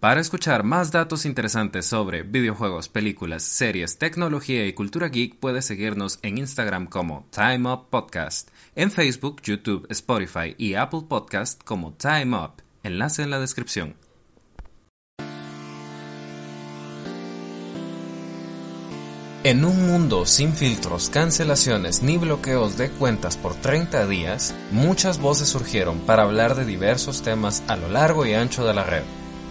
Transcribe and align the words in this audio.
Para 0.00 0.22
escuchar 0.22 0.64
más 0.64 0.92
datos 0.92 1.26
interesantes 1.26 1.84
sobre 1.84 2.22
videojuegos, 2.22 2.88
películas, 2.88 3.42
series, 3.42 3.98
tecnología 3.98 4.66
y 4.66 4.72
cultura 4.72 5.08
geek, 5.08 5.36
puedes 5.36 5.66
seguirnos 5.66 6.20
en 6.22 6.38
Instagram 6.38 6.86
como 6.86 7.26
Time 7.30 7.70
Up 7.70 7.90
Podcast, 7.90 8.48
en 8.74 8.90
Facebook, 8.90 9.42
YouTube, 9.42 9.86
Spotify 9.90 10.54
y 10.56 10.72
Apple 10.72 11.02
Podcast 11.06 11.62
como 11.62 11.92
Time 11.92 12.34
Up. 12.34 12.62
Enlace 12.82 13.22
en 13.22 13.28
la 13.28 13.40
descripción. 13.40 13.94
En 19.44 19.66
un 19.66 19.86
mundo 19.86 20.24
sin 20.24 20.54
filtros, 20.54 21.10
cancelaciones 21.10 22.02
ni 22.02 22.16
bloqueos 22.16 22.78
de 22.78 22.88
cuentas 22.88 23.36
por 23.36 23.54
30 23.54 24.06
días, 24.06 24.54
muchas 24.70 25.20
voces 25.20 25.50
surgieron 25.50 25.98
para 26.00 26.22
hablar 26.22 26.54
de 26.54 26.64
diversos 26.64 27.20
temas 27.20 27.62
a 27.68 27.76
lo 27.76 27.90
largo 27.90 28.24
y 28.24 28.32
ancho 28.32 28.64
de 28.64 28.72
la 28.72 28.84
red. 28.84 29.02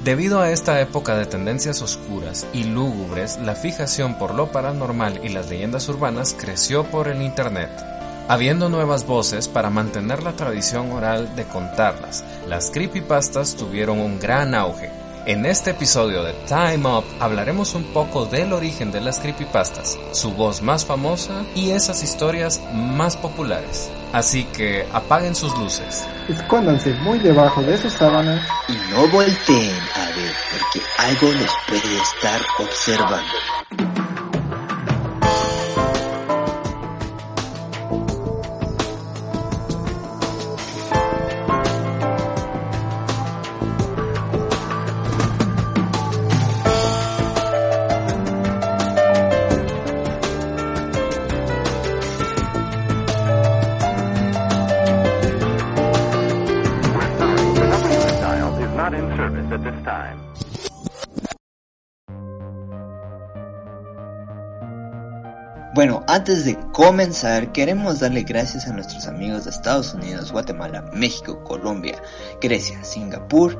Debido 0.04 0.42
a 0.42 0.52
esta 0.52 0.80
época 0.80 1.18
de 1.18 1.26
tendencias 1.26 1.82
oscuras 1.82 2.48
y 2.54 2.64
lúgubres, 2.64 3.38
la 3.40 3.56
fijación 3.56 4.18
por 4.18 4.34
lo 4.34 4.52
paranormal 4.52 5.20
y 5.24 5.30
las 5.30 5.50
leyendas 5.50 5.90
urbanas 5.90 6.36
creció 6.40 6.86
por 6.86 7.10
el 7.10 7.22
Internet. 7.22 7.70
Habiendo 8.30 8.70
nuevas 8.70 9.06
voces 9.06 9.48
para 9.48 9.70
mantener 9.70 10.24
la 10.24 10.34
tradición 10.34 10.92
oral 10.92 11.36
de 11.36 11.44
contarlas, 11.46 12.24
las 12.48 12.72
creepypastas 12.72 13.56
tuvieron 13.56 14.00
un 14.00 14.20
gran 14.20 14.56
auge, 14.56 14.90
en 15.26 15.46
este 15.46 15.72
episodio 15.72 16.24
de 16.24 16.34
Time 16.48 16.88
Up 16.88 17.04
hablaremos 17.20 17.76
un 17.76 17.84
poco 17.94 18.26
del 18.26 18.52
origen 18.52 18.92
de 18.92 19.00
las 19.00 19.20
creepypastas, 19.20 20.00
su 20.12 20.32
voz 20.32 20.64
más 20.64 20.86
famosa 20.86 21.46
y 21.54 21.70
esas 21.70 22.02
historias 22.04 22.60
más 22.74 23.16
populares. 23.16 23.92
Así 24.12 24.44
que 24.46 24.88
apaguen 24.92 25.36
sus 25.36 25.56
luces. 25.58 26.06
Escóndanse 26.28 26.94
muy 26.96 27.20
debajo 27.20 27.62
de 27.62 27.78
sus 27.78 27.94
sábanas 27.94 28.46
y 28.68 28.74
no 28.92 29.08
volteen 29.08 29.80
a 29.96 30.06
ver 30.16 30.34
porque 30.52 30.82
algo 30.98 31.32
les 31.34 31.52
puede 31.68 32.02
estar 32.02 32.42
observando. 32.60 34.09
Bueno, 65.76 66.04
antes 66.08 66.46
de 66.46 66.58
comenzar, 66.74 67.52
queremos 67.54 68.00
darle 68.00 68.24
gracias 68.24 68.68
a 68.68 68.74
nuestros 68.74 69.08
amigos 69.08 69.46
de 69.46 69.52
Estados 69.52 69.94
Unidos, 69.94 70.32
Guatemala, 70.32 70.90
México, 70.94 71.42
Colombia, 71.44 72.02
Grecia, 72.42 72.84
Singapur, 72.84 73.58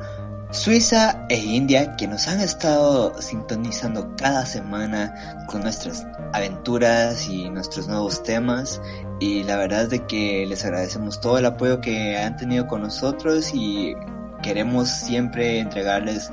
Suiza 0.50 1.24
e 1.28 1.38
India 1.38 1.94
que 1.96 2.08
nos 2.08 2.26
han 2.26 2.40
estado 2.40 3.14
sintonizando 3.22 4.14
cada 4.16 4.44
semana 4.44 5.46
con 5.46 5.62
nuestras 5.62 6.04
aventuras 6.32 7.28
y 7.28 7.48
nuestros 7.48 7.86
nuevos 7.86 8.22
temas. 8.24 8.82
Y 9.20 9.44
la 9.44 9.56
verdad 9.56 9.84
es 9.84 9.90
de 9.90 10.06
que 10.06 10.44
les 10.46 10.64
agradecemos 10.64 11.20
todo 11.20 11.38
el 11.38 11.46
apoyo 11.46 11.80
que 11.80 12.18
han 12.18 12.36
tenido 12.36 12.66
con 12.66 12.82
nosotros 12.82 13.54
y 13.54 13.94
queremos 14.42 14.88
siempre 14.88 15.60
entregarles 15.60 16.30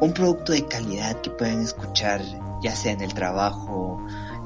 un 0.00 0.12
producto 0.12 0.52
de 0.52 0.66
calidad 0.66 1.20
que 1.20 1.30
pueden 1.30 1.62
escuchar 1.62 2.20
ya 2.62 2.74
sea 2.74 2.92
en 2.92 3.00
el 3.00 3.14
trabajo, 3.14 3.98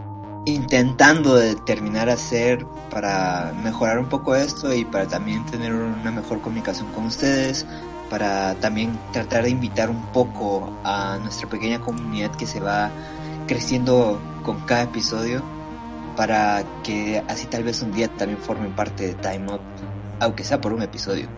intentando 0.44 1.36
determinar 1.36 2.08
hacer 2.08 2.66
para 2.90 3.52
mejorar 3.62 3.98
un 3.98 4.06
poco 4.06 4.34
esto 4.34 4.74
y 4.74 4.84
para 4.84 5.06
también 5.06 5.44
tener 5.46 5.72
una 5.72 6.10
mejor 6.10 6.40
comunicación 6.40 6.88
con 6.92 7.06
ustedes, 7.06 7.64
para 8.10 8.54
también 8.56 8.98
tratar 9.12 9.44
de 9.44 9.50
invitar 9.50 9.88
un 9.88 10.02
poco 10.12 10.72
a 10.84 11.18
nuestra 11.22 11.48
pequeña 11.48 11.80
comunidad 11.80 12.30
que 12.32 12.46
se 12.46 12.60
va 12.60 12.90
creciendo 13.46 14.20
con 14.44 14.60
cada 14.60 14.82
episodio 14.82 15.42
para 16.16 16.64
que 16.82 17.22
así 17.28 17.46
tal 17.46 17.64
vez 17.64 17.80
un 17.82 17.92
día 17.92 18.08
también 18.08 18.38
formen 18.40 18.72
parte 18.72 19.08
de 19.08 19.14
Time 19.14 19.54
Up, 19.54 19.60
aunque 20.20 20.44
sea 20.44 20.60
por 20.60 20.72
un 20.72 20.82
episodio. 20.82 21.28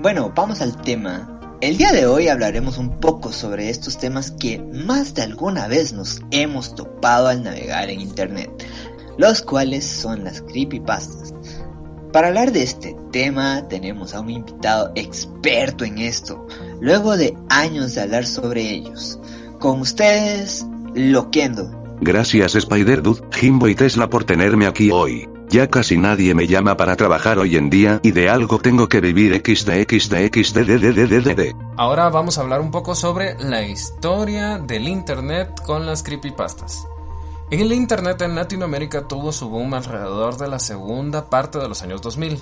Bueno, 0.00 0.32
vamos 0.34 0.60
al 0.62 0.76
tema. 0.80 1.39
El 1.60 1.76
día 1.76 1.92
de 1.92 2.06
hoy 2.06 2.28
hablaremos 2.28 2.78
un 2.78 3.00
poco 3.00 3.32
sobre 3.32 3.68
estos 3.68 3.98
temas 3.98 4.30
que 4.30 4.58
más 4.58 5.14
de 5.14 5.20
alguna 5.20 5.68
vez 5.68 5.92
nos 5.92 6.22
hemos 6.30 6.74
topado 6.74 7.28
al 7.28 7.42
navegar 7.42 7.90
en 7.90 8.00
internet, 8.00 8.50
los 9.18 9.42
cuales 9.42 9.84
son 9.84 10.24
las 10.24 10.40
creepypastas. 10.40 11.34
Para 12.14 12.28
hablar 12.28 12.52
de 12.52 12.62
este 12.62 12.96
tema 13.12 13.68
tenemos 13.68 14.14
a 14.14 14.20
un 14.20 14.30
invitado 14.30 14.90
experto 14.94 15.84
en 15.84 15.98
esto, 15.98 16.46
luego 16.80 17.18
de 17.18 17.36
años 17.50 17.94
de 17.94 18.00
hablar 18.00 18.26
sobre 18.26 18.62
ellos. 18.62 19.18
Con 19.58 19.82
ustedes, 19.82 20.64
Loquendo. 20.94 21.70
Gracias 22.00 22.54
Spider 22.54 23.02
Dude, 23.02 23.20
Jimbo 23.32 23.68
y 23.68 23.74
Tesla 23.74 24.08
por 24.08 24.24
tenerme 24.24 24.66
aquí 24.66 24.90
hoy. 24.90 25.28
Ya 25.50 25.68
casi 25.68 25.98
nadie 25.98 26.32
me 26.32 26.46
llama 26.46 26.76
para 26.76 26.94
trabajar 26.94 27.40
hoy 27.40 27.56
en 27.56 27.70
día 27.70 27.98
y 28.04 28.12
de 28.12 28.30
algo 28.30 28.60
tengo 28.60 28.88
que 28.88 29.00
vivir. 29.00 29.42
Ahora 31.76 32.08
vamos 32.08 32.38
a 32.38 32.42
hablar 32.42 32.60
un 32.60 32.70
poco 32.70 32.94
sobre 32.94 33.36
la 33.42 33.66
historia 33.66 34.58
del 34.58 34.86
internet 34.86 35.60
con 35.66 35.86
las 35.86 36.04
creepypastas. 36.04 36.86
El 37.50 37.72
Internet 37.72 38.22
en 38.22 38.36
Latinoamérica 38.36 39.08
tuvo 39.08 39.32
su 39.32 39.48
boom 39.48 39.74
alrededor 39.74 40.36
de 40.36 40.46
la 40.46 40.60
segunda 40.60 41.28
parte 41.28 41.58
de 41.58 41.66
los 41.66 41.82
años 41.82 42.00
2000, 42.00 42.40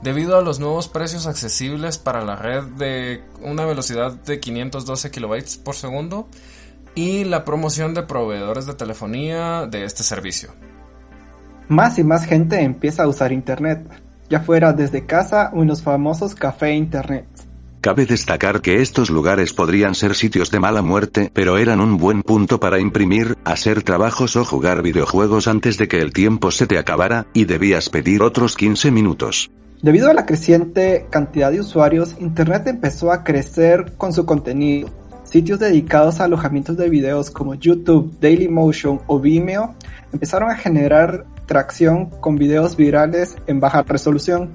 debido 0.00 0.38
a 0.38 0.40
los 0.40 0.58
nuevos 0.58 0.88
precios 0.88 1.26
accesibles 1.26 1.98
para 1.98 2.24
la 2.24 2.36
red 2.36 2.62
de 2.62 3.22
una 3.42 3.66
velocidad 3.66 4.12
de 4.12 4.40
512 4.40 5.10
kilobytes 5.10 5.58
por 5.58 5.74
segundo 5.74 6.26
y 6.94 7.24
la 7.24 7.44
promoción 7.44 7.92
de 7.92 8.04
proveedores 8.04 8.64
de 8.64 8.72
telefonía 8.72 9.66
de 9.66 9.84
este 9.84 10.02
servicio. 10.02 10.54
Más 11.68 11.98
y 11.98 12.04
más 12.04 12.24
gente 12.24 12.60
empieza 12.60 13.02
a 13.02 13.08
usar 13.08 13.32
Internet, 13.32 13.88
ya 14.30 14.40
fuera 14.40 14.72
desde 14.72 15.04
casa 15.04 15.50
o 15.52 15.62
en 15.62 15.68
los 15.68 15.82
famosos 15.82 16.34
café 16.34 16.72
Internet. 16.74 17.26
Cabe 17.80 18.06
destacar 18.06 18.60
que 18.62 18.82
estos 18.82 19.10
lugares 19.10 19.52
podrían 19.52 19.94
ser 19.94 20.14
sitios 20.14 20.50
de 20.50 20.60
mala 20.60 20.82
muerte, 20.82 21.30
pero 21.32 21.58
eran 21.58 21.80
un 21.80 21.98
buen 21.98 22.22
punto 22.22 22.60
para 22.60 22.78
imprimir, 22.78 23.36
hacer 23.44 23.82
trabajos 23.82 24.36
o 24.36 24.44
jugar 24.44 24.82
videojuegos 24.82 25.48
antes 25.48 25.76
de 25.76 25.88
que 25.88 26.00
el 26.00 26.12
tiempo 26.12 26.50
se 26.50 26.66
te 26.66 26.78
acabara, 26.78 27.26
y 27.32 27.44
debías 27.44 27.88
pedir 27.88 28.22
otros 28.22 28.56
15 28.56 28.90
minutos. 28.90 29.50
Debido 29.82 30.10
a 30.10 30.14
la 30.14 30.26
creciente 30.26 31.06
cantidad 31.10 31.50
de 31.50 31.60
usuarios, 31.60 32.16
Internet 32.18 32.66
empezó 32.66 33.12
a 33.12 33.22
crecer 33.22 33.92
con 33.96 34.12
su 34.12 34.24
contenido. 34.24 34.88
Sitios 35.24 35.58
dedicados 35.58 36.20
a 36.20 36.24
alojamientos 36.24 36.76
de 36.76 36.88
videos 36.88 37.30
como 37.30 37.54
YouTube, 37.54 38.16
Dailymotion 38.20 39.00
o 39.06 39.20
Vimeo 39.20 39.74
empezaron 40.12 40.50
a 40.50 40.56
generar 40.56 41.26
tracción 41.46 42.10
con 42.20 42.36
videos 42.36 42.76
virales 42.76 43.36
en 43.46 43.60
baja 43.60 43.82
resolución. 43.82 44.54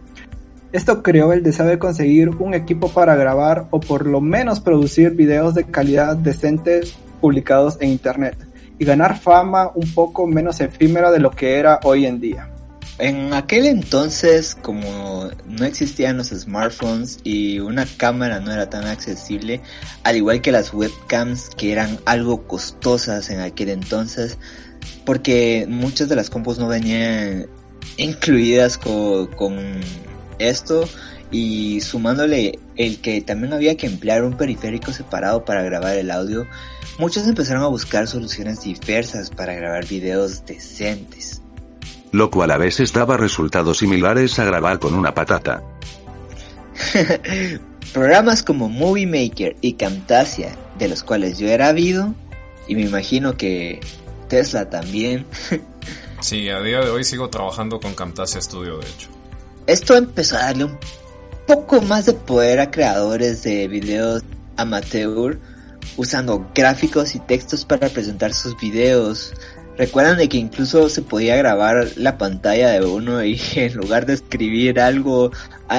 Esto 0.71 1.03
creó 1.03 1.33
el 1.33 1.43
deseo 1.43 1.65
de 1.65 1.79
conseguir 1.79 2.29
un 2.29 2.53
equipo 2.53 2.89
para 2.89 3.15
grabar 3.15 3.67
o 3.71 3.79
por 3.79 4.05
lo 4.05 4.21
menos 4.21 4.59
producir 4.59 5.11
videos 5.11 5.53
de 5.53 5.65
calidad 5.65 6.15
decente 6.15 6.81
publicados 7.19 7.77
en 7.81 7.89
internet 7.89 8.37
y 8.79 8.85
ganar 8.85 9.19
fama 9.19 9.71
un 9.75 9.93
poco 9.93 10.25
menos 10.27 10.59
efímera 10.59 11.11
de 11.11 11.19
lo 11.19 11.31
que 11.31 11.59
era 11.59 11.79
hoy 11.83 12.05
en 12.05 12.19
día. 12.19 12.49
En 12.97 13.33
aquel 13.33 13.65
entonces, 13.65 14.55
como 14.61 15.29
no 15.47 15.65
existían 15.65 16.17
los 16.17 16.27
smartphones 16.27 17.19
y 17.23 17.59
una 17.59 17.85
cámara 17.97 18.39
no 18.39 18.51
era 18.51 18.69
tan 18.69 18.85
accesible, 18.85 19.61
al 20.03 20.17
igual 20.17 20.41
que 20.41 20.51
las 20.51 20.73
webcams 20.73 21.49
que 21.57 21.71
eran 21.71 21.99
algo 22.05 22.47
costosas 22.47 23.29
en 23.29 23.39
aquel 23.39 23.69
entonces, 23.69 24.37
porque 25.05 25.65
muchas 25.69 26.09
de 26.09 26.15
las 26.15 26.29
compus 26.29 26.59
no 26.59 26.67
venían 26.67 27.47
incluidas 27.97 28.77
con, 28.77 29.27
con 29.27 29.81
esto 30.39 30.87
y 31.31 31.79
sumándole 31.81 32.59
el 32.75 32.99
que 32.99 33.21
también 33.21 33.53
había 33.53 33.77
que 33.77 33.87
emplear 33.87 34.23
un 34.23 34.35
periférico 34.35 34.91
separado 34.91 35.45
para 35.45 35.63
grabar 35.63 35.95
el 35.95 36.11
audio, 36.11 36.45
muchos 36.99 37.27
empezaron 37.27 37.63
a 37.63 37.67
buscar 37.67 38.07
soluciones 38.07 38.61
diversas 38.61 39.29
para 39.29 39.53
grabar 39.53 39.87
videos 39.87 40.45
decentes. 40.45 41.41
lo 42.11 42.29
cual 42.29 42.51
a 42.51 42.57
veces 42.57 42.91
daba 42.91 43.15
resultados 43.15 43.77
similares 43.77 44.37
a 44.39 44.43
grabar 44.43 44.79
con 44.79 44.93
una 44.93 45.13
patata. 45.13 45.63
Programas 47.93 48.43
como 48.43 48.67
Movie 48.67 49.07
Maker 49.07 49.55
y 49.61 49.73
Camtasia, 49.73 50.55
de 50.77 50.89
los 50.89 51.03
cuales 51.03 51.39
yo 51.39 51.47
era 51.47 51.67
habido, 51.67 52.13
y 52.67 52.75
me 52.75 52.81
imagino 52.81 53.37
que 53.37 53.79
Tesla 54.31 54.69
también. 54.69 55.25
sí, 56.21 56.47
a 56.47 56.61
día 56.61 56.79
de 56.79 56.89
hoy 56.89 57.03
sigo 57.03 57.29
trabajando 57.29 57.81
con 57.81 57.93
Camtasia 57.93 58.39
Studio, 58.39 58.77
de 58.77 58.87
hecho. 58.87 59.09
Esto 59.67 59.97
empezó 59.97 60.37
a 60.37 60.43
darle 60.43 60.63
un 60.65 60.77
poco 61.45 61.81
más 61.81 62.05
de 62.05 62.13
poder 62.13 62.61
a 62.61 62.71
creadores 62.71 63.43
de 63.43 63.67
videos 63.67 64.23
amateur 64.55 65.37
usando 65.97 66.49
gráficos 66.55 67.13
y 67.13 67.19
textos 67.19 67.65
para 67.65 67.89
presentar 67.89 68.33
sus 68.33 68.57
videos. 68.57 69.33
Recuerdan 69.77 70.17
de 70.17 70.29
que 70.29 70.37
incluso 70.37 70.87
se 70.87 71.01
podía 71.01 71.35
grabar 71.35 71.89
la 71.97 72.17
pantalla 72.17 72.69
de 72.69 72.85
uno 72.85 73.21
y 73.25 73.37
en 73.55 73.73
lugar 73.75 74.05
de 74.05 74.13
escribir 74.13 74.79
algo 74.79 75.31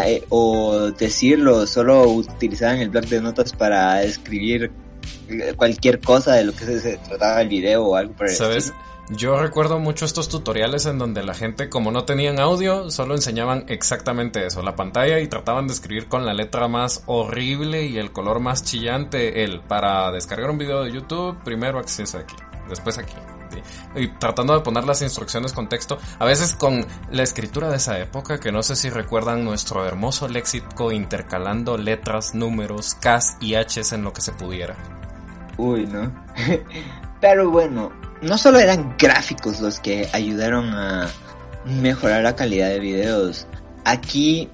eh, 0.04 0.24
o 0.28 0.90
decirlo, 0.90 1.66
solo 1.66 2.06
utilizaban 2.06 2.80
el 2.80 2.90
blog 2.90 3.06
de 3.06 3.22
notas 3.22 3.54
para 3.54 4.02
escribir 4.02 4.70
cualquier 5.56 6.00
cosa 6.00 6.34
de 6.34 6.44
lo 6.44 6.52
que 6.52 6.64
se, 6.64 6.96
trataba 6.98 7.40
el 7.42 7.48
video 7.48 7.84
o 7.84 7.96
algo 7.96 8.14
por 8.14 8.28
el 8.28 8.36
¿Sabes? 8.36 8.72
Yo 9.08 9.36
recuerdo 9.38 9.78
mucho 9.80 10.04
estos 10.04 10.28
tutoriales 10.28 10.86
en 10.86 10.96
donde 10.96 11.24
la 11.24 11.34
gente, 11.34 11.68
como 11.68 11.90
no 11.90 12.04
tenían 12.04 12.38
audio, 12.38 12.90
solo 12.90 13.14
enseñaban 13.14 13.64
exactamente 13.68 14.46
eso, 14.46 14.62
la 14.62 14.76
pantalla 14.76 15.18
y 15.18 15.26
trataban 15.26 15.66
de 15.66 15.74
escribir 15.74 16.08
con 16.08 16.24
la 16.24 16.32
letra 16.32 16.68
más 16.68 17.02
horrible 17.06 17.84
y 17.84 17.98
el 17.98 18.12
color 18.12 18.38
más 18.38 18.62
chillante 18.62 19.42
el 19.42 19.60
para 19.60 20.12
descargar 20.12 20.50
un 20.50 20.58
video 20.58 20.84
de 20.84 20.92
YouTube, 20.92 21.36
primero 21.42 21.78
acceso 21.78 22.18
aquí, 22.18 22.36
después 22.68 22.96
aquí. 22.98 23.14
Y 23.94 24.08
tratando 24.08 24.54
de 24.54 24.60
poner 24.60 24.84
las 24.84 25.02
instrucciones 25.02 25.52
con 25.52 25.68
texto, 25.68 25.98
a 26.18 26.24
veces 26.24 26.54
con 26.54 26.86
la 27.10 27.22
escritura 27.22 27.68
de 27.68 27.76
esa 27.76 27.98
época, 27.98 28.38
que 28.38 28.52
no 28.52 28.62
sé 28.62 28.76
si 28.76 28.88
recuerdan 28.88 29.44
nuestro 29.44 29.84
hermoso 29.84 30.28
léxico 30.28 30.90
intercalando 30.90 31.76
letras, 31.76 32.34
números, 32.34 32.94
Ks 32.94 33.36
y 33.40 33.54
Hs 33.56 33.92
en 33.92 34.04
lo 34.04 34.12
que 34.12 34.22
se 34.22 34.32
pudiera. 34.32 34.76
Uy, 35.58 35.86
¿no? 35.86 36.10
Pero 37.20 37.50
bueno, 37.50 37.92
no 38.22 38.38
solo 38.38 38.58
eran 38.58 38.96
gráficos 38.98 39.60
los 39.60 39.80
que 39.80 40.08
ayudaron 40.12 40.70
a 40.74 41.08
mejorar 41.64 42.22
la 42.22 42.36
calidad 42.36 42.68
de 42.68 42.80
videos. 42.80 43.46
Aquí 43.84 44.48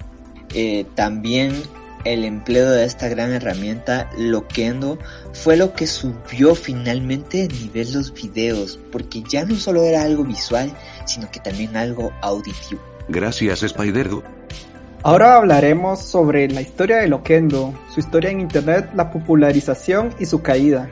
eh, 0.53 0.85
también 0.95 1.61
el 2.05 2.23
empleo 2.23 2.71
de 2.71 2.85
esta 2.85 3.07
gran 3.09 3.33
herramienta 3.33 4.09
Loquendo 4.17 4.97
fue 5.33 5.57
lo 5.57 5.73
que 5.73 5.85
subió 5.85 6.55
finalmente 6.55 7.43
el 7.43 7.53
nivel 7.61 7.93
los 7.93 8.13
videos, 8.13 8.79
porque 8.91 9.23
ya 9.29 9.45
no 9.45 9.55
solo 9.55 9.83
era 9.83 10.03
algo 10.03 10.23
visual, 10.23 10.71
sino 11.05 11.29
que 11.29 11.39
también 11.39 11.75
algo 11.75 12.11
auditivo. 12.21 12.81
Gracias 13.07 13.63
spider 13.63 14.09
Ahora 15.01 15.35
hablaremos 15.35 16.01
sobre 16.03 16.49
la 16.49 16.61
historia 16.61 16.97
de 16.97 17.07
Loquendo, 17.07 17.73
su 17.93 18.01
historia 18.01 18.31
en 18.31 18.41
Internet, 18.41 18.89
la 18.95 19.11
popularización 19.11 20.13
y 20.19 20.25
su 20.25 20.41
caída. 20.41 20.89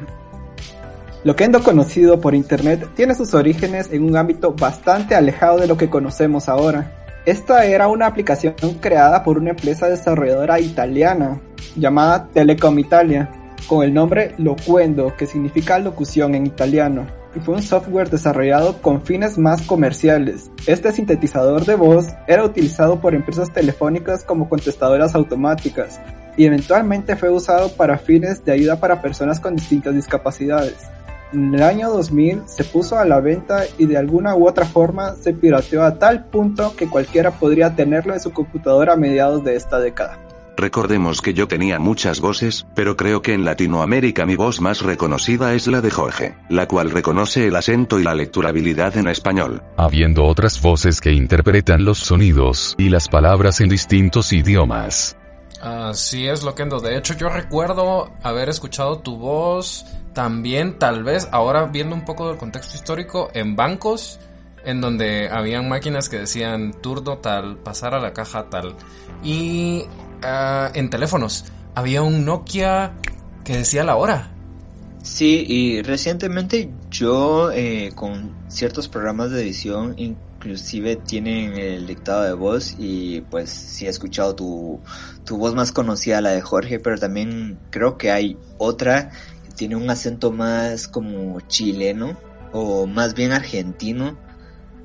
Loquendo 1.28 1.62
conocido 1.62 2.22
por 2.22 2.36
Internet 2.36 2.88
tiene 2.96 3.14
sus 3.14 3.34
orígenes 3.34 3.90
en 3.92 4.06
un 4.06 4.16
ámbito 4.16 4.54
bastante 4.54 5.14
alejado 5.14 5.60
de 5.60 5.68
lo 5.68 5.76
que 5.76 5.90
conocemos 5.90 6.48
ahora. 6.48 6.94
Esta 7.26 7.66
era 7.66 7.90
una 7.90 8.06
aplicación 8.06 8.54
creada 8.80 9.26
por 9.26 9.38
una 9.38 9.50
empresa 9.50 9.90
desarrolladora 9.90 10.62
italiana 10.62 11.42
llamada 11.76 12.30
Telecom 12.34 12.80
Italia, 12.80 13.30
con 13.68 13.84
el 13.84 13.94
nombre 13.94 14.36
Loquendo, 14.38 15.18
que 15.18 15.28
significa 15.28 15.80
locución 15.80 16.34
en 16.34 16.48
italiano, 16.48 17.06
y 17.36 17.42
fue 17.42 17.56
un 17.56 17.62
software 17.62 18.10
desarrollado 18.10 18.82
con 18.82 19.02
fines 19.02 19.38
más 19.38 19.64
comerciales. 19.64 20.50
Este 20.66 20.94
sintetizador 20.94 21.66
de 21.66 21.76
voz 21.76 22.08
era 22.28 22.46
utilizado 22.46 23.02
por 23.02 23.14
empresas 23.14 23.52
telefónicas 23.52 24.24
como 24.24 24.48
contestadoras 24.48 25.14
automáticas, 25.14 26.00
y 26.38 26.46
eventualmente 26.46 27.18
fue 27.18 27.30
usado 27.30 27.68
para 27.74 27.98
fines 27.98 28.46
de 28.46 28.54
ayuda 28.54 28.80
para 28.80 29.02
personas 29.02 29.42
con 29.42 29.58
distintas 29.58 29.94
discapacidades. 29.94 30.88
En 31.34 31.54
el 31.54 31.64
año 31.64 31.90
2000 31.90 32.44
se 32.46 32.64
puso 32.64 32.98
a 32.98 33.06
la 33.06 33.20
venta 33.20 33.64
y 33.78 33.86
de 33.86 33.98
alguna 33.98 34.36
u 34.36 34.48
otra 34.48 34.66
forma 34.66 35.16
se 35.16 35.34
pirateó 35.34 35.84
a 35.84 36.00
tal 36.00 36.26
punto 36.26 36.74
que 36.76 36.88
cualquiera 36.90 37.32
podría 37.32 37.76
tenerlo 37.76 38.14
en 38.14 38.22
su 38.22 38.32
computadora 38.32 38.94
a 38.94 38.98
mediados 38.98 39.44
de 39.44 39.56
esta 39.56 39.80
década. 39.80 40.18
Recordemos 40.56 41.22
que 41.22 41.36
yo 41.36 41.48
tenía 41.48 41.78
muchas 41.78 42.20
voces, 42.20 42.66
pero 42.74 42.98
creo 42.98 43.22
que 43.22 43.34
en 43.36 43.46
Latinoamérica 43.46 44.26
mi 44.26 44.36
voz 44.36 44.60
más 44.60 44.82
reconocida 44.82 45.54
es 45.54 45.68
la 45.68 45.82
de 45.82 45.92
Jorge, 45.92 46.36
la 46.50 46.68
cual 46.68 46.90
reconoce 46.90 47.46
el 47.46 47.56
acento 47.56 48.00
y 48.00 48.04
la 48.04 48.16
lecturabilidad 48.16 48.98
en 48.98 49.08
español. 49.08 49.62
Habiendo 49.76 50.26
otras 50.26 50.60
voces 50.60 51.00
que 51.00 51.12
interpretan 51.12 51.86
los 51.86 52.00
sonidos 52.00 52.74
y 52.80 52.90
las 52.90 53.08
palabras 53.08 53.62
en 53.62 53.70
distintos 53.70 54.34
idiomas. 54.34 55.17
Así 55.62 56.28
es, 56.28 56.44
Loquendo. 56.44 56.80
De 56.80 56.98
hecho, 56.98 57.16
yo 57.16 57.30
recuerdo 57.30 58.12
haber 58.24 58.50
escuchado 58.50 59.00
tu 59.00 59.18
voz 59.18 59.86
también 60.14 60.80
tal 60.80 61.04
vez 61.04 61.28
ahora 61.32 61.66
viendo 61.66 61.96
un 61.96 62.04
poco 62.04 62.28
del 62.28 62.38
contexto 62.38 62.76
histórico 62.76 63.30
en 63.36 63.56
bancos 63.56 64.20
en 64.66 64.82
donde 64.82 65.30
habían 65.30 65.70
máquinas 65.70 66.10
que 66.10 66.18
decían 66.18 66.74
turno 66.82 67.20
tal, 67.20 67.58
pasar 67.58 67.94
a 67.94 68.00
la 68.00 68.14
caja 68.14 68.50
tal. 68.50 68.76
Y 69.24 69.84
ah, 70.24 70.72
en 70.74 70.90
teléfonos 70.90 71.46
había 71.76 72.02
un 72.02 72.26
Nokia 72.26 72.94
que 73.44 73.58
decía 73.58 73.84
la 73.84 73.96
hora. 73.96 74.32
Sí, 75.04 75.46
y 75.48 75.82
recientemente 75.84 76.70
yo 76.90 77.52
eh, 77.52 77.92
con 77.96 78.36
ciertos 78.50 78.90
programas 78.90 79.32
de 79.32 79.42
edición 79.42 79.94
inclusive 80.38 80.96
tienen 80.96 81.58
el 81.58 81.88
dictado 81.88 82.24
de 82.24 82.34
voz 82.34 82.76
y 82.78 83.22
pues 83.22 83.50
sí 83.50 83.86
he 83.86 83.90
escuchado 83.90 84.36
tu, 84.36 84.82
tu 85.26 85.38
voz 85.38 85.56
más 85.56 85.72
conocida, 85.72 86.22
la 86.22 86.32
de 86.32 86.42
Jorge, 86.42 86.80
pero 86.80 86.98
también 86.98 87.60
creo 87.72 87.98
que 87.98 88.12
hay 88.12 88.38
otra 88.58 89.12
tiene 89.58 89.76
un 89.76 89.90
acento 89.90 90.32
más 90.32 90.88
como 90.88 91.42
chileno 91.42 92.18
o 92.54 92.86
más 92.86 93.16
bien 93.16 93.32
argentino, 93.32 94.18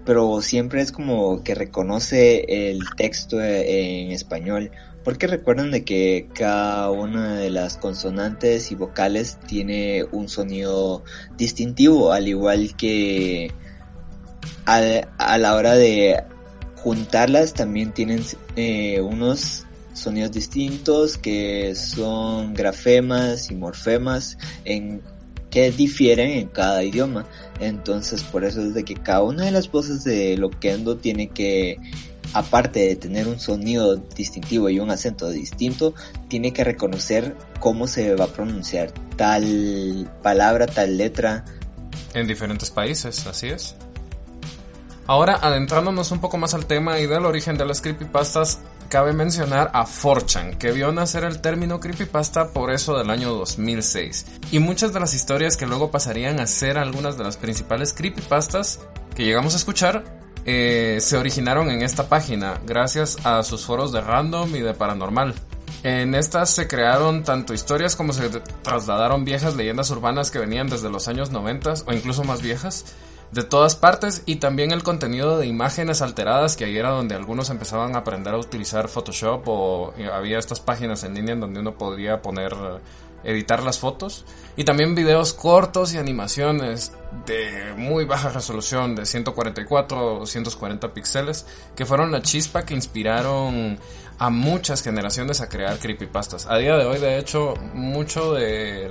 pero 0.05 0.41
siempre 0.41 0.81
es 0.81 0.91
como 0.91 1.45
que 1.45 1.55
reconoce 1.55 2.71
el 2.71 2.81
texto 2.97 3.41
en 3.41 4.11
español, 4.11 4.73
porque 5.05 5.27
recuerdan 5.27 5.71
de 5.71 5.85
que 5.85 6.29
cada 6.35 6.91
una 6.91 7.37
de 7.37 7.51
las 7.51 7.77
consonantes 7.77 8.73
y 8.73 8.75
vocales 8.75 9.39
tiene 9.47 10.05
un 10.11 10.29
sonido 10.29 11.05
distintivo, 11.37 12.13
al 12.13 12.27
igual 12.27 12.75
que 12.75 13.53
a, 14.67 15.39
la 15.39 15.55
hora 15.55 15.75
de 15.75 16.23
juntarlas 16.77 17.55
también 17.55 17.93
tienen 17.93 18.25
eh, 18.56 19.00
unos 19.00 19.67
sonidos 19.94 20.32
distintos 20.32 21.19
que 21.19 21.75
son 21.75 22.55
grafemas 22.55 23.51
y 23.51 23.55
morfemas 23.55 24.39
en 24.65 25.03
que 25.51 25.70
difieren 25.70 26.31
en 26.31 26.49
cada 26.49 26.82
idioma. 26.82 27.27
Entonces, 27.61 28.22
por 28.22 28.44
eso 28.44 28.63
es 28.63 28.75
de 28.75 28.84
que 28.84 28.94
cada 28.94 29.22
una 29.22 29.44
de 29.44 29.51
las 29.51 29.70
voces 29.70 30.03
de 30.03 30.37
Loquendo 30.39 30.96
tiene 30.96 31.29
que, 31.29 31.77
aparte 32.32 32.81
de 32.81 32.96
tener 32.96 33.29
un 33.29 33.39
sonido 33.39 33.96
distintivo 33.96 34.70
y 34.70 34.81
un 34.81 34.91
acento 34.91 35.29
distinto, 35.29 35.94
tiene 36.29 36.55
que 36.55 36.65
reconocer 36.65 37.37
cómo 37.61 37.87
se 37.87 38.15
va 38.15 38.25
a 38.25 38.29
pronunciar 38.29 38.93
tal 39.17 40.11
palabra, 40.22 40.67
tal 40.67 40.96
letra. 40.96 41.44
En 42.15 42.27
diferentes 42.27 42.70
países, 42.70 43.27
así 43.27 43.49
es. 43.49 43.77
Ahora, 45.13 45.39
adentrándonos 45.43 46.11
un 46.11 46.21
poco 46.21 46.39
más 46.39 46.55
al 46.55 46.65
tema 46.65 46.99
y 46.99 47.07
del 47.07 47.27
origen 47.27 47.59
de 47.59 47.67
las 47.67 47.83
creepypastas, 47.83 48.61
cabe 48.89 49.13
mencionar 49.13 49.71
a 49.75 49.85
Forchan, 49.85 50.55
que 50.55 50.73
vio 50.73 50.91
nacer 50.91 51.25
el 51.25 51.43
término 51.43 51.81
creepypasta 51.81 52.49
por 52.49 52.71
eso 52.71 52.97
del 52.97 53.11
año 53.11 53.35
2006. 53.35 54.25
Y 54.53 54.59
muchas 54.59 54.95
de 54.95 55.01
las 55.01 55.13
historias 55.13 55.59
que 55.59 55.67
luego 55.67 55.91
pasarían 55.91 56.41
a 56.41 56.47
ser 56.47 56.79
algunas 56.79 57.19
de 57.19 57.25
las 57.25 57.37
principales 57.37 57.93
creepypastas 57.93 58.81
que 59.15 59.27
llegamos 59.27 59.53
a 59.53 59.59
escuchar 59.59 60.03
eh, 60.47 60.97
se 61.03 61.19
originaron 61.19 61.71
en 61.71 61.83
esta 61.83 62.09
página, 62.09 62.59
gracias 62.65 63.19
a 63.23 63.43
sus 63.43 63.67
foros 63.67 63.93
de 63.93 64.01
random 64.01 64.57
y 64.57 64.61
de 64.61 64.73
paranormal. 64.73 65.35
En 65.83 66.15
estas 66.15 66.49
se 66.49 66.67
crearon 66.67 67.23
tanto 67.23 67.53
historias 67.53 67.97
como 67.97 68.15
se 68.15 68.31
trasladaron 68.63 69.27
viejas 69.27 69.57
leyendas 69.57 69.91
urbanas 69.91 70.31
que 70.31 70.39
venían 70.39 70.69
desde 70.69 70.89
los 70.89 71.07
años 71.07 71.31
90 71.31 71.75
o 71.87 71.93
incluso 71.93 72.25
más 72.25 72.41
viejas 72.41 72.87
de 73.32 73.43
todas 73.43 73.77
partes 73.77 74.22
y 74.27 74.36
también 74.36 74.72
el 74.72 74.82
contenido 74.82 75.39
de 75.39 75.46
imágenes 75.46 76.03
alteradas 76.03 76.56
que 76.56 76.65
ahí 76.65 76.77
era 76.77 76.91
donde 76.91 77.15
algunos 77.15 77.51
empezaban 77.51 77.94
a 77.94 78.01
aprender 78.01 78.34
a 78.34 78.39
utilizar 78.39 78.89
Photoshop 78.89 79.43
o 79.46 79.94
eh, 79.96 80.06
había 80.06 80.39
estas 80.39 80.60
páginas 80.60 81.03
en 81.05 81.15
línea 81.15 81.34
en 81.34 81.41
donde 81.41 81.60
uno 81.60 81.74
podía 81.74 82.20
poner 82.20 82.55
editar 83.24 83.62
las 83.62 83.79
fotos 83.79 84.24
y 84.56 84.65
también 84.65 84.94
videos 84.94 85.32
cortos 85.32 85.94
y 85.94 85.98
animaciones 85.98 86.93
de 87.27 87.72
muy 87.77 88.05
baja 88.05 88.31
resolución 88.31 88.94
de 88.94 89.06
144 89.06 90.15
o 90.15 90.19
240 90.20 90.93
píxeles 90.93 91.46
que 91.77 91.86
fueron 91.86 92.12
la 92.12 92.22
chispa 92.22 92.65
que 92.65 92.74
inspiraron 92.74 93.79
a 94.19 94.31
muchas 94.31 94.82
generaciones 94.82 95.41
a 95.41 95.48
crear 95.48 95.79
creepypastas. 95.79 96.46
A 96.46 96.56
día 96.58 96.77
de 96.77 96.84
hoy 96.84 96.98
de 96.98 97.19
hecho 97.19 97.55
mucho 97.74 98.34
de 98.34 98.91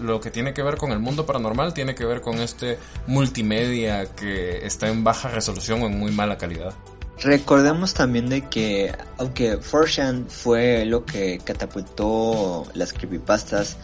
lo 0.00 0.20
que 0.20 0.30
tiene 0.30 0.54
que 0.54 0.62
ver 0.62 0.76
con 0.76 0.92
el 0.92 0.98
mundo 0.98 1.26
paranormal 1.26 1.74
tiene 1.74 1.94
que 1.94 2.04
ver 2.04 2.20
con 2.20 2.38
este 2.40 2.78
multimedia 3.06 4.06
que 4.06 4.66
está 4.66 4.88
en 4.88 5.04
baja 5.04 5.28
resolución 5.28 5.82
o 5.82 5.86
en 5.86 5.98
muy 5.98 6.12
mala 6.12 6.38
calidad. 6.38 6.74
Recordemos 7.22 7.94
también 7.94 8.28
de 8.28 8.48
que 8.48 8.94
aunque 9.18 9.58
4 9.58 10.24
fue 10.28 10.84
lo 10.84 11.04
que 11.04 11.38
catapultó 11.44 12.66
las 12.74 12.92
creepypastas 12.92 13.76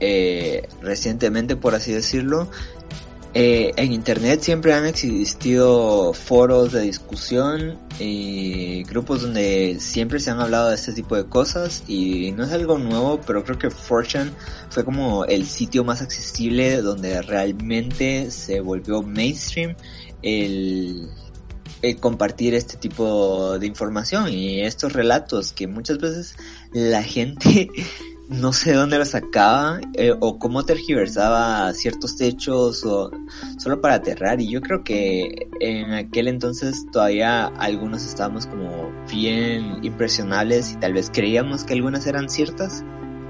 eh, 0.00 0.66
recientemente, 0.80 1.56
por 1.56 1.74
así 1.74 1.92
decirlo, 1.92 2.50
eh, 3.32 3.72
en 3.76 3.92
internet 3.92 4.40
siempre 4.40 4.72
han 4.72 4.86
existido 4.86 6.12
foros 6.12 6.72
de 6.72 6.80
discusión 6.80 7.78
y 8.00 8.82
grupos 8.84 9.22
donde 9.22 9.76
siempre 9.78 10.18
se 10.18 10.30
han 10.30 10.40
hablado 10.40 10.68
de 10.68 10.74
este 10.74 10.92
tipo 10.92 11.14
de 11.14 11.26
cosas 11.26 11.84
y 11.86 12.32
no 12.32 12.42
es 12.42 12.50
algo 12.50 12.78
nuevo, 12.78 13.20
pero 13.24 13.44
creo 13.44 13.56
que 13.56 13.70
Fortune 13.70 14.32
fue 14.70 14.84
como 14.84 15.24
el 15.26 15.46
sitio 15.46 15.84
más 15.84 16.02
accesible 16.02 16.82
donde 16.82 17.22
realmente 17.22 18.32
se 18.32 18.60
volvió 18.60 19.00
mainstream 19.02 19.76
el, 20.22 21.08
el 21.82 21.96
compartir 22.00 22.54
este 22.54 22.78
tipo 22.78 23.58
de 23.60 23.66
información 23.66 24.32
y 24.32 24.62
estos 24.62 24.92
relatos 24.92 25.52
que 25.52 25.68
muchas 25.68 25.98
veces 25.98 26.34
la 26.72 27.04
gente 27.04 27.70
no 28.30 28.52
sé 28.52 28.74
dónde 28.74 28.96
lo 28.96 29.04
sacaba 29.04 29.80
eh, 29.94 30.14
o 30.20 30.38
cómo 30.38 30.64
tergiversaba 30.64 31.72
ciertos 31.74 32.20
hechos 32.20 32.84
o 32.84 33.10
solo 33.58 33.80
para 33.80 33.94
aterrar 33.94 34.40
y 34.40 34.48
yo 34.48 34.60
creo 34.60 34.84
que 34.84 35.48
en 35.58 35.92
aquel 35.92 36.28
entonces 36.28 36.86
todavía 36.92 37.46
algunos 37.46 38.06
estábamos 38.06 38.46
como 38.46 38.92
bien 39.10 39.84
impresionables 39.84 40.72
y 40.72 40.76
tal 40.76 40.92
vez 40.92 41.10
creíamos 41.12 41.64
que 41.64 41.74
algunas 41.74 42.06
eran 42.06 42.28
ciertas. 42.28 42.84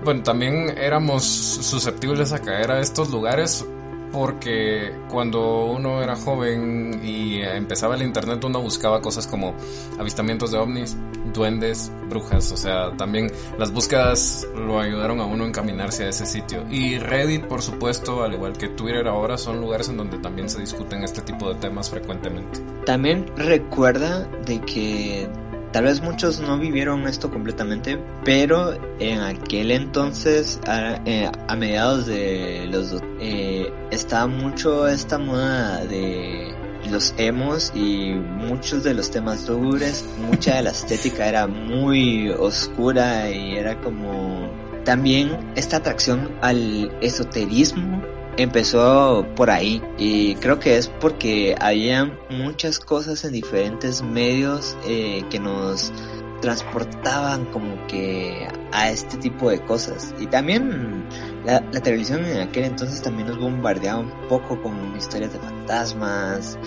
Bueno, 0.04 0.22
también 0.22 0.76
éramos 0.76 1.24
susceptibles 1.24 2.32
a 2.32 2.40
caer 2.40 2.70
a 2.70 2.80
estos 2.80 3.10
lugares 3.10 3.64
porque 4.12 4.92
cuando 5.08 5.66
uno 5.66 6.02
era 6.02 6.16
joven 6.16 7.00
y 7.04 7.40
empezaba 7.40 7.94
el 7.94 8.02
internet 8.02 8.42
uno 8.44 8.60
buscaba 8.60 9.00
cosas 9.00 9.26
como 9.26 9.54
avistamientos 9.98 10.50
de 10.50 10.58
ovnis, 10.58 10.96
duendes, 11.32 11.90
brujas, 12.08 12.52
o 12.52 12.56
sea, 12.56 12.96
también 12.96 13.30
las 13.58 13.72
búsquedas 13.72 14.46
lo 14.54 14.80
ayudaron 14.80 15.20
a 15.20 15.24
uno 15.24 15.44
a 15.44 15.48
encaminarse 15.48 16.04
a 16.04 16.08
ese 16.08 16.26
sitio. 16.26 16.64
Y 16.70 16.98
Reddit, 16.98 17.46
por 17.46 17.62
supuesto, 17.62 18.22
al 18.22 18.34
igual 18.34 18.56
que 18.56 18.68
Twitter 18.68 19.06
ahora, 19.08 19.38
son 19.38 19.60
lugares 19.60 19.88
en 19.88 19.96
donde 19.96 20.18
también 20.18 20.48
se 20.48 20.60
discuten 20.60 21.02
este 21.04 21.22
tipo 21.22 21.52
de 21.52 21.60
temas 21.60 21.90
frecuentemente. 21.90 22.60
También 22.84 23.26
recuerda 23.36 24.26
de 24.44 24.60
que 24.60 25.28
Tal 25.72 25.84
vez 25.84 26.02
muchos 26.02 26.40
no 26.40 26.58
vivieron 26.58 27.06
esto 27.06 27.30
completamente, 27.30 27.96
pero 28.24 28.74
en 28.98 29.20
aquel 29.20 29.70
entonces, 29.70 30.58
a, 30.66 31.00
eh, 31.04 31.30
mediados 31.56 32.06
de 32.06 32.66
los... 32.72 33.00
Eh, 33.20 33.72
estaba 33.92 34.26
mucho 34.26 34.88
esta 34.88 35.18
moda 35.18 35.84
de 35.84 36.52
los 36.90 37.14
emos 37.16 37.72
y 37.74 38.12
muchos 38.12 38.84
de 38.84 38.94
los 38.94 39.10
temas 39.10 39.46
dures, 39.46 40.04
mucha 40.18 40.56
de 40.56 40.62
la 40.62 40.70
estética 40.70 41.26
era 41.26 41.46
muy 41.46 42.30
oscura 42.30 43.30
y 43.30 43.56
era 43.56 43.80
como 43.80 44.50
también 44.84 45.52
esta 45.56 45.78
atracción 45.78 46.30
al 46.40 46.90
esoterismo 47.00 48.02
empezó 48.36 49.26
por 49.36 49.50
ahí. 49.50 49.82
Y 49.98 50.34
creo 50.36 50.58
que 50.58 50.76
es 50.76 50.88
porque 50.88 51.54
había 51.60 52.10
muchas 52.30 52.78
cosas 52.78 53.24
en 53.24 53.32
diferentes 53.32 54.02
medios 54.02 54.76
eh, 54.86 55.22
que 55.30 55.38
nos 55.38 55.92
transportaban 56.40 57.44
como 57.46 57.86
que 57.86 58.48
a 58.72 58.90
este 58.90 59.16
tipo 59.18 59.50
de 59.50 59.60
cosas 59.60 60.14
y 60.18 60.26
también 60.26 61.04
la, 61.44 61.60
televisión 61.80 62.24
en 62.24 62.40
aquel 62.48 62.64
entonces 62.64 63.02
también 63.02 63.28
nos 63.28 63.38
bombardeaba 63.38 64.00
un 64.00 64.10
poco 64.28 64.60
con 64.62 64.96
historias 64.96 65.32
de 65.32 65.38
fantasmas 65.38 66.58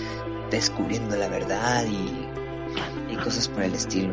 descubriendo 0.50 1.16
la 1.16 1.28
verdad 1.28 1.84
y, 1.86 2.22
cosas 3.22 3.46
por 3.46 3.62
el 3.62 3.72
estilo 3.72 4.12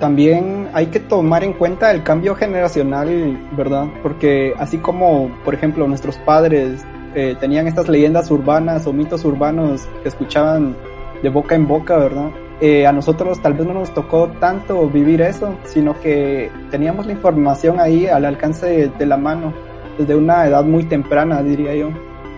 también 0.00 0.68
hay 0.74 0.86
que 0.86 0.98
tomar 0.98 1.44
en 1.44 1.52
cuenta 1.52 1.92
el 1.92 2.02
cambio 2.02 2.34
generacional, 2.34 3.38
¿verdad? 3.56 3.86
Porque 4.02 4.52
así 4.58 4.78
como, 4.78 5.30
por 5.44 5.54
ejemplo, 5.54 5.86
nuestros 5.86 6.16
padres 6.18 6.84
eh, 7.14 7.36
tenían 7.38 7.68
estas 7.68 7.88
leyendas 7.88 8.28
urbanas 8.32 8.84
o 8.88 8.92
mitos 8.92 9.24
urbanos 9.24 9.82
que 10.02 10.08
escuchaban 10.08 10.76
de 11.22 11.28
boca 11.28 11.54
en 11.54 11.68
boca, 11.68 11.96
¿verdad? 11.98 12.30
Eh, 12.60 12.86
a 12.86 12.92
nosotros 12.92 13.40
tal 13.40 13.54
vez 13.54 13.66
no 13.66 13.74
nos 13.74 13.92
tocó 13.92 14.28
tanto 14.38 14.88
vivir 14.88 15.20
eso, 15.20 15.56
sino 15.64 15.98
que 16.00 16.50
teníamos 16.70 17.06
la 17.06 17.12
información 17.12 17.80
ahí 17.80 18.06
al 18.06 18.24
alcance 18.24 18.88
de 18.88 19.06
la 19.06 19.16
mano, 19.16 19.52
desde 19.98 20.14
una 20.14 20.46
edad 20.46 20.64
muy 20.64 20.84
temprana, 20.84 21.42
diría 21.42 21.74
yo. 21.74 21.90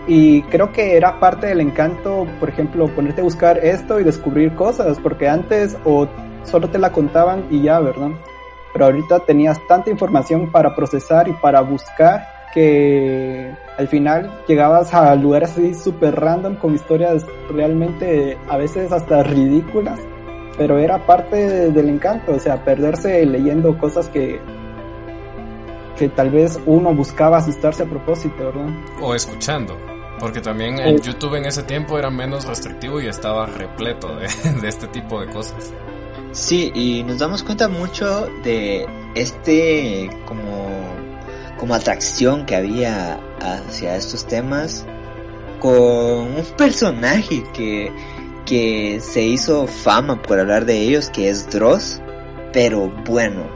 Y 0.07 0.43
creo 0.43 0.71
que 0.71 0.97
era 0.97 1.19
parte 1.19 1.47
del 1.47 1.61
encanto, 1.61 2.27
por 2.39 2.49
ejemplo, 2.49 2.87
ponerte 2.87 3.21
a 3.21 3.23
buscar 3.23 3.57
esto 3.59 3.99
y 3.99 4.03
descubrir 4.03 4.53
cosas, 4.55 4.99
porque 4.99 5.27
antes 5.27 5.77
o 5.83 6.07
solo 6.43 6.69
te 6.69 6.77
la 6.77 6.91
contaban 6.91 7.45
y 7.49 7.63
ya, 7.63 7.79
¿verdad? 7.79 8.11
Pero 8.73 8.85
ahorita 8.85 9.19
tenías 9.21 9.59
tanta 9.67 9.89
información 9.89 10.51
para 10.51 10.75
procesar 10.75 11.27
y 11.27 11.33
para 11.33 11.61
buscar 11.61 12.34
que 12.55 13.53
al 13.77 13.87
final 13.89 14.31
llegabas 14.47 14.93
a 14.93 15.13
lugares 15.15 15.51
así 15.51 15.75
súper 15.75 16.15
random 16.15 16.55
con 16.55 16.73
historias 16.73 17.25
realmente 17.51 18.37
a 18.47 18.57
veces 18.57 18.91
hasta 18.91 19.21
ridículas, 19.21 19.99
pero 20.57 20.79
era 20.79 21.05
parte 21.05 21.69
del 21.69 21.89
encanto, 21.89 22.31
o 22.33 22.39
sea, 22.39 22.63
perderse 22.63 23.23
leyendo 23.25 23.77
cosas 23.77 24.07
que 24.07 24.39
que 25.97 26.09
tal 26.09 26.29
vez 26.29 26.59
uno 26.65 26.93
buscaba 26.93 27.37
asustarse 27.37 27.83
a 27.83 27.85
propósito, 27.85 28.35
¿verdad? 28.37 28.67
O 29.01 29.15
escuchando. 29.15 29.77
Porque 30.19 30.41
también 30.41 30.79
el 30.79 31.01
YouTube 31.01 31.35
en 31.35 31.45
ese 31.45 31.63
tiempo 31.63 31.97
era 31.97 32.09
menos 32.09 32.45
restrictivo 32.45 33.01
y 33.01 33.07
estaba 33.07 33.45
repleto 33.45 34.15
de, 34.15 34.27
de 34.61 34.67
este 34.67 34.87
tipo 34.87 35.21
de 35.21 35.27
cosas. 35.27 35.73
Sí, 36.31 36.71
y 36.73 37.03
nos 37.03 37.19
damos 37.19 37.43
cuenta 37.43 37.69
mucho 37.69 38.27
de 38.43 38.85
este 39.15 40.09
como, 40.25 40.64
como 41.57 41.73
atracción 41.73 42.45
que 42.45 42.55
había 42.55 43.19
hacia 43.39 43.95
estos 43.95 44.25
temas 44.27 44.85
con 45.59 45.73
un 45.73 46.43
personaje 46.57 47.43
que, 47.53 47.91
que 48.45 48.99
se 49.01 49.23
hizo 49.23 49.67
fama 49.67 50.21
por 50.21 50.39
hablar 50.39 50.65
de 50.65 50.81
ellos, 50.81 51.09
que 51.09 51.29
es 51.29 51.49
Dross. 51.49 52.01
Pero 52.53 52.91
bueno, 53.05 53.47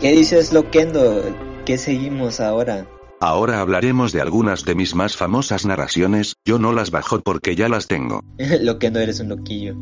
¿qué 0.00 0.12
dices 0.12 0.52
Loquendo? 0.52 1.22
¿Qué 1.64 1.78
seguimos 1.78 2.40
ahora? 2.40 2.86
Ahora 3.20 3.60
hablaremos 3.60 4.12
de 4.12 4.20
algunas 4.20 4.64
de 4.64 4.76
mis 4.76 4.94
más 4.94 5.16
famosas 5.16 5.66
narraciones, 5.66 6.34
yo 6.44 6.58
no 6.58 6.72
las 6.72 6.92
bajo 6.92 7.20
porque 7.20 7.56
ya 7.56 7.68
las 7.68 7.88
tengo. 7.88 8.22
Loquendo 8.60 9.00
eres 9.00 9.20
un 9.20 9.28
loquillo. 9.28 9.76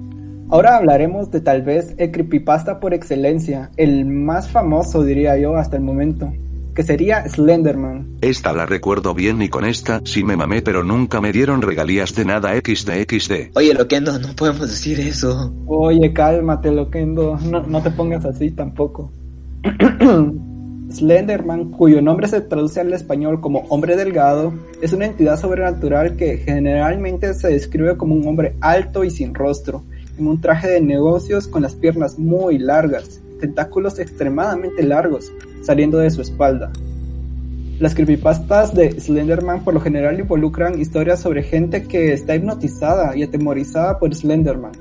Ahora 0.49 0.76
hablaremos 0.76 1.30
de 1.30 1.40
tal 1.40 1.62
vez 1.62 1.95
el 1.99 2.12
creepypasta 2.12 2.80
por 2.80 2.95
excelencia, 2.95 3.71
el 3.76 4.06
más 4.06 4.49
famoso 4.49 5.02
diría 5.02 5.37
yo 5.37 5.56
hasta 5.56 5.76
el 5.76 5.83
momento, 5.83 6.33
que 6.76 6.83
sería 6.83 7.26
Slenderman. 7.26 8.18
Esta 8.21 8.52
la 8.52 8.66
recuerdo 8.66 9.14
bien 9.14 9.40
y 9.40 9.49
con 9.49 9.64
esta 9.64 10.00
sí 10.04 10.23
me 10.23 10.37
mamé 10.37 10.61
pero 10.62 10.85
nunca 10.85 11.21
me 11.21 11.33
dieron 11.33 11.62
regalías 11.62 12.14
de 12.14 12.26
nada 12.26 12.52
XD 12.54 13.50
Oye 13.54 13.75
Loquendo, 13.75 14.18
no 14.18 14.28
podemos 14.37 14.68
decir 14.68 15.00
eso. 15.00 15.52
Oye, 15.66 16.12
cálmate 16.12 16.71
Loquendo, 16.71 17.38
no, 17.38 17.62
no 17.62 17.83
te 17.83 17.90
pongas 17.90 18.25
así 18.26 18.50
tampoco. 18.50 19.11
Slenderman, 20.90 21.73
cuyo 21.73 22.00
nombre 22.00 22.28
se 22.28 22.42
traduce 22.42 22.80
al 22.80 22.92
español 22.92 23.40
como 23.40 23.61
hombre 23.71 23.97
delgado, 23.97 24.52
es 24.83 24.92
una 24.92 25.06
entidad 25.06 25.40
sobrenatural 25.40 26.16
que 26.16 26.38
generalmente 26.38 27.35
se 27.35 27.49
describe 27.49 27.97
como 27.97 28.14
un 28.14 28.28
hombre 28.28 28.54
alto 28.61 29.02
y 29.02 29.11
sin 29.11 29.35
rostro, 29.35 29.83
en 30.18 30.28
un 30.28 30.40
traje 30.40 30.68
de 30.68 30.80
negocios 30.80 31.49
con 31.49 31.62
las 31.62 31.75
piernas 31.75 32.18
muy 32.18 32.59
largas, 32.59 33.21
tentáculos 33.38 33.98
extremadamente 33.98 34.82
largos 34.82 35.32
saliendo 35.62 35.98
de 35.98 36.10
su 36.10 36.22
espalda. 36.22 36.70
Las 37.78 37.94
creepypastas 37.94 38.74
de 38.74 38.98
Slenderman 38.98 39.62
por 39.62 39.74
lo 39.74 39.80
general 39.80 40.18
involucran 40.18 40.80
historias 40.80 41.20
sobre 41.20 41.42
gente 41.42 41.84
que 41.84 42.12
está 42.12 42.34
hipnotizada 42.34 43.16
y 43.16 43.22
atemorizada 43.22 43.98
por 43.98 44.14
Slenderman, 44.14 44.72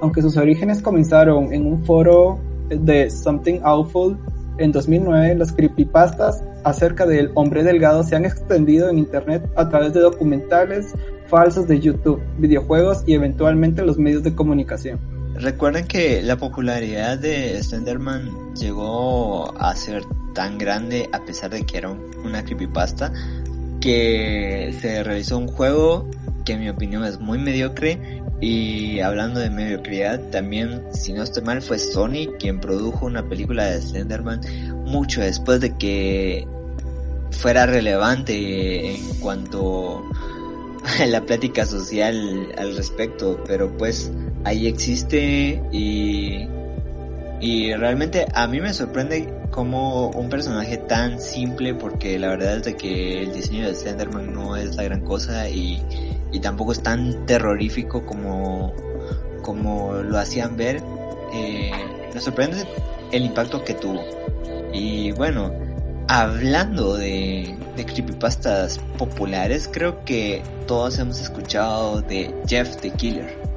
aunque 0.00 0.22
sus 0.22 0.36
orígenes 0.36 0.80
comenzaron 0.80 1.52
en 1.52 1.66
un 1.66 1.84
foro 1.84 2.38
de 2.70 3.10
Something 3.10 3.60
Awful 3.62 4.16
en 4.58 4.72
2009, 4.72 5.36
las 5.36 5.52
creepypastas 5.52 6.42
acerca 6.64 7.06
del 7.06 7.30
hombre 7.34 7.62
delgado 7.62 8.02
se 8.02 8.16
han 8.16 8.24
extendido 8.24 8.90
en 8.90 8.98
internet 8.98 9.48
a 9.54 9.68
través 9.68 9.94
de 9.94 10.00
documentales 10.00 10.94
falsos 11.28 11.68
de 11.68 11.78
YouTube, 11.78 12.20
videojuegos 12.38 13.04
y 13.06 13.14
eventualmente 13.14 13.82
los 13.82 13.98
medios 13.98 14.24
de 14.24 14.34
comunicación. 14.34 15.17
Recuerden 15.40 15.86
que 15.86 16.20
la 16.20 16.36
popularidad 16.36 17.16
de 17.16 17.62
Slenderman 17.62 18.54
llegó 18.56 19.56
a 19.60 19.74
ser 19.76 20.02
tan 20.34 20.58
grande 20.58 21.08
a 21.12 21.24
pesar 21.24 21.50
de 21.50 21.64
que 21.64 21.78
era 21.78 21.90
una 21.90 22.44
creepypasta 22.44 23.12
que 23.80 24.74
se 24.80 25.04
realizó 25.04 25.38
un 25.38 25.46
juego 25.46 26.10
que 26.44 26.54
en 26.54 26.60
mi 26.60 26.68
opinión 26.68 27.04
es 27.04 27.20
muy 27.20 27.38
mediocre. 27.38 28.20
Y 28.40 28.98
hablando 28.98 29.38
de 29.38 29.50
mediocridad 29.50 30.20
también 30.30 30.82
si 30.92 31.12
no 31.12 31.22
estoy 31.22 31.44
mal 31.44 31.62
fue 31.62 31.78
Sony 31.78 32.34
quien 32.38 32.58
produjo 32.58 33.06
una 33.06 33.28
película 33.28 33.66
de 33.66 33.80
Slenderman 33.80 34.40
mucho 34.86 35.20
después 35.20 35.60
de 35.60 35.76
que 35.76 36.48
fuera 37.30 37.66
relevante 37.66 38.94
en 38.94 39.14
cuanto 39.20 40.02
a 41.00 41.06
la 41.06 41.20
plática 41.20 41.64
social 41.64 42.52
al 42.58 42.76
respecto, 42.76 43.42
pero 43.46 43.76
pues 43.76 44.10
ahí 44.44 44.66
existe 44.66 45.62
y, 45.72 46.48
y 47.40 47.74
realmente 47.74 48.26
a 48.34 48.46
mí 48.46 48.60
me 48.60 48.72
sorprende 48.72 49.28
como 49.50 50.08
un 50.10 50.28
personaje 50.28 50.76
tan 50.76 51.20
simple 51.20 51.74
porque 51.74 52.18
la 52.18 52.28
verdad 52.28 52.56
es 52.58 52.64
de 52.64 52.76
que 52.76 53.22
el 53.22 53.32
diseño 53.32 53.66
de 53.66 53.74
Slenderman 53.74 54.32
no 54.32 54.56
es 54.56 54.76
la 54.76 54.84
gran 54.84 55.00
cosa 55.00 55.48
y, 55.48 55.82
y 56.32 56.40
tampoco 56.40 56.72
es 56.72 56.82
tan 56.82 57.26
terrorífico 57.26 58.04
como, 58.04 58.72
como 59.42 59.94
lo 59.94 60.18
hacían 60.18 60.56
ver. 60.56 60.82
Eh, 61.32 61.70
me 62.14 62.20
sorprende 62.20 62.66
el 63.12 63.24
impacto 63.24 63.64
que 63.64 63.74
tuvo. 63.74 64.00
Y 64.72 65.12
bueno, 65.12 65.52
hablando 66.08 66.96
de, 66.96 67.56
de 67.76 67.84
creepypastas 67.84 68.78
populares, 68.98 69.68
creo 69.72 70.04
que 70.04 70.42
todos 70.66 70.98
hemos 70.98 71.20
escuchado 71.20 72.02
de 72.02 72.34
Jeff 72.46 72.76
the 72.76 72.90
Killer. 72.90 73.47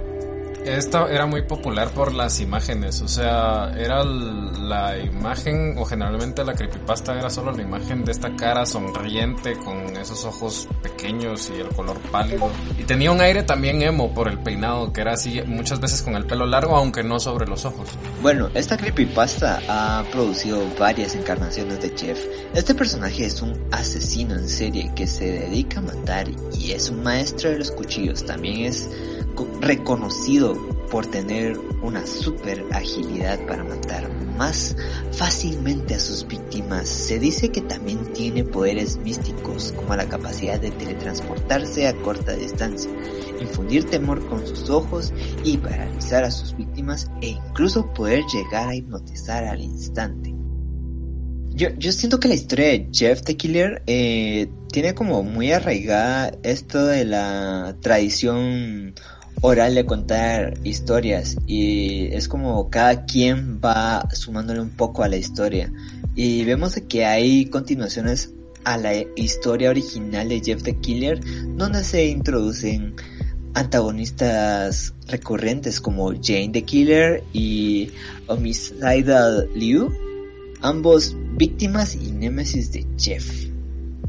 Esta 0.65 1.11
era 1.11 1.25
muy 1.25 1.41
popular 1.41 1.89
por 1.89 2.13
las 2.13 2.39
imágenes, 2.39 3.01
o 3.01 3.07
sea, 3.07 3.73
era 3.75 4.03
la 4.03 4.95
imagen, 4.99 5.75
o 5.77 5.85
generalmente 5.85 6.43
la 6.43 6.53
creepypasta 6.53 7.17
era 7.17 7.31
solo 7.31 7.51
la 7.51 7.63
imagen 7.63 8.05
de 8.05 8.11
esta 8.11 8.35
cara 8.35 8.65
sonriente 8.67 9.57
con 9.57 9.97
esos 9.97 10.23
ojos 10.23 10.67
pequeños 10.83 11.51
y 11.55 11.59
el 11.59 11.69
color 11.69 11.97
pálido. 12.11 12.51
Y 12.77 12.83
tenía 12.83 13.11
un 13.11 13.21
aire 13.21 13.41
también 13.41 13.81
emo 13.81 14.13
por 14.13 14.27
el 14.27 14.37
peinado, 14.37 14.93
que 14.93 15.01
era 15.01 15.13
así 15.13 15.41
muchas 15.47 15.79
veces 15.79 16.03
con 16.03 16.15
el 16.15 16.25
pelo 16.25 16.45
largo, 16.45 16.75
aunque 16.75 17.03
no 17.03 17.19
sobre 17.19 17.47
los 17.47 17.65
ojos. 17.65 17.89
Bueno, 18.21 18.49
esta 18.53 18.77
creepypasta 18.77 19.61
ha 19.67 20.03
producido 20.11 20.61
varias 20.79 21.15
encarnaciones 21.15 21.81
de 21.81 21.89
Jeff. 21.97 22.19
Este 22.53 22.75
personaje 22.75 23.25
es 23.25 23.41
un 23.41 23.59
asesino 23.71 24.35
en 24.35 24.47
serie 24.47 24.91
que 24.95 25.07
se 25.07 25.25
dedica 25.25 25.79
a 25.79 25.83
matar 25.83 26.27
y 26.53 26.71
es 26.71 26.89
un 26.89 27.01
maestro 27.01 27.49
de 27.49 27.57
los 27.57 27.71
cuchillos. 27.71 28.23
También 28.23 28.65
es 28.65 28.89
reconocido 29.61 30.53
por 30.91 31.07
tener 31.07 31.57
una 31.81 32.05
super 32.05 32.65
agilidad 32.71 33.39
para 33.47 33.63
matar 33.63 34.11
más 34.37 34.75
fácilmente 35.13 35.95
a 35.95 35.99
sus 35.99 36.27
víctimas. 36.27 36.89
Se 36.89 37.17
dice 37.17 37.49
que 37.49 37.61
también 37.61 38.11
tiene 38.13 38.43
poderes 38.43 38.97
místicos 38.97 39.73
como 39.77 39.95
la 39.95 40.09
capacidad 40.09 40.59
de 40.59 40.71
teletransportarse 40.71 41.87
a 41.87 41.95
corta 41.95 42.33
distancia, 42.33 42.91
infundir 43.39 43.85
temor 43.85 44.27
con 44.27 44.45
sus 44.45 44.69
ojos 44.69 45.13
y 45.43 45.57
paralizar 45.57 46.25
a 46.25 46.31
sus 46.31 46.55
víctimas 46.57 47.09
e 47.21 47.29
incluso 47.29 47.93
poder 47.93 48.23
llegar 48.25 48.67
a 48.67 48.75
hipnotizar 48.75 49.45
al 49.45 49.61
instante. 49.61 50.35
Yo, 51.53 51.69
yo 51.77 51.91
siento 51.91 52.19
que 52.19 52.27
la 52.27 52.33
historia 52.33 52.67
de 52.67 52.89
Jeff 52.91 53.21
the 53.23 53.37
Killer 53.37 53.83
eh, 53.85 54.49
tiene 54.71 54.93
como 54.93 55.21
muy 55.21 55.51
arraigada 55.51 56.31
esto 56.43 56.85
de 56.85 57.05
la 57.05 57.75
tradición 57.81 58.95
oral 59.41 59.75
de 59.75 59.85
contar 59.85 60.53
historias 60.63 61.35
y 61.47 62.05
es 62.13 62.27
como 62.27 62.69
cada 62.69 63.05
quien 63.05 63.59
va 63.63 64.07
sumándole 64.13 64.61
un 64.61 64.69
poco 64.69 65.03
a 65.03 65.07
la 65.07 65.17
historia 65.17 65.71
y 66.15 66.43
vemos 66.45 66.79
que 66.87 67.05
hay 67.05 67.45
continuaciones 67.45 68.31
a 68.63 68.77
la 68.77 68.93
historia 69.15 69.71
original 69.71 70.29
de 70.29 70.41
Jeff 70.41 70.61
the 70.61 70.77
Killer 70.77 71.19
donde 71.55 71.83
se 71.83 72.05
introducen 72.05 72.95
antagonistas 73.53 74.93
recurrentes 75.07 75.81
como 75.81 76.11
Jane 76.11 76.49
the 76.53 76.63
Killer 76.63 77.23
y 77.33 77.91
Homicidal 78.27 79.49
Liu, 79.55 79.91
ambos 80.61 81.15
víctimas 81.35 81.95
y 81.95 82.11
némesis 82.11 82.71
de 82.71 82.85
Jeff. 82.97 83.50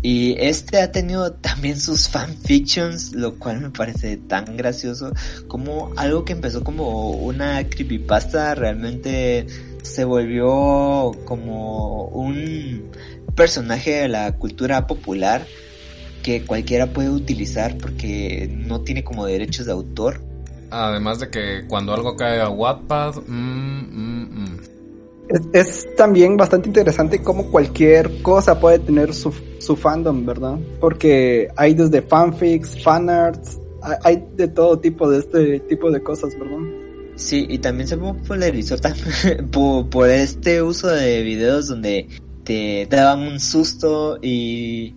Y 0.02 0.34
este 0.38 0.82
ha 0.82 0.90
tenido 0.90 1.32
también 1.32 1.78
sus 1.78 2.08
fanfictions, 2.08 3.12
lo 3.12 3.38
cual 3.38 3.60
me 3.60 3.70
parece 3.70 4.16
tan 4.16 4.56
gracioso 4.56 5.12
como 5.46 5.92
algo 5.96 6.24
que 6.24 6.32
empezó 6.32 6.64
como 6.64 7.10
una 7.10 7.62
creepypasta 7.68 8.56
realmente 8.56 9.46
se 9.82 10.04
volvió 10.04 11.12
como 11.24 12.06
un 12.06 12.90
personaje 13.36 13.92
de 13.92 14.08
la 14.08 14.32
cultura 14.32 14.86
popular 14.88 15.46
que 16.22 16.44
cualquiera 16.44 16.92
puede 16.92 17.10
utilizar 17.10 17.78
porque 17.78 18.48
no 18.52 18.80
tiene 18.80 19.04
como 19.04 19.26
derechos 19.26 19.66
de 19.66 19.72
autor. 19.72 20.20
Además 20.70 21.20
de 21.20 21.28
que 21.28 21.64
cuando 21.68 21.92
algo 21.92 22.16
cae 22.16 22.40
a 22.40 22.48
Wattpad, 22.48 23.22
mmm, 23.26 23.82
mmm, 23.90 24.60
es, 25.52 25.88
también 25.96 26.36
bastante 26.36 26.68
interesante 26.68 27.22
cómo 27.22 27.50
cualquier 27.50 28.22
cosa 28.22 28.58
puede 28.58 28.78
tener 28.78 29.14
su, 29.14 29.32
su 29.62 29.76
fandom, 29.76 30.26
¿verdad? 30.26 30.58
Porque 30.80 31.48
hay 31.56 31.74
desde 31.74 32.02
fanfics, 32.02 32.82
fanarts, 32.82 33.58
hay 34.02 34.24
de 34.36 34.48
todo 34.48 34.78
tipo 34.78 35.10
de 35.10 35.18
este 35.18 35.60
tipo 35.60 35.90
de 35.90 36.02
cosas, 36.02 36.38
¿verdad? 36.38 36.58
Sí, 37.16 37.46
y 37.48 37.58
también 37.58 37.88
se 37.88 37.96
popularizó 37.96 38.76
por, 39.52 39.88
por 39.90 40.08
este 40.10 40.62
uso 40.62 40.88
de 40.88 41.22
videos 41.22 41.68
donde 41.68 42.08
te 42.44 42.86
daban 42.90 43.20
un 43.20 43.38
susto 43.38 44.18
y 44.20 44.94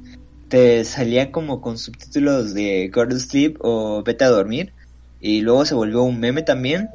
te 0.48 0.84
salía 0.86 1.32
como 1.32 1.62
con 1.62 1.78
subtítulos 1.78 2.54
de 2.54 2.90
Go 2.94 3.08
to 3.08 3.20
Sleep 3.20 3.58
o 3.62 4.04
Vete 4.04 4.24
a 4.24 4.30
dormir 4.30 4.74
y 5.20 5.42
luego 5.42 5.66
se 5.66 5.76
volvió 5.76 6.04
un 6.04 6.20
meme 6.20 6.44
también 6.44 6.90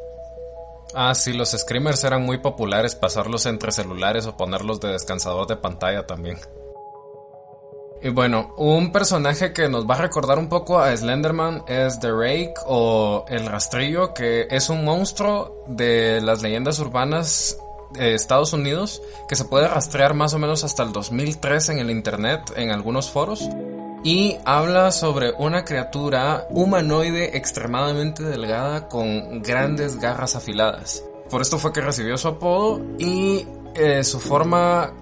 Ah, 0.94 1.14
sí, 1.14 1.32
los 1.32 1.50
screamers 1.50 2.02
eran 2.02 2.22
muy 2.22 2.38
populares 2.38 2.94
pasarlos 2.94 3.46
entre 3.46 3.70
celulares 3.70 4.26
o 4.26 4.36
ponerlos 4.36 4.80
de 4.80 4.88
descansador 4.88 5.46
de 5.46 5.56
pantalla 5.56 6.06
también. 6.06 6.36
Y 8.02 8.08
bueno, 8.08 8.54
un 8.56 8.92
personaje 8.92 9.52
que 9.52 9.68
nos 9.68 9.88
va 9.88 9.96
a 9.96 10.02
recordar 10.02 10.38
un 10.38 10.48
poco 10.48 10.78
a 10.78 10.96
Slenderman 10.96 11.64
es 11.66 12.00
The 12.00 12.10
Rake 12.10 12.54
o 12.66 13.26
El 13.28 13.46
Rastrillo, 13.46 14.14
que 14.14 14.48
es 14.50 14.70
un 14.70 14.84
monstruo 14.84 15.64
de 15.66 16.20
las 16.22 16.40
leyendas 16.40 16.78
urbanas 16.78 17.58
de 17.92 18.14
Estados 18.14 18.52
Unidos 18.52 19.02
que 19.28 19.36
se 19.36 19.44
puede 19.44 19.68
rastrear 19.68 20.14
más 20.14 20.32
o 20.32 20.38
menos 20.38 20.64
hasta 20.64 20.82
el 20.82 20.92
2003 20.92 21.70
en 21.70 21.78
el 21.80 21.90
internet 21.90 22.52
en 22.56 22.70
algunos 22.70 23.10
foros 23.10 23.48
y 24.02 24.36
habla 24.44 24.92
sobre 24.92 25.32
una 25.32 25.64
criatura 25.64 26.46
humanoide 26.50 27.36
extremadamente 27.36 28.22
delgada 28.22 28.88
con 28.88 29.42
grandes 29.42 29.98
garras 29.98 30.36
afiladas. 30.36 31.04
Por 31.28 31.42
esto 31.42 31.58
fue 31.58 31.72
que 31.72 31.80
recibió 31.80 32.16
su 32.16 32.28
apodo 32.28 32.80
y 32.98 33.46
eh, 33.74 34.02
su 34.04 34.20
forma 34.20 34.92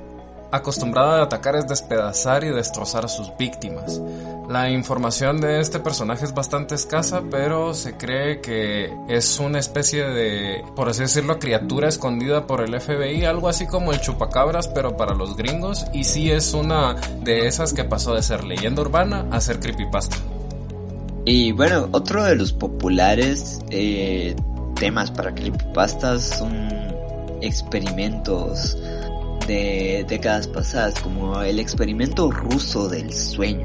acostumbrada 0.50 1.20
a 1.20 1.24
atacar 1.24 1.56
es 1.56 1.66
despedazar 1.66 2.44
y 2.44 2.48
destrozar 2.48 3.04
a 3.04 3.08
sus 3.08 3.36
víctimas. 3.36 4.00
La 4.48 4.70
información 4.70 5.42
de 5.42 5.60
este 5.60 5.78
personaje 5.78 6.24
es 6.24 6.32
bastante 6.32 6.74
escasa, 6.74 7.22
pero 7.30 7.74
se 7.74 7.98
cree 7.98 8.40
que 8.40 8.90
es 9.06 9.38
una 9.40 9.58
especie 9.58 10.04
de, 10.04 10.64
por 10.74 10.88
así 10.88 11.02
decirlo, 11.02 11.38
criatura 11.38 11.88
escondida 11.88 12.46
por 12.46 12.62
el 12.62 12.80
FBI, 12.80 13.26
algo 13.26 13.48
así 13.48 13.66
como 13.66 13.92
el 13.92 14.00
chupacabras, 14.00 14.66
pero 14.68 14.96
para 14.96 15.14
los 15.14 15.36
gringos, 15.36 15.84
y 15.92 16.04
sí 16.04 16.30
es 16.30 16.54
una 16.54 16.94
de 17.22 17.46
esas 17.46 17.74
que 17.74 17.84
pasó 17.84 18.14
de 18.14 18.22
ser 18.22 18.44
leyenda 18.44 18.80
urbana 18.80 19.26
a 19.30 19.40
ser 19.42 19.60
creepypasta. 19.60 20.16
Y 21.26 21.52
bueno, 21.52 21.90
otro 21.92 22.24
de 22.24 22.36
los 22.36 22.54
populares 22.54 23.60
eh, 23.68 24.34
temas 24.76 25.10
para 25.10 25.34
creepypastas 25.34 26.22
son 26.22 26.68
experimentos 27.42 28.78
de 29.48 30.04
décadas 30.06 30.46
pasadas, 30.46 31.00
como 31.00 31.42
el 31.42 31.58
experimento 31.58 32.30
ruso 32.30 32.88
del 32.88 33.12
sueño, 33.12 33.64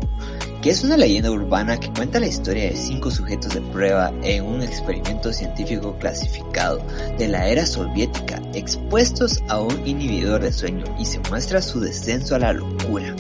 que 0.61 0.71
es 0.71 0.83
una 0.83 0.97
leyenda 0.97 1.29
urbana 1.29 1.79
que 1.79 1.91
cuenta 1.91 2.19
la 2.19 2.27
historia 2.27 2.69
de 2.69 2.75
cinco 2.75 3.11
sujetos 3.11 3.53
de 3.53 3.61
prueba 3.61 4.11
en 4.23 4.45
un 4.45 4.63
experimento 4.63 5.31
científico 5.31 5.95
clasificado 5.99 6.81
de 7.19 7.27
la 7.27 7.47
era 7.47 7.65
soviética, 7.65 8.41
expuestos 8.53 9.43
a 9.49 9.59
un 9.59 9.85
inhibidor 9.85 10.41
de 10.41 10.53
sueño 10.53 10.85
y 10.97 11.05
se 11.05 11.19
muestra 11.29 11.61
su 11.61 11.81
descenso 11.81 12.35
a 12.35 12.39
la 12.39 12.53
locura. 12.53 13.13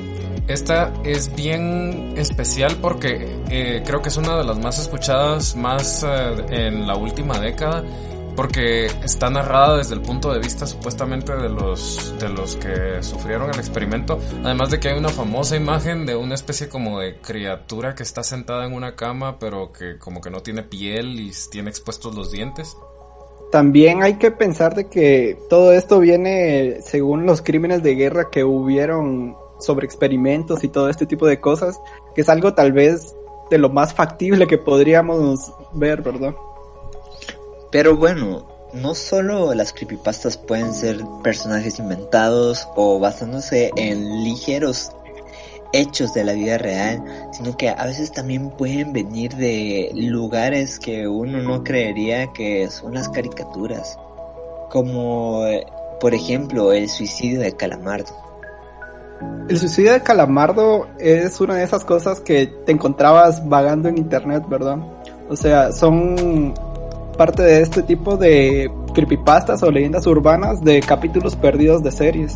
Esta 0.47 0.91
es 1.05 1.33
bien 1.35 2.15
especial 2.17 2.77
porque 2.81 3.39
eh, 3.49 3.81
creo 3.85 4.01
que 4.01 4.09
es 4.09 4.17
una 4.17 4.37
de 4.37 4.43
las 4.43 4.57
más 4.59 4.79
escuchadas 4.79 5.55
más 5.55 6.03
eh, 6.03 6.45
en 6.49 6.87
la 6.87 6.95
última 6.95 7.39
década 7.39 7.83
porque 8.35 8.87
está 9.03 9.29
narrada 9.29 9.77
desde 9.77 9.95
el 9.95 10.01
punto 10.01 10.33
de 10.33 10.39
vista 10.39 10.65
supuestamente 10.65 11.35
de 11.35 11.49
los 11.49 12.13
de 12.19 12.29
los 12.29 12.55
que 12.55 13.01
sufrieron 13.01 13.49
el 13.49 13.59
experimento, 13.59 14.19
además 14.43 14.69
de 14.69 14.79
que 14.79 14.89
hay 14.89 14.97
una 14.97 15.09
famosa 15.09 15.55
imagen 15.55 16.05
de 16.05 16.15
una 16.15 16.35
especie 16.35 16.69
como 16.69 16.99
de 16.99 17.17
criatura 17.17 17.95
que 17.95 18.03
está 18.03 18.23
sentada 18.23 18.65
en 18.65 18.73
una 18.73 18.95
cama, 18.95 19.37
pero 19.39 19.71
que 19.71 19.97
como 19.97 20.21
que 20.21 20.29
no 20.29 20.41
tiene 20.41 20.63
piel 20.63 21.19
y 21.19 21.31
tiene 21.51 21.69
expuestos 21.69 22.15
los 22.15 22.31
dientes. 22.31 22.77
También 23.51 24.01
hay 24.01 24.15
que 24.15 24.31
pensar 24.31 24.73
de 24.73 24.87
que 24.89 25.37
todo 25.49 25.73
esto 25.73 25.99
viene 25.99 26.79
según 26.81 27.25
los 27.25 27.41
crímenes 27.41 27.83
de 27.83 27.93
guerra 27.95 28.31
que 28.31 28.43
hubieron 28.43 29.37
sobre 29.59 29.85
experimentos 29.85 30.63
y 30.63 30.69
todo 30.69 30.89
este 30.89 31.05
tipo 31.05 31.27
de 31.27 31.39
cosas, 31.39 31.79
que 32.15 32.21
es 32.21 32.29
algo 32.29 32.53
tal 32.53 32.71
vez 32.73 33.15
de 33.49 33.57
lo 33.57 33.69
más 33.69 33.93
factible 33.93 34.47
que 34.47 34.57
podríamos 34.57 35.53
ver, 35.73 36.01
¿verdad? 36.01 36.35
Pero 37.73 37.97
bueno, 37.97 38.45
no 38.71 38.93
solo 38.93 39.51
las 39.55 39.73
creepypastas 39.73 40.37
pueden 40.37 40.75
ser 40.75 41.01
personajes 41.23 41.79
inventados 41.79 42.67
o 42.75 42.99
basándose 42.99 43.71
en 43.75 44.23
ligeros 44.23 44.91
hechos 45.73 46.13
de 46.13 46.23
la 46.23 46.33
vida 46.33 46.59
real, 46.59 47.03
sino 47.31 47.57
que 47.57 47.69
a 47.69 47.83
veces 47.87 48.11
también 48.11 48.51
pueden 48.51 48.93
venir 48.93 49.35
de 49.37 49.89
lugares 49.95 50.77
que 50.77 51.07
uno 51.07 51.41
no 51.41 51.63
creería 51.63 52.31
que 52.31 52.69
son 52.69 52.93
las 52.93 53.09
caricaturas, 53.09 53.97
como 54.69 55.43
por 55.99 56.13
ejemplo 56.13 56.73
el 56.73 56.87
suicidio 56.87 57.39
de 57.39 57.53
Calamardo. 57.53 58.15
El 59.49 59.57
suicidio 59.57 59.93
de 59.93 60.03
Calamardo 60.03 60.87
es 60.99 61.41
una 61.41 61.55
de 61.55 61.63
esas 61.63 61.83
cosas 61.83 62.19
que 62.21 62.45
te 62.45 62.71
encontrabas 62.71 63.49
vagando 63.49 63.89
en 63.89 63.97
internet, 63.97 64.43
¿verdad? 64.47 64.77
O 65.27 65.35
sea, 65.35 65.71
son 65.71 66.53
parte 67.13 67.43
de 67.43 67.61
este 67.61 67.83
tipo 67.83 68.17
de 68.17 68.71
creepypastas 68.93 69.63
o 69.63 69.71
leyendas 69.71 70.05
urbanas 70.07 70.61
de 70.61 70.81
capítulos 70.81 71.35
perdidos 71.35 71.83
de 71.83 71.91
series. 71.91 72.35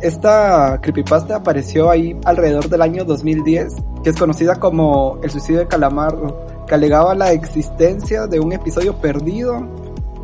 Esta 0.00 0.78
creepypasta 0.80 1.36
apareció 1.36 1.90
ahí 1.90 2.16
alrededor 2.24 2.68
del 2.68 2.82
año 2.82 3.04
2010, 3.04 3.74
que 4.04 4.10
es 4.10 4.16
conocida 4.16 4.56
como 4.56 5.18
El 5.22 5.30
suicidio 5.30 5.60
de 5.60 5.66
Calamardo, 5.66 6.46
que 6.66 6.74
alegaba 6.74 7.14
la 7.14 7.32
existencia 7.32 8.26
de 8.26 8.38
un 8.38 8.52
episodio 8.52 8.94
perdido 8.94 9.66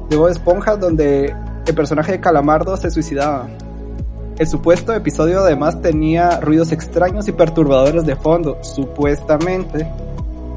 de 0.08 0.16
Bob 0.16 0.28
Esponja 0.28 0.76
donde 0.76 1.34
el 1.66 1.74
personaje 1.74 2.12
de 2.12 2.20
Calamardo 2.20 2.76
se 2.76 2.90
suicidaba. 2.90 3.48
El 4.38 4.46
supuesto 4.46 4.92
episodio 4.92 5.40
además 5.40 5.80
tenía 5.80 6.40
ruidos 6.40 6.72
extraños 6.72 7.28
y 7.28 7.32
perturbadores 7.32 8.04
de 8.04 8.16
fondo, 8.16 8.58
supuestamente, 8.62 9.86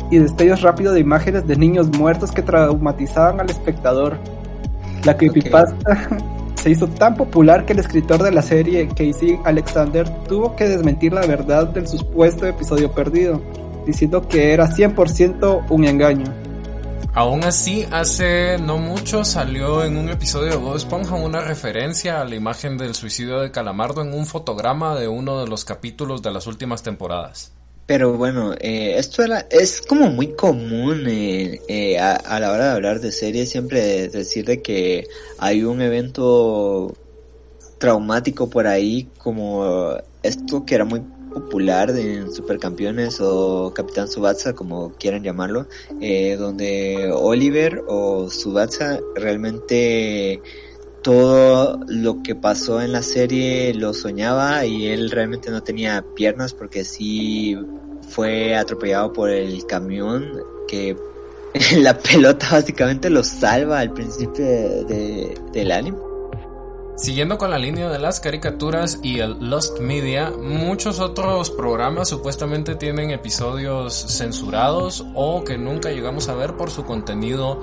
y 0.10 0.18
destellos 0.20 0.62
rápidos 0.62 0.94
de 0.94 1.02
imágenes 1.02 1.48
de 1.48 1.56
niños 1.56 1.90
muertos 1.90 2.32
que 2.32 2.42
traumatizaban 2.42 3.40
al 3.40 3.50
espectador. 3.50 4.18
La 5.04 5.16
creepypasta 5.16 6.10
se 6.56 6.72
hizo 6.72 6.88
tan 6.88 7.16
popular 7.16 7.66
que 7.66 7.74
el 7.74 7.80
escritor 7.80 8.22
de 8.24 8.32
la 8.32 8.42
serie, 8.42 8.88
Casey 8.88 9.40
Alexander, 9.46 10.10
tuvo 10.28 10.56
que 10.56 10.68
desmentir 10.68 11.14
la 11.14 11.26
verdad 11.26 11.68
del 11.68 11.88
supuesto 11.88 12.46
episodio 12.46 12.92
perdido, 12.92 13.42
diciendo 13.86 14.28
que 14.28 14.54
era 14.54 14.68
100% 14.68 15.66
un 15.70 15.86
engaño. 15.86 16.26
Aún 17.18 17.44
así, 17.44 17.84
hace 17.92 18.60
no 18.60 18.78
mucho 18.78 19.24
salió 19.24 19.84
en 19.84 19.98
un 19.98 20.10
episodio 20.10 20.52
de 20.52 20.58
Bob 20.58 20.76
Esponja 20.76 21.16
una 21.16 21.42
referencia 21.42 22.22
a 22.22 22.26
la 22.26 22.36
imagen 22.36 22.78
del 22.78 22.94
suicidio 22.94 23.40
de 23.40 23.50
Calamardo 23.50 24.04
en 24.04 24.14
un 24.14 24.28
fotograma 24.28 24.94
de 24.94 25.08
uno 25.08 25.42
de 25.42 25.48
los 25.48 25.66
capítulos 25.66 26.22
de 26.22 26.30
las 26.30 26.46
últimas 26.46 26.84
temporadas. 26.84 27.57
Pero 27.88 28.18
bueno, 28.18 28.54
eh, 28.60 28.96
esto 28.98 29.24
era, 29.24 29.48
es 29.50 29.82
como 29.82 30.10
muy 30.10 30.34
común 30.34 31.08
eh, 31.08 31.62
eh, 31.70 31.98
a, 31.98 32.38
la 32.38 32.52
hora 32.52 32.66
de 32.66 32.72
hablar 32.72 33.00
de 33.00 33.14
series 33.14 33.50
siempre 33.50 34.10
decir 34.10 34.44
de 34.44 34.62
que 34.62 35.08
hay 35.38 35.64
un 35.64 35.82
evento 35.82 36.94
traumático 37.78 38.50
por 38.50 38.68
ahí 38.68 39.08
como 39.20 39.96
esto 40.22 40.66
que 40.66 40.76
era 40.76 40.84
muy 40.84 41.00
popular 41.34 41.92
en 41.92 42.30
Supercampeones 42.34 43.22
o 43.22 43.72
Capitán 43.74 44.10
Subatsa 44.10 44.52
como 44.52 44.92
quieran 44.96 45.24
llamarlo 45.24 45.68
donde 46.40 47.10
Oliver 47.14 47.84
o 47.88 48.30
Subatsa 48.30 49.00
realmente 49.16 50.42
todo 51.08 51.80
lo 51.88 52.22
que 52.22 52.36
pasó 52.36 52.82
en 52.82 52.92
la 52.92 53.02
serie 53.02 53.74
lo 53.74 53.94
soñaba 53.94 54.66
y 54.66 54.88
él 54.88 55.10
realmente 55.10 55.50
no 55.50 55.64
tenía 55.64 56.04
piernas 56.18 56.54
porque 56.54 56.84
sí 56.84 57.58
fue 58.10 58.58
atropellado 58.58 59.14
por 59.14 59.30
el 59.30 59.66
camión 59.68 60.34
que 60.68 60.98
la 61.78 61.98
pelota 61.98 62.50
básicamente 62.52 63.10
lo 63.10 63.24
salva 63.24 63.80
al 63.80 63.94
principio 63.94 64.44
de, 64.44 65.34
del 65.54 65.72
anime. 65.72 65.98
Siguiendo 66.98 67.38
con 67.38 67.52
la 67.52 67.60
línea 67.60 67.90
de 67.90 68.00
las 68.00 68.20
caricaturas 68.20 69.00
y 69.04 69.20
el 69.20 69.38
Lost 69.40 69.80
Media, 69.80 70.32
muchos 70.32 71.00
otros 71.00 71.52
programas 71.52 72.10
supuestamente 72.10 72.74
tienen 72.74 73.12
episodios 73.12 73.94
censurados 73.94 75.06
o 75.14 75.44
que 75.44 75.60
nunca 75.60 75.92
llegamos 75.92 76.28
a 76.28 76.34
ver 76.34 76.58
por 76.58 76.72
su 76.72 76.86
contenido 76.86 77.60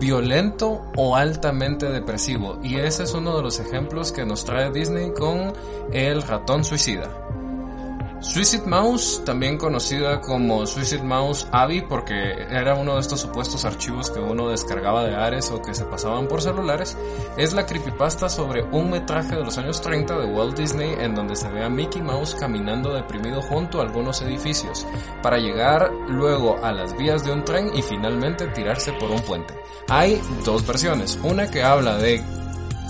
violento 0.00 0.80
o 0.96 1.16
altamente 1.16 1.90
depresivo. 1.90 2.58
Y 2.62 2.76
ese 2.76 3.02
es 3.02 3.12
uno 3.12 3.36
de 3.36 3.42
los 3.42 3.60
ejemplos 3.60 4.10
que 4.10 4.24
nos 4.24 4.46
trae 4.46 4.70
Disney 4.72 5.12
con 5.12 5.52
El 5.92 6.22
ratón 6.22 6.64
suicida. 6.64 7.27
Suicide 8.20 8.66
Mouse, 8.66 9.22
también 9.24 9.56
conocida 9.56 10.20
como 10.20 10.66
Suicide 10.66 11.04
Mouse 11.04 11.46
Abby 11.52 11.82
porque 11.82 12.46
era 12.50 12.74
uno 12.74 12.94
de 12.94 13.00
estos 13.00 13.20
supuestos 13.20 13.64
archivos 13.64 14.10
que 14.10 14.18
uno 14.18 14.48
descargaba 14.48 15.04
de 15.04 15.14
Ares 15.14 15.52
o 15.52 15.62
que 15.62 15.72
se 15.72 15.84
pasaban 15.84 16.26
por 16.26 16.42
celulares, 16.42 16.96
es 17.36 17.52
la 17.52 17.64
creepypasta 17.64 18.28
sobre 18.28 18.64
un 18.72 18.90
metraje 18.90 19.36
de 19.36 19.44
los 19.44 19.56
años 19.56 19.80
30 19.80 20.18
de 20.18 20.26
Walt 20.26 20.58
Disney 20.58 20.96
en 20.98 21.14
donde 21.14 21.36
se 21.36 21.48
ve 21.48 21.62
a 21.62 21.68
Mickey 21.68 22.02
Mouse 22.02 22.34
caminando 22.34 22.92
deprimido 22.92 23.40
junto 23.40 23.78
a 23.78 23.84
algunos 23.84 24.20
edificios 24.20 24.84
para 25.22 25.38
llegar 25.38 25.92
luego 26.08 26.58
a 26.62 26.72
las 26.72 26.96
vías 26.96 27.24
de 27.24 27.32
un 27.32 27.44
tren 27.44 27.70
y 27.76 27.82
finalmente 27.82 28.48
tirarse 28.48 28.92
por 28.94 29.12
un 29.12 29.20
puente. 29.20 29.54
Hay 29.88 30.20
dos 30.44 30.66
versiones, 30.66 31.18
una 31.22 31.48
que 31.48 31.62
habla 31.62 31.96
de 31.98 32.22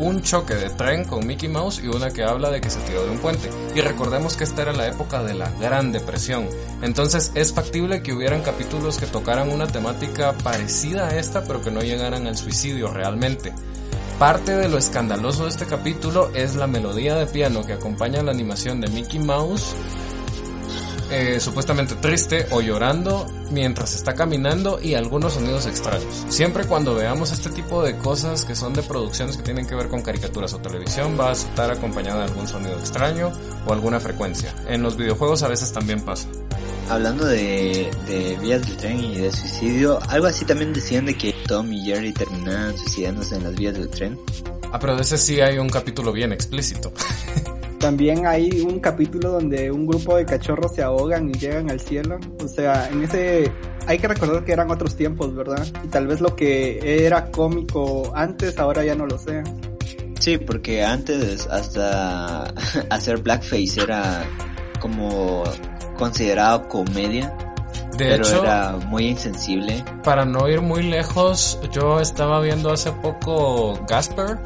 un 0.00 0.22
choque 0.22 0.54
de 0.54 0.70
tren 0.70 1.04
con 1.04 1.26
Mickey 1.26 1.48
Mouse 1.48 1.80
y 1.82 1.88
una 1.88 2.10
que 2.10 2.22
habla 2.22 2.50
de 2.50 2.60
que 2.60 2.70
se 2.70 2.80
tiró 2.80 3.04
de 3.04 3.10
un 3.10 3.18
puente. 3.18 3.50
Y 3.74 3.80
recordemos 3.80 4.36
que 4.36 4.44
esta 4.44 4.62
era 4.62 4.72
la 4.72 4.86
época 4.86 5.22
de 5.22 5.34
la 5.34 5.50
Gran 5.52 5.92
Depresión. 5.92 6.48
Entonces 6.82 7.32
es 7.34 7.52
factible 7.52 8.02
que 8.02 8.12
hubieran 8.12 8.42
capítulos 8.42 8.98
que 8.98 9.06
tocaran 9.06 9.50
una 9.50 9.66
temática 9.66 10.32
parecida 10.32 11.08
a 11.08 11.18
esta 11.18 11.44
pero 11.44 11.62
que 11.62 11.70
no 11.70 11.80
llegaran 11.80 12.26
al 12.26 12.36
suicidio 12.36 12.88
realmente. 12.88 13.52
Parte 14.18 14.56
de 14.56 14.68
lo 14.68 14.78
escandaloso 14.78 15.44
de 15.44 15.50
este 15.50 15.66
capítulo 15.66 16.30
es 16.34 16.56
la 16.56 16.66
melodía 16.66 17.14
de 17.14 17.26
piano 17.26 17.64
que 17.64 17.74
acompaña 17.74 18.22
la 18.22 18.32
animación 18.32 18.80
de 18.80 18.88
Mickey 18.88 19.20
Mouse 19.20 19.76
eh, 21.10 21.40
supuestamente 21.40 21.94
triste 21.94 22.46
o 22.50 22.60
llorando 22.60 23.26
mientras 23.50 23.94
está 23.94 24.14
caminando 24.14 24.78
y 24.82 24.94
algunos 24.94 25.34
sonidos 25.34 25.66
extraños. 25.66 26.26
Siempre 26.28 26.64
cuando 26.64 26.94
veamos 26.94 27.32
este 27.32 27.50
tipo 27.50 27.82
de 27.82 27.96
cosas 27.96 28.44
que 28.44 28.54
son 28.54 28.74
de 28.74 28.82
producciones 28.82 29.36
que 29.36 29.42
tienen 29.42 29.66
que 29.66 29.74
ver 29.74 29.88
con 29.88 30.02
caricaturas 30.02 30.52
o 30.52 30.58
televisión 30.58 31.16
va 31.18 31.30
a 31.30 31.32
estar 31.32 31.70
acompañada 31.70 32.20
de 32.20 32.24
algún 32.30 32.46
sonido 32.46 32.78
extraño 32.78 33.32
o 33.66 33.72
alguna 33.72 34.00
frecuencia. 34.00 34.54
En 34.68 34.82
los 34.82 34.96
videojuegos 34.96 35.42
a 35.42 35.48
veces 35.48 35.72
también 35.72 36.02
pasa. 36.02 36.28
Hablando 36.90 37.26
de, 37.26 37.90
vías 38.40 38.66
del 38.66 38.76
tren 38.76 39.00
y 39.00 39.16
de 39.16 39.32
suicidio, 39.32 39.98
algo 40.08 40.26
así 40.26 40.44
también 40.44 40.72
decían 40.72 41.06
de 41.06 41.16
que 41.16 41.34
Tom 41.46 41.72
y 41.72 41.84
Jerry 41.84 42.12
terminaban 42.12 42.76
suicidándose 42.76 43.36
en 43.36 43.44
las 43.44 43.54
vías 43.54 43.74
del 43.74 43.88
tren. 43.88 44.18
Ah, 44.72 44.78
pero 44.78 44.96
de 44.96 45.02
ese 45.02 45.16
sí 45.18 45.40
hay 45.40 45.58
un 45.58 45.68
capítulo 45.68 46.12
bien 46.12 46.32
explícito. 46.32 46.92
También 47.78 48.26
hay 48.26 48.60
un 48.60 48.80
capítulo 48.80 49.30
donde 49.30 49.70
un 49.70 49.86
grupo 49.86 50.16
de 50.16 50.26
cachorros 50.26 50.74
se 50.74 50.82
ahogan 50.82 51.30
y 51.30 51.32
llegan 51.34 51.70
al 51.70 51.80
cielo. 51.80 52.18
O 52.42 52.48
sea, 52.48 52.88
en 52.88 53.04
ese 53.04 53.52
hay 53.86 53.98
que 53.98 54.08
recordar 54.08 54.44
que 54.44 54.52
eran 54.52 54.70
otros 54.70 54.96
tiempos, 54.96 55.34
¿verdad? 55.34 55.66
Y 55.84 55.88
tal 55.88 56.06
vez 56.06 56.20
lo 56.20 56.34
que 56.34 57.04
era 57.06 57.30
cómico 57.30 58.12
antes 58.14 58.58
ahora 58.58 58.84
ya 58.84 58.94
no 58.94 59.06
lo 59.06 59.16
sea. 59.18 59.44
Sí, 60.18 60.38
porque 60.38 60.84
antes 60.84 61.46
hasta 61.46 62.44
hacer 62.90 63.18
blackface 63.18 63.80
era 63.80 64.24
como 64.80 65.44
considerado 65.96 66.68
comedia. 66.68 67.34
De 67.92 68.04
pero 68.04 68.24
hecho, 68.24 68.42
era 68.42 68.72
muy 68.86 69.06
insensible. 69.06 69.84
Para 70.04 70.24
no 70.24 70.48
ir 70.48 70.60
muy 70.60 70.82
lejos, 70.82 71.58
yo 71.72 72.00
estaba 72.00 72.40
viendo 72.40 72.70
hace 72.72 72.92
poco 72.92 73.78
Gasper, 73.88 74.38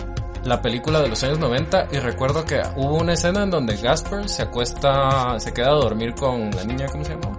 la 0.44 0.60
película 0.60 1.00
de 1.00 1.08
los 1.08 1.22
años 1.22 1.38
90 1.38 1.88
y 1.92 1.98
recuerdo 1.98 2.44
que 2.44 2.60
hubo 2.76 2.96
una 2.96 3.12
escena 3.12 3.44
en 3.44 3.50
donde 3.50 3.76
Gasper 3.76 4.28
se 4.28 4.42
acuesta, 4.42 5.38
se 5.38 5.52
queda 5.52 5.68
a 5.68 5.74
dormir 5.74 6.14
con 6.14 6.50
la 6.50 6.64
niña, 6.64 6.86
¿cómo 6.86 7.04
se 7.04 7.10
llama? 7.10 7.38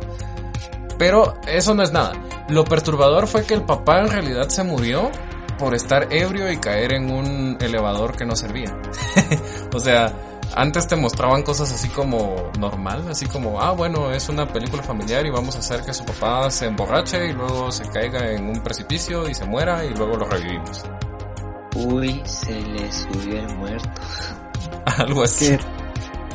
Pero 0.97 1.33
eso 1.47 1.73
no 1.73 1.83
es 1.83 1.91
nada. 1.91 2.13
Lo 2.49 2.63
perturbador 2.63 3.27
fue 3.27 3.45
que 3.45 3.53
el 3.53 3.63
papá 3.63 3.99
en 4.01 4.09
realidad 4.09 4.49
se 4.49 4.63
murió 4.63 5.11
por 5.57 5.75
estar 5.75 6.07
ebrio 6.11 6.51
y 6.51 6.57
caer 6.57 6.93
en 6.93 7.11
un 7.11 7.57
elevador 7.59 8.15
que 8.15 8.25
no 8.25 8.35
servía. 8.35 8.75
o 9.73 9.79
sea, 9.79 10.13
antes 10.55 10.87
te 10.87 10.95
mostraban 10.95 11.43
cosas 11.43 11.71
así 11.71 11.89
como 11.89 12.51
normal, 12.59 13.05
así 13.09 13.25
como, 13.25 13.59
ah, 13.61 13.71
bueno, 13.71 14.11
es 14.11 14.29
una 14.29 14.47
película 14.47 14.83
familiar 14.83 15.25
y 15.25 15.29
vamos 15.29 15.55
a 15.55 15.59
hacer 15.59 15.81
que 15.81 15.93
su 15.93 16.05
papá 16.05 16.49
se 16.51 16.67
emborrache 16.67 17.27
y 17.27 17.33
luego 17.33 17.71
se 17.71 17.87
caiga 17.89 18.31
en 18.31 18.49
un 18.49 18.61
precipicio 18.61 19.27
y 19.27 19.33
se 19.33 19.45
muera 19.45 19.83
y 19.83 19.93
luego 19.93 20.15
lo 20.15 20.25
revivimos. 20.25 20.83
Uy, 21.75 22.21
se 22.25 22.61
le 22.61 22.91
subió 22.91 23.39
el 23.39 23.55
muerto. 23.55 24.01
Algo 24.97 25.23
así. 25.23 25.57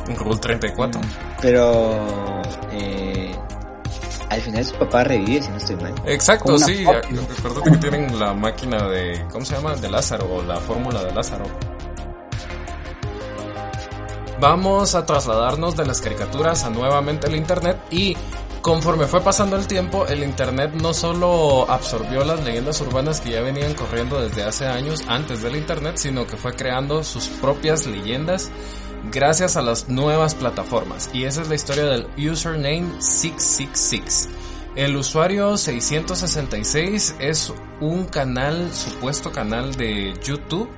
Un 0.07 0.15
Rule 0.15 0.39
34. 0.39 1.01
Pero 1.41 2.41
eh, 2.71 3.35
al 4.29 4.41
final 4.41 4.65
su 4.65 4.75
papá 4.75 5.03
revive, 5.03 5.41
si 5.41 5.49
no 5.49 5.57
estoy 5.57 5.75
mal. 5.77 5.93
Exacto, 6.05 6.57
sí. 6.57 6.83
Recuerdo 6.83 7.63
que 7.63 7.77
tienen 7.77 8.19
la 8.19 8.33
máquina 8.33 8.87
de. 8.87 9.25
¿Cómo 9.31 9.45
se 9.45 9.55
llama? 9.55 9.75
De 9.75 9.89
Lázaro, 9.89 10.27
o 10.33 10.43
la 10.43 10.57
fórmula 10.57 11.03
de 11.03 11.13
Lázaro. 11.13 11.45
Vamos 14.39 14.95
a 14.95 15.05
trasladarnos 15.05 15.75
de 15.75 15.85
las 15.85 15.99
caricaturas 15.99 16.63
a 16.63 16.69
nuevamente 16.69 17.27
el 17.27 17.35
internet 17.35 17.77
y 17.91 18.15
Conforme 18.61 19.07
fue 19.07 19.21
pasando 19.21 19.55
el 19.55 19.67
tiempo, 19.67 20.05
el 20.07 20.21
Internet 20.21 20.73
no 20.73 20.93
solo 20.93 21.69
absorbió 21.69 22.25
las 22.25 22.43
leyendas 22.43 22.81
urbanas 22.81 23.21
que 23.21 23.31
ya 23.31 23.41
venían 23.41 23.73
corriendo 23.73 24.21
desde 24.21 24.43
hace 24.43 24.67
años 24.67 25.01
antes 25.07 25.41
del 25.41 25.55
Internet, 25.55 25.95
sino 25.95 26.27
que 26.27 26.35
fue 26.35 26.53
creando 26.53 27.03
sus 27.05 27.29
propias 27.29 27.87
leyendas 27.87 28.51
gracias 29.11 29.55
a 29.55 29.61
las 29.61 29.87
nuevas 29.87 30.35
plataformas. 30.35 31.09
Y 31.13 31.23
esa 31.23 31.41
es 31.41 31.47
la 31.47 31.55
historia 31.55 31.85
del 31.85 32.07
username 32.17 33.01
666. 33.01 34.29
El 34.75 34.97
usuario 34.97 35.57
666 35.57 37.15
es 37.19 37.53
un 37.79 38.05
canal, 38.05 38.73
supuesto 38.73 39.31
canal 39.31 39.73
de 39.75 40.13
YouTube 40.21 40.69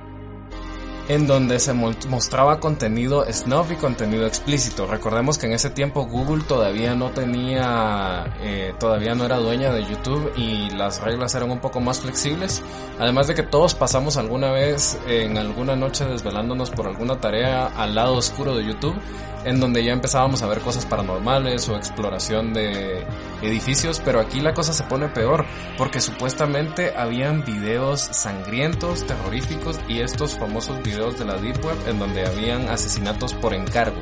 en 1.08 1.26
donde 1.26 1.58
se 1.58 1.72
mostraba 1.72 2.60
contenido 2.60 3.24
snuff 3.30 3.70
y 3.72 3.76
contenido 3.76 4.26
explícito. 4.26 4.86
Recordemos 4.86 5.38
que 5.38 5.46
en 5.46 5.52
ese 5.52 5.70
tiempo 5.70 6.06
Google 6.06 6.44
todavía 6.44 6.94
no 6.94 7.10
tenía, 7.10 8.36
eh, 8.40 8.74
todavía 8.78 9.14
no 9.14 9.24
era 9.24 9.36
dueña 9.36 9.72
de 9.72 9.84
YouTube 9.84 10.32
y 10.36 10.70
las 10.70 11.00
reglas 11.00 11.34
eran 11.34 11.50
un 11.50 11.58
poco 11.58 11.80
más 11.80 12.00
flexibles. 12.00 12.62
Además 12.98 13.26
de 13.26 13.34
que 13.34 13.42
todos 13.42 13.74
pasamos 13.74 14.16
alguna 14.16 14.52
vez 14.52 14.98
en 15.06 15.36
alguna 15.38 15.76
noche 15.76 16.04
desvelándonos 16.04 16.70
por 16.70 16.86
alguna 16.86 17.20
tarea 17.20 17.66
al 17.66 17.94
lado 17.94 18.14
oscuro 18.14 18.54
de 18.54 18.64
YouTube 18.64 18.96
en 19.44 19.60
donde 19.60 19.84
ya 19.84 19.92
empezábamos 19.92 20.42
a 20.42 20.46
ver 20.46 20.60
cosas 20.60 20.86
paranormales 20.86 21.68
o 21.68 21.76
exploración 21.76 22.52
de 22.52 23.04
edificios, 23.42 24.00
pero 24.04 24.20
aquí 24.20 24.40
la 24.40 24.54
cosa 24.54 24.72
se 24.72 24.84
pone 24.84 25.08
peor, 25.08 25.44
porque 25.76 26.00
supuestamente 26.00 26.94
habían 26.96 27.44
videos 27.44 28.00
sangrientos, 28.00 29.04
terroríficos 29.06 29.80
y 29.88 30.00
estos 30.00 30.38
famosos 30.38 30.80
videos 30.82 30.91
de 30.92 31.24
la 31.24 31.38
Deep 31.38 31.64
Web 31.64 31.78
en 31.86 31.98
donde 31.98 32.26
habían 32.26 32.68
asesinatos 32.68 33.32
por 33.34 33.54
encargo. 33.54 33.98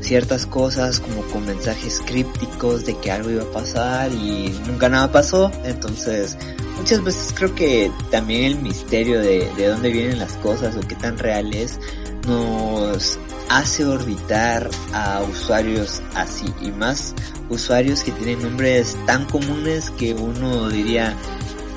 ciertas 0.00 0.46
cosas 0.46 0.98
como 0.98 1.22
con 1.24 1.44
mensajes 1.46 2.02
crípticos 2.06 2.86
de 2.86 2.96
que 2.98 3.10
algo 3.10 3.30
iba 3.30 3.42
a 3.42 3.52
pasar 3.52 4.12
y 4.12 4.48
nunca 4.66 4.88
nada 4.88 5.12
pasó. 5.12 5.50
Entonces, 5.64 6.36
muchas 6.76 7.02
veces 7.04 7.32
creo 7.34 7.54
que 7.54 7.90
también 8.10 8.44
el 8.44 8.62
misterio 8.62 9.20
de, 9.20 9.50
de 9.56 9.66
dónde 9.66 9.90
vienen 9.90 10.18
las 10.18 10.36
cosas 10.38 10.76
o 10.76 10.80
qué 10.80 10.94
tan 10.94 11.18
real 11.18 11.54
es 11.54 11.78
nos 12.26 13.18
hace 13.48 13.84
orbitar 13.84 14.70
a 14.92 15.22
usuarios 15.22 16.02
así 16.14 16.46
y 16.60 16.70
más 16.70 17.14
usuarios 17.48 18.04
que 18.04 18.12
tienen 18.12 18.42
nombres 18.42 18.96
tan 19.06 19.24
comunes 19.26 19.90
que 19.90 20.14
uno 20.14 20.68
diría 20.68 21.16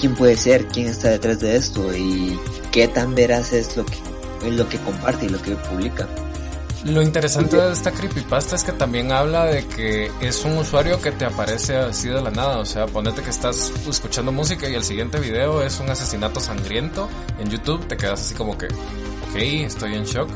quién 0.03 0.15
puede 0.15 0.35
ser, 0.35 0.65
quién 0.65 0.87
está 0.87 1.11
detrás 1.11 1.39
de 1.39 1.55
esto 1.55 1.95
y 1.95 2.37
qué 2.73 2.89
tan 2.89 3.15
veraz 3.15 3.53
es 3.53 3.77
lo 3.77 3.85
que, 3.85 3.95
es 4.45 4.51
lo 4.53 4.67
que 4.67 4.77
comparte 4.79 5.27
y 5.27 5.29
lo 5.29 5.41
que 5.41 5.55
publica. 5.55 6.09
Lo 6.83 7.01
interesante 7.01 7.55
de 7.55 7.71
esta 7.71 7.89
creepypasta 7.91 8.57
es 8.57 8.65
que 8.65 8.73
también 8.73 9.13
habla 9.13 9.45
de 9.45 9.65
que 9.65 10.11
es 10.19 10.43
un 10.43 10.57
usuario 10.57 11.01
que 11.01 11.13
te 11.13 11.23
aparece 11.23 11.77
así 11.77 12.09
de 12.09 12.21
la 12.21 12.31
nada. 12.31 12.57
O 12.57 12.65
sea, 12.65 12.85
ponete 12.85 13.21
que 13.21 13.29
estás 13.29 13.71
escuchando 13.87 14.33
música 14.33 14.67
y 14.67 14.75
el 14.75 14.83
siguiente 14.83 15.21
video 15.21 15.63
es 15.63 15.79
un 15.79 15.89
asesinato 15.89 16.41
sangriento 16.41 17.07
en 17.39 17.49
YouTube. 17.49 17.87
Te 17.87 17.95
quedas 17.95 18.19
así 18.23 18.35
como 18.35 18.57
que, 18.57 18.65
ok, 18.65 19.35
estoy 19.35 19.95
en 19.95 20.03
shock. 20.03 20.29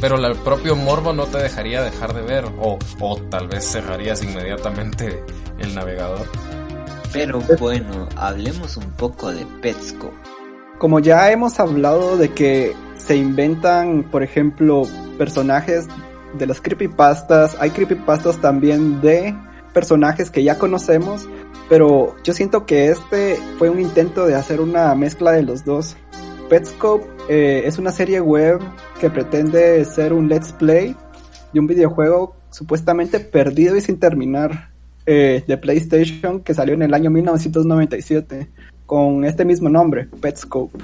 Pero 0.00 0.16
el 0.16 0.34
propio 0.36 0.76
morbo 0.76 1.12
no 1.12 1.26
te 1.26 1.36
dejaría 1.36 1.82
dejar 1.82 2.14
de 2.14 2.22
ver. 2.22 2.46
O, 2.58 2.78
o 3.00 3.16
tal 3.24 3.48
vez 3.48 3.70
cerrarías 3.70 4.22
inmediatamente 4.22 5.22
el 5.58 5.74
navegador. 5.74 6.26
Pero 7.12 7.40
bueno, 7.58 8.08
hablemos 8.16 8.76
un 8.76 8.90
poco 8.92 9.32
de 9.32 9.44
Petsco. 9.60 10.12
Como 10.78 11.00
ya 11.00 11.30
hemos 11.30 11.58
hablado 11.58 12.16
de 12.16 12.30
que 12.30 12.74
se 12.96 13.16
inventan, 13.16 14.04
por 14.04 14.22
ejemplo, 14.22 14.82
personajes 15.18 15.88
de 16.38 16.46
las 16.46 16.60
creepypastas, 16.60 17.56
hay 17.60 17.70
creepypastas 17.70 18.40
también 18.40 19.00
de 19.00 19.36
personajes 19.74 20.30
que 20.30 20.44
ya 20.44 20.58
conocemos, 20.58 21.28
pero 21.68 22.16
yo 22.22 22.32
siento 22.32 22.66
que 22.66 22.88
este 22.88 23.36
fue 23.58 23.70
un 23.70 23.80
intento 23.80 24.26
de 24.26 24.34
hacer 24.36 24.60
una 24.60 24.94
mezcla 24.94 25.32
de 25.32 25.42
los 25.42 25.64
dos. 25.64 25.96
Petscope 26.48 27.06
eh, 27.28 27.62
es 27.64 27.78
una 27.78 27.92
serie 27.92 28.20
web 28.20 28.60
que 29.00 29.10
pretende 29.10 29.84
ser 29.84 30.12
un 30.12 30.28
let's 30.28 30.52
play 30.52 30.96
de 31.52 31.60
un 31.60 31.66
videojuego 31.66 32.36
supuestamente 32.50 33.20
perdido 33.20 33.76
y 33.76 33.80
sin 33.80 33.98
terminar 33.98 34.69
eh, 35.06 35.44
de 35.46 35.56
PlayStation 35.56 36.40
que 36.40 36.54
salió 36.54 36.74
en 36.74 36.82
el 36.82 36.94
año 36.94 37.10
1997 37.10 38.48
con 38.86 39.24
este 39.24 39.44
mismo 39.44 39.68
nombre, 39.68 40.08
Petscope. 40.20 40.78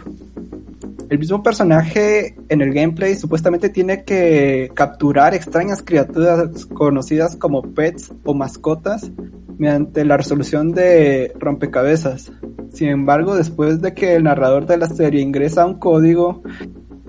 El 1.09 1.19
mismo 1.19 1.43
personaje 1.43 2.35
en 2.49 2.61
el 2.61 2.73
gameplay 2.73 3.15
supuestamente 3.15 3.69
tiene 3.69 4.05
que 4.05 4.71
capturar 4.75 5.35
extrañas 5.35 5.83
criaturas 5.83 6.67
conocidas 6.67 7.37
como 7.37 7.63
pets 7.63 8.13
o 8.25 8.35
mascotas 8.35 9.11
mediante 9.59 10.05
la 10.05 10.17
resolución 10.17 10.73
de 10.73 11.33
rompecabezas. 11.39 12.33
Sin 12.73 12.89
embargo, 12.89 13.37
después 13.37 13.81
de 13.81 13.95
que 13.95 14.17
el 14.17 14.25
narrador 14.25 14.67
de 14.67 14.79
la 14.79 14.89
serie 14.89 15.23
ingresa 15.23 15.65
un 15.65 15.79
código 15.79 16.43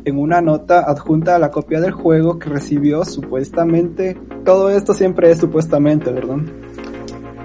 en 0.05 0.17
una 0.17 0.41
nota 0.41 0.79
adjunta 0.79 1.35
a 1.35 1.39
la 1.39 1.51
copia 1.51 1.81
del 1.81 1.91
juego 1.91 2.39
que 2.39 2.49
recibió 2.49 3.03
supuestamente, 3.03 4.15
todo 4.45 4.69
esto 4.69 4.93
siempre 4.93 5.31
es 5.31 5.39
supuestamente, 5.39 6.11
¿verdad? 6.11 6.37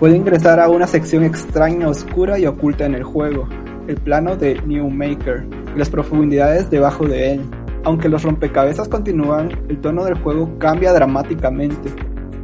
Puede 0.03 0.17
ingresar 0.17 0.59
a 0.59 0.69
una 0.69 0.89
sección 0.89 1.23
extraña, 1.23 1.87
oscura 1.87 2.37
y 2.37 2.45
oculta 2.45 2.85
en 2.85 2.97
el 2.97 3.05
juego, 3.05 3.47
el 3.87 3.95
plano 3.99 4.35
de 4.35 4.61
New 4.67 4.91
Maker 4.91 5.47
y 5.77 5.79
las 5.79 5.91
profundidades 5.91 6.69
debajo 6.69 7.07
de 7.07 7.35
él. 7.35 7.43
Aunque 7.85 8.09
los 8.09 8.25
rompecabezas 8.25 8.89
continúan, 8.89 9.51
el 9.69 9.81
tono 9.81 10.05
del 10.05 10.19
juego 10.19 10.59
cambia 10.59 10.93
dramáticamente 10.93 11.89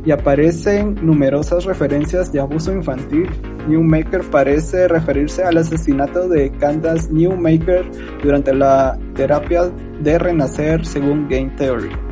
y 0.05 0.13
aparecen 0.13 1.05
numerosas 1.05 1.65
referencias 1.65 2.31
de 2.31 2.39
abuso 2.39 2.73
infantil. 2.73 3.29
New 3.67 3.83
Maker 3.83 4.21
parece 4.31 4.87
referirse 4.87 5.43
al 5.43 5.57
asesinato 5.57 6.29
de 6.29 6.53
Candace 6.61 7.11
Maker 7.13 7.91
durante 8.23 8.55
la 8.55 8.97
terapia 9.17 9.65
de 10.01 10.17
renacer 10.17 10.87
según 10.87 11.27
Game 11.29 11.51
Theory. 11.57 12.08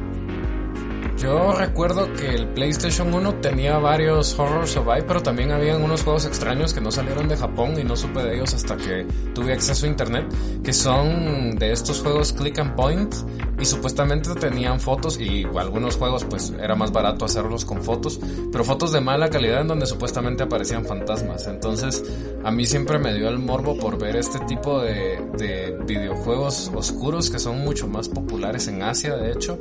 Yo 1.17 1.53
recuerdo 1.53 2.13
que 2.13 2.29
el 2.29 2.47
PlayStation 2.49 3.13
1 3.15 3.37
tenía 3.37 3.79
varios 3.79 4.39
Horror 4.39 4.69
Survive, 4.69 5.05
pero 5.05 5.23
también 5.23 5.51
habían 5.51 5.83
unos 5.83 6.03
juegos 6.03 6.27
extraños 6.27 6.75
que 6.75 6.83
no 6.83 6.91
salieron 6.91 7.27
de 7.27 7.39
Japón 7.39 7.75
y 7.81 7.85
no 7.85 7.97
supe 7.97 8.23
de 8.23 8.35
ellos 8.35 8.53
hasta 8.53 8.77
que 8.77 9.07
tuve 9.35 9.55
acceso 9.55 9.87
a 9.87 9.89
internet, 9.89 10.27
que 10.63 10.75
son 10.75 11.57
de 11.57 11.73
estos 11.73 12.03
juegos 12.03 12.35
click 12.35 12.59
and 12.59 12.75
point 12.75 13.15
y 13.59 13.65
supuestamente 13.65 14.35
tenían 14.35 14.79
fotos 14.79 15.19
y 15.19 15.45
algunos 15.59 15.97
juegos 15.97 16.25
pues 16.25 16.53
era 16.61 16.75
más 16.75 16.93
barato 16.93 17.25
hacerlos 17.25 17.65
con 17.65 17.83
fotos, 17.83 18.21
pero 18.53 18.63
fotos 18.63 18.93
de 18.93 19.01
mala 19.01 19.31
calidad 19.31 19.63
en 19.63 19.69
donde 19.69 19.87
supuestamente 19.87 20.43
aparecían 20.43 20.85
fantasmas. 20.85 21.47
Entonces 21.47 22.05
a 22.45 22.51
mí 22.51 22.67
siempre 22.67 22.99
me 22.99 23.15
dio 23.15 23.31
el 23.31 23.39
morbo 23.39 23.79
por 23.79 23.99
ver 23.99 24.17
este 24.17 24.39
tipo 24.41 24.83
de, 24.83 25.19
de 25.39 25.79
videojuegos 25.87 26.71
oscuros 26.75 27.31
que 27.31 27.39
son 27.39 27.61
mucho 27.61 27.89
más 27.89 28.11
populares 28.11 28.69
en 28.69 28.83
Asia 28.83 29.17
de 29.17 29.33
hecho 29.33 29.59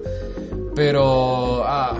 pero, 0.75 1.63
ah, 1.65 1.97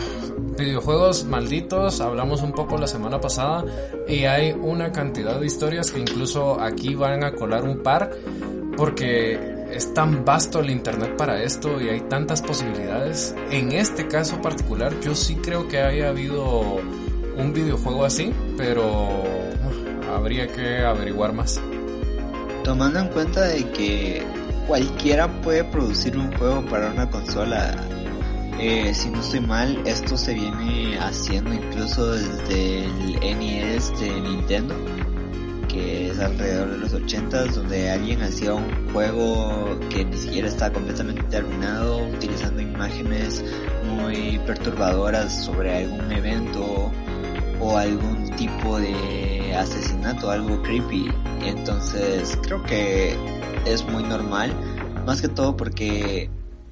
videojuegos 0.58 1.26
malditos, 1.26 2.02
hablamos 2.02 2.42
un 2.42 2.52
poco 2.52 2.78
la 2.78 2.88
semana 2.88 3.20
pasada 3.20 3.64
y 4.08 4.26
hay 4.26 4.52
una 4.52 4.92
cantidad 4.92 5.40
de 5.40 5.46
historias 5.46 5.92
que 5.92 6.00
incluso 6.00 6.60
aquí 6.60 6.96
van 6.96 7.24
a 7.24 7.34
colar 7.34 7.64
un 7.64 7.80
par 7.80 8.12
porque 8.78 9.56
es 9.72 9.94
tan 9.94 10.24
vasto 10.24 10.60
el 10.60 10.70
internet 10.70 11.16
para 11.18 11.42
esto 11.42 11.82
y 11.82 11.90
hay 11.90 12.02
tantas 12.02 12.42
posibilidades. 12.42 13.36
En 13.52 13.72
este 13.72 14.08
caso 14.08 14.42
particular 14.42 14.94
yo 15.02 15.16
sí 15.16 15.36
creo 15.36 15.68
que 15.68 15.80
haya 15.80 16.10
habido 16.10 16.80
un 17.38 17.54
videojuego 17.54 18.06
así, 18.06 18.34
pero 18.58 19.10
habría 20.14 20.48
que 20.48 20.80
averiguar 20.80 21.34
más. 21.34 21.60
Tomando 22.64 23.00
en 23.00 23.08
cuenta 23.10 23.42
de 23.42 23.70
que 23.72 24.24
cualquiera 24.68 25.28
puede 25.42 25.64
producir 25.66 26.18
un 26.18 26.36
juego 26.38 26.66
para 26.66 26.92
una 26.92 27.10
consola 27.10 27.76
eh, 28.60 28.94
si 28.94 29.10
no 29.10 29.20
estoy 29.20 29.42
mal, 29.42 29.82
esto 29.86 30.18
se 30.18 30.34
viene 30.34 30.98
haciendo 31.00 31.54
incluso 31.54 32.14
desde 32.14 32.86
el 32.86 33.20
NES 33.40 34.00
de 34.00 34.22
Nintendo, 34.22 34.76
que 35.68 36.10
es 36.10 36.20
alrededor 36.20 36.72
de 36.72 36.78
los 36.78 36.94
80 36.94 37.46
donde 37.48 37.92
alguien 37.92 38.22
hacía 38.22 38.54
un 38.54 38.94
juego 38.94 39.78
que 39.90 40.06
ni 40.06 40.18
siquiera 40.18 40.48
estaba 40.48 40.74
completamente 40.74 41.22
terminado, 41.24 42.08
utilizando 42.08 42.62
imágenes 42.62 43.44
muy 43.84 44.40
perturbadoras 44.46 45.46
sobre 45.46 45.78
algún 45.78 46.12
evento 46.14 46.92
o 47.60 47.78
algún 47.78 48.30
tipo 48.38 48.80
de 48.80 49.54
asesinato, 49.54 50.32
algo 50.32 50.62
creepy. 50.62 51.12
Entonces 51.42 52.38
creo 52.42 52.64
que 52.64 53.18
es 53.66 53.84
muy 53.86 54.04
normal, 54.04 54.54
más 55.06 55.22
que 55.22 55.28
todo 55.28 55.58
porque 55.58 56.30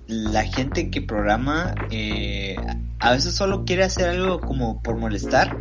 la 0.07 0.43
gente 0.43 0.89
que 0.89 1.01
programa 1.01 1.73
eh, 1.91 2.55
a 2.99 3.11
veces 3.11 3.33
solo 3.33 3.65
quiere 3.65 3.83
hacer 3.83 4.09
algo 4.09 4.39
como 4.39 4.81
por 4.81 4.97
molestar 4.97 5.57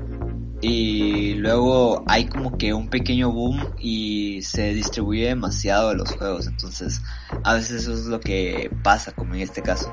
y 0.60 1.34
luego 1.34 2.04
hay 2.06 2.26
como 2.26 2.56
que 2.56 2.72
un 2.72 2.88
pequeño 2.88 3.32
boom 3.32 3.60
y 3.78 4.42
se 4.42 4.72
distribuye 4.72 5.26
demasiado 5.26 5.92
los 5.94 6.12
juegos, 6.12 6.46
entonces 6.46 7.02
a 7.42 7.54
veces 7.54 7.82
eso 7.82 7.94
es 7.94 8.06
lo 8.06 8.20
que 8.20 8.70
pasa 8.84 9.12
como 9.12 9.34
en 9.34 9.40
este 9.40 9.60
caso. 9.60 9.92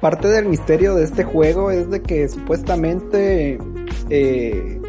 Parte 0.00 0.28
del 0.28 0.46
misterio 0.46 0.94
de 0.96 1.04
este 1.04 1.22
juego 1.24 1.70
es 1.70 1.88
de 1.90 2.02
que 2.02 2.28
supuestamente 2.28 3.58
eh, 4.10 4.80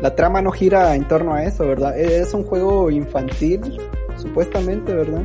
la 0.00 0.14
trama 0.16 0.40
no 0.40 0.50
gira 0.52 0.94
en 0.94 1.06
torno 1.06 1.34
a 1.34 1.44
eso, 1.44 1.66
¿verdad? 1.66 1.98
Es 1.98 2.32
un 2.32 2.44
juego 2.44 2.90
infantil, 2.90 3.60
supuestamente, 4.16 4.94
¿verdad? 4.94 5.22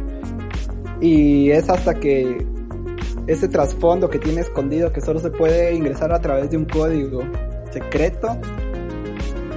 Y 1.02 1.52
es 1.52 1.70
hasta 1.70 1.94
que 1.96 2.46
ese 3.30 3.48
trasfondo 3.48 4.10
que 4.10 4.18
tiene 4.18 4.42
escondido 4.42 4.92
que 4.92 5.02
solo 5.02 5.20
se 5.20 5.30
puede 5.30 5.76
ingresar 5.76 6.12
a 6.12 6.20
través 6.20 6.50
de 6.50 6.58
un 6.58 6.65
código 6.65 7.22
secreto 7.72 8.36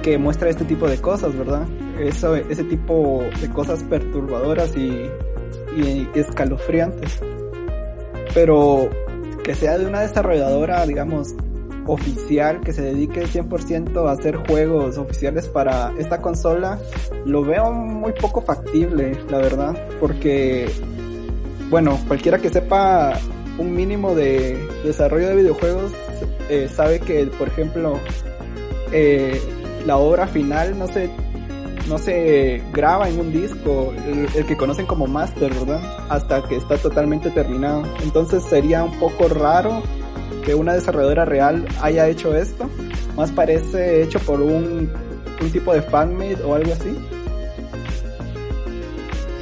que 0.03 0.19
muestra 0.19 0.49
este 0.49 0.63
tipo 0.63 0.87
de 0.87 0.99
cosas, 0.99 1.35
¿verdad? 1.35 1.65
Eso, 1.99 2.35
ese 2.35 2.63
tipo 2.65 3.23
de 3.41 3.49
cosas 3.49 3.83
perturbadoras 3.83 4.77
y, 4.77 5.09
y 5.75 6.07
escalofriantes. 6.13 7.19
Pero 8.35 8.89
que 9.43 9.55
sea 9.55 9.79
de 9.79 9.87
una 9.87 10.01
desarrolladora, 10.01 10.85
digamos, 10.85 11.33
oficial, 11.87 12.61
que 12.61 12.73
se 12.73 12.83
dedique 12.83 13.23
100% 13.25 14.07
a 14.07 14.11
hacer 14.11 14.35
juegos 14.35 14.99
oficiales 14.99 15.47
para 15.47 15.93
esta 15.97 16.21
consola, 16.21 16.77
lo 17.25 17.43
veo 17.43 17.71
muy 17.71 18.11
poco 18.13 18.41
factible, 18.41 19.17
la 19.29 19.39
verdad, 19.39 19.75
porque, 19.99 20.69
bueno, 21.71 21.99
cualquiera 22.07 22.37
que 22.37 22.49
sepa 22.49 23.19
un 23.57 23.75
mínimo 23.75 24.15
de 24.15 24.57
desarrollo 24.83 25.29
de 25.29 25.35
videojuegos 25.35 25.91
eh, 26.49 26.69
sabe 26.73 26.99
que, 26.99 27.25
por 27.27 27.47
ejemplo, 27.47 27.99
eh, 28.91 29.41
la 29.85 29.97
obra 29.97 30.27
final 30.27 30.77
no 30.77 30.87
se 30.87 31.09
no 31.87 31.97
se 31.97 32.61
graba 32.71 33.09
en 33.09 33.19
un 33.19 33.33
disco, 33.33 33.93
el, 34.07 34.45
que 34.45 34.55
conocen 34.55 34.85
como 34.85 35.05
master, 35.05 35.53
¿verdad? 35.53 35.81
Hasta 36.09 36.41
que 36.43 36.55
está 36.55 36.77
totalmente 36.77 37.29
terminado. 37.31 37.83
Entonces 38.03 38.41
sería 38.43 38.83
un 38.83 38.97
poco 38.99 39.27
raro 39.27 39.83
que 40.45 40.55
una 40.55 40.73
desarrolladora 40.73 41.25
real 41.25 41.65
haya 41.81 42.07
hecho 42.07 42.35
esto. 42.35 42.69
Más 43.17 43.31
parece 43.31 44.01
hecho 44.01 44.19
por 44.19 44.41
un, 44.41 44.89
un 45.41 45.51
tipo 45.51 45.73
de 45.73 45.81
fanmade 45.81 46.41
o 46.43 46.55
algo 46.55 46.71
así. 46.71 46.97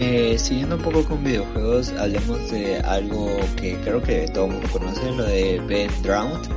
Eh, 0.04 0.36
siguiendo 0.40 0.78
un 0.78 0.82
poco 0.82 1.04
con 1.04 1.24
videojuegos, 1.24 1.92
hablemos 1.92 2.50
de 2.50 2.80
algo 2.80 3.38
que 3.56 3.78
creo 3.82 4.02
que 4.02 4.28
todo 4.34 4.46
el 4.46 4.54
mundo 4.54 4.68
conoce, 4.72 5.12
lo 5.12 5.24
de 5.26 5.62
Ben 5.68 5.92
Drowned, 6.02 6.50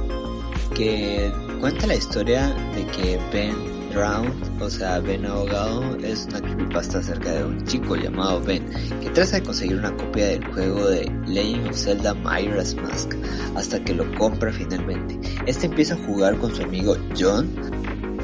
que 0.74 1.30
cuenta 1.60 1.86
la 1.86 1.94
historia 1.94 2.54
de 2.74 2.86
que 2.86 3.20
Ben 3.34 3.54
Drowned, 3.92 4.62
o 4.62 4.70
sea, 4.70 4.98
Ben 5.00 5.26
ahogado, 5.26 5.94
es 5.98 6.24
una 6.30 6.40
creepypasta 6.40 7.00
acerca 7.00 7.32
de 7.32 7.44
un 7.44 7.62
chico 7.66 7.96
llamado 7.96 8.40
Ben 8.40 8.64
que 9.02 9.10
trata 9.10 9.32
de 9.32 9.42
conseguir 9.42 9.76
una 9.76 9.94
copia 9.94 10.28
del 10.28 10.46
juego 10.46 10.88
de 10.88 11.12
Legend 11.26 11.68
of 11.68 11.76
Zelda 11.76 12.14
Myra's 12.14 12.74
Mask 12.76 13.14
hasta 13.56 13.78
que 13.84 13.92
lo 13.92 14.10
compra 14.14 14.54
finalmente. 14.54 15.20
Este 15.46 15.66
empieza 15.66 15.92
a 15.92 16.06
jugar 16.06 16.38
con 16.38 16.54
su 16.54 16.62
amigo 16.62 16.96
John, 17.14 17.54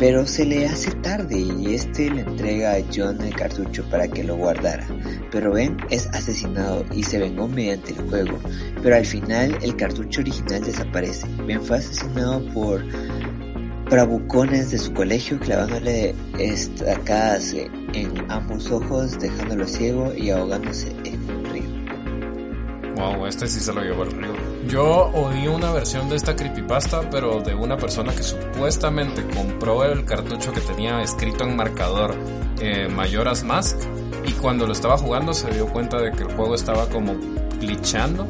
pero 0.01 0.27
se 0.27 0.47
le 0.47 0.67
hace 0.67 0.93
tarde 1.03 1.39
y 1.39 1.75
este 1.75 2.09
le 2.11 2.23
entrega 2.23 2.73
a 2.73 2.81
John 2.93 3.21
el 3.21 3.37
cartucho 3.37 3.85
para 3.91 4.09
que 4.09 4.25
lo 4.25 4.35
guardara. 4.35 4.87
Pero 5.31 5.53
Ben 5.53 5.77
es 5.91 6.07
asesinado 6.15 6.87
y 6.95 7.03
se 7.03 7.19
vengó 7.19 7.47
mediante 7.47 7.93
el 7.93 8.09
juego, 8.09 8.39
pero 8.83 8.97
al 8.97 9.05
final 9.05 9.59
el 9.61 9.77
cartucho 9.77 10.23
original 10.23 10.65
desaparece. 10.65 11.29
Ben 11.47 11.63
fue 11.63 11.77
asesinado 11.77 12.43
por 12.55 12.83
bravucones 13.91 14.71
de 14.71 14.79
su 14.79 14.91
colegio 14.95 15.39
clavándole 15.39 16.15
estacadas 16.39 17.53
en 17.53 18.31
ambos 18.31 18.71
ojos, 18.71 19.19
dejándolo 19.19 19.69
ciego 19.69 20.15
y 20.15 20.31
ahogándose 20.31 20.97
en 21.05 21.31
un 21.31 21.45
río. 21.45 22.95
Wow, 22.97 23.27
este 23.27 23.47
sí 23.47 23.61
se 23.61 23.75
lo 23.75 23.83
llevó 23.83 24.05
al 24.05 24.13
río. 24.13 24.33
Yo 24.67 25.11
oí 25.15 25.49
una 25.49 25.73
versión 25.73 26.09
de 26.09 26.17
esta 26.17 26.37
creepypasta, 26.37 27.09
pero 27.11 27.41
de 27.41 27.55
una 27.55 27.77
persona 27.77 28.15
que 28.15 28.23
supuestamente 28.23 29.25
compró 29.35 29.85
el 29.85 30.05
cartucho 30.05 30.53
que 30.53 30.61
tenía 30.61 31.03
escrito 31.03 31.45
en 31.45 31.57
marcador 31.57 32.15
eh, 32.61 32.89
Mayoras 32.89 33.43
Mask 33.43 33.79
y 34.27 34.33
cuando 34.33 34.67
lo 34.67 34.73
estaba 34.73 34.99
jugando 34.99 35.33
se 35.33 35.51
dio 35.51 35.67
cuenta 35.67 35.99
de 35.99 36.13
que 36.13 36.25
el 36.25 36.33
juego 36.35 36.55
estaba 36.55 36.87
como 36.91 37.17
glitchando 37.59 38.27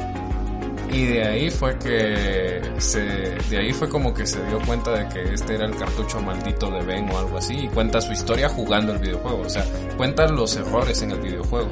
y 0.92 1.04
de 1.04 1.24
ahí 1.24 1.50
fue 1.50 1.78
que 1.78 2.60
se, 2.78 3.00
de 3.00 3.58
ahí 3.58 3.72
fue 3.72 3.88
como 3.88 4.14
que 4.14 4.26
se 4.26 4.44
dio 4.46 4.58
cuenta 4.60 4.92
de 4.92 5.08
que 5.08 5.34
este 5.34 5.54
era 5.54 5.66
el 5.66 5.76
cartucho 5.76 6.20
maldito 6.20 6.70
de 6.70 6.82
Ben 6.82 7.10
o 7.10 7.18
algo 7.18 7.38
así 7.38 7.54
y 7.54 7.68
cuenta 7.68 8.00
su 8.00 8.12
historia 8.12 8.48
jugando 8.48 8.92
el 8.92 8.98
videojuego, 8.98 9.42
o 9.42 9.48
sea, 9.48 9.64
cuenta 9.96 10.26
los 10.28 10.56
errores 10.56 11.02
en 11.02 11.12
el 11.12 11.20
videojuego, 11.20 11.70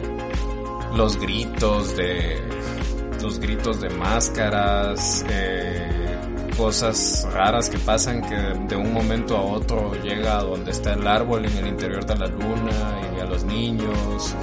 los 0.95 1.19
gritos 1.19 1.97
de, 1.97 2.41
los 3.23 3.39
gritos 3.39 3.81
de 3.81 3.91
máscaras, 3.91 5.25
eh, 5.29 6.17
cosas 6.57 7.27
raras 7.33 7.69
que 7.69 7.79
pasan 7.79 8.21
que 8.23 8.35
de 8.35 8.77
un 8.77 8.93
momento 8.93 9.37
a 9.37 9.43
otro 9.43 9.93
llega 10.03 10.39
a 10.39 10.43
donde 10.43 10.73
está 10.73 10.95
el 10.95 11.07
árbol 11.07 11.45
en 11.45 11.57
el 11.57 11.69
interior 11.69 12.05
de 12.05 12.17
la 12.17 12.27
luna 12.27 13.01
y 13.17 13.21
a 13.21 13.25
los 13.25 13.45
niños. 13.45 14.35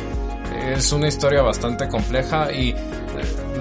Es 0.73 0.91
una 0.91 1.07
historia 1.07 1.41
bastante 1.41 1.87
compleja 1.87 2.51
y 2.51 2.73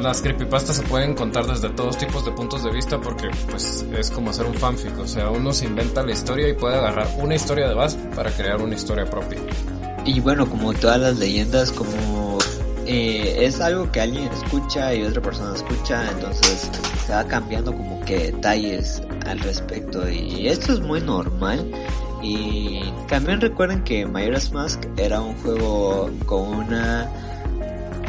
las 0.00 0.20
creepypastas 0.22 0.76
se 0.76 0.82
pueden 0.82 1.14
contar 1.14 1.46
desde 1.46 1.70
todos 1.70 1.96
tipos 1.96 2.24
de 2.24 2.32
puntos 2.32 2.62
de 2.62 2.70
vista 2.70 3.00
porque 3.00 3.28
pues 3.50 3.84
es 3.96 4.10
como 4.10 4.30
hacer 4.30 4.46
un 4.46 4.54
fanfic, 4.54 4.98
o 4.98 5.06
sea, 5.06 5.30
uno 5.30 5.52
se 5.52 5.66
inventa 5.66 6.02
la 6.02 6.12
historia 6.12 6.48
y 6.48 6.54
puede 6.54 6.76
agarrar 6.76 7.08
una 7.18 7.34
historia 7.34 7.68
de 7.68 7.74
base 7.74 7.98
para 8.14 8.30
crear 8.30 8.60
una 8.60 8.74
historia 8.74 9.04
propia. 9.04 9.40
Y 10.04 10.20
bueno, 10.20 10.48
como 10.48 10.74
todas 10.74 11.00
las 11.00 11.18
leyendas, 11.18 11.72
como 11.72 12.33
eh, 12.86 13.44
es 13.46 13.60
algo 13.60 13.90
que 13.90 14.00
alguien 14.00 14.30
escucha 14.32 14.94
y 14.94 15.02
otra 15.02 15.22
persona 15.22 15.54
escucha, 15.54 16.10
entonces 16.10 16.70
se 17.06 17.12
va 17.12 17.24
cambiando 17.24 17.72
como 17.72 18.00
que 18.04 18.32
detalles 18.32 19.02
al 19.26 19.40
respecto 19.40 20.08
y 20.08 20.48
esto 20.48 20.72
es 20.72 20.80
muy 20.80 21.00
normal. 21.00 21.70
Y 22.22 22.80
también 23.06 23.40
recuerden 23.40 23.84
que 23.84 24.06
Majora's 24.06 24.50
Mask 24.52 24.82
era 24.96 25.20
un 25.20 25.34
juego 25.42 26.10
con 26.24 26.48
una 26.48 27.10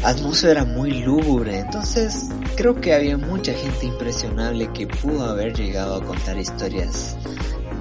atmósfera 0.03 0.63
muy 0.63 1.03
lúgubre, 1.03 1.59
entonces 1.59 2.29
creo 2.55 2.75
que 2.79 2.93
había 2.93 3.17
mucha 3.17 3.53
gente 3.53 3.87
impresionable 3.87 4.71
que 4.73 4.87
pudo 4.87 5.25
haber 5.25 5.53
llegado 5.53 5.95
a 5.95 6.03
contar 6.03 6.37
historias 6.37 7.17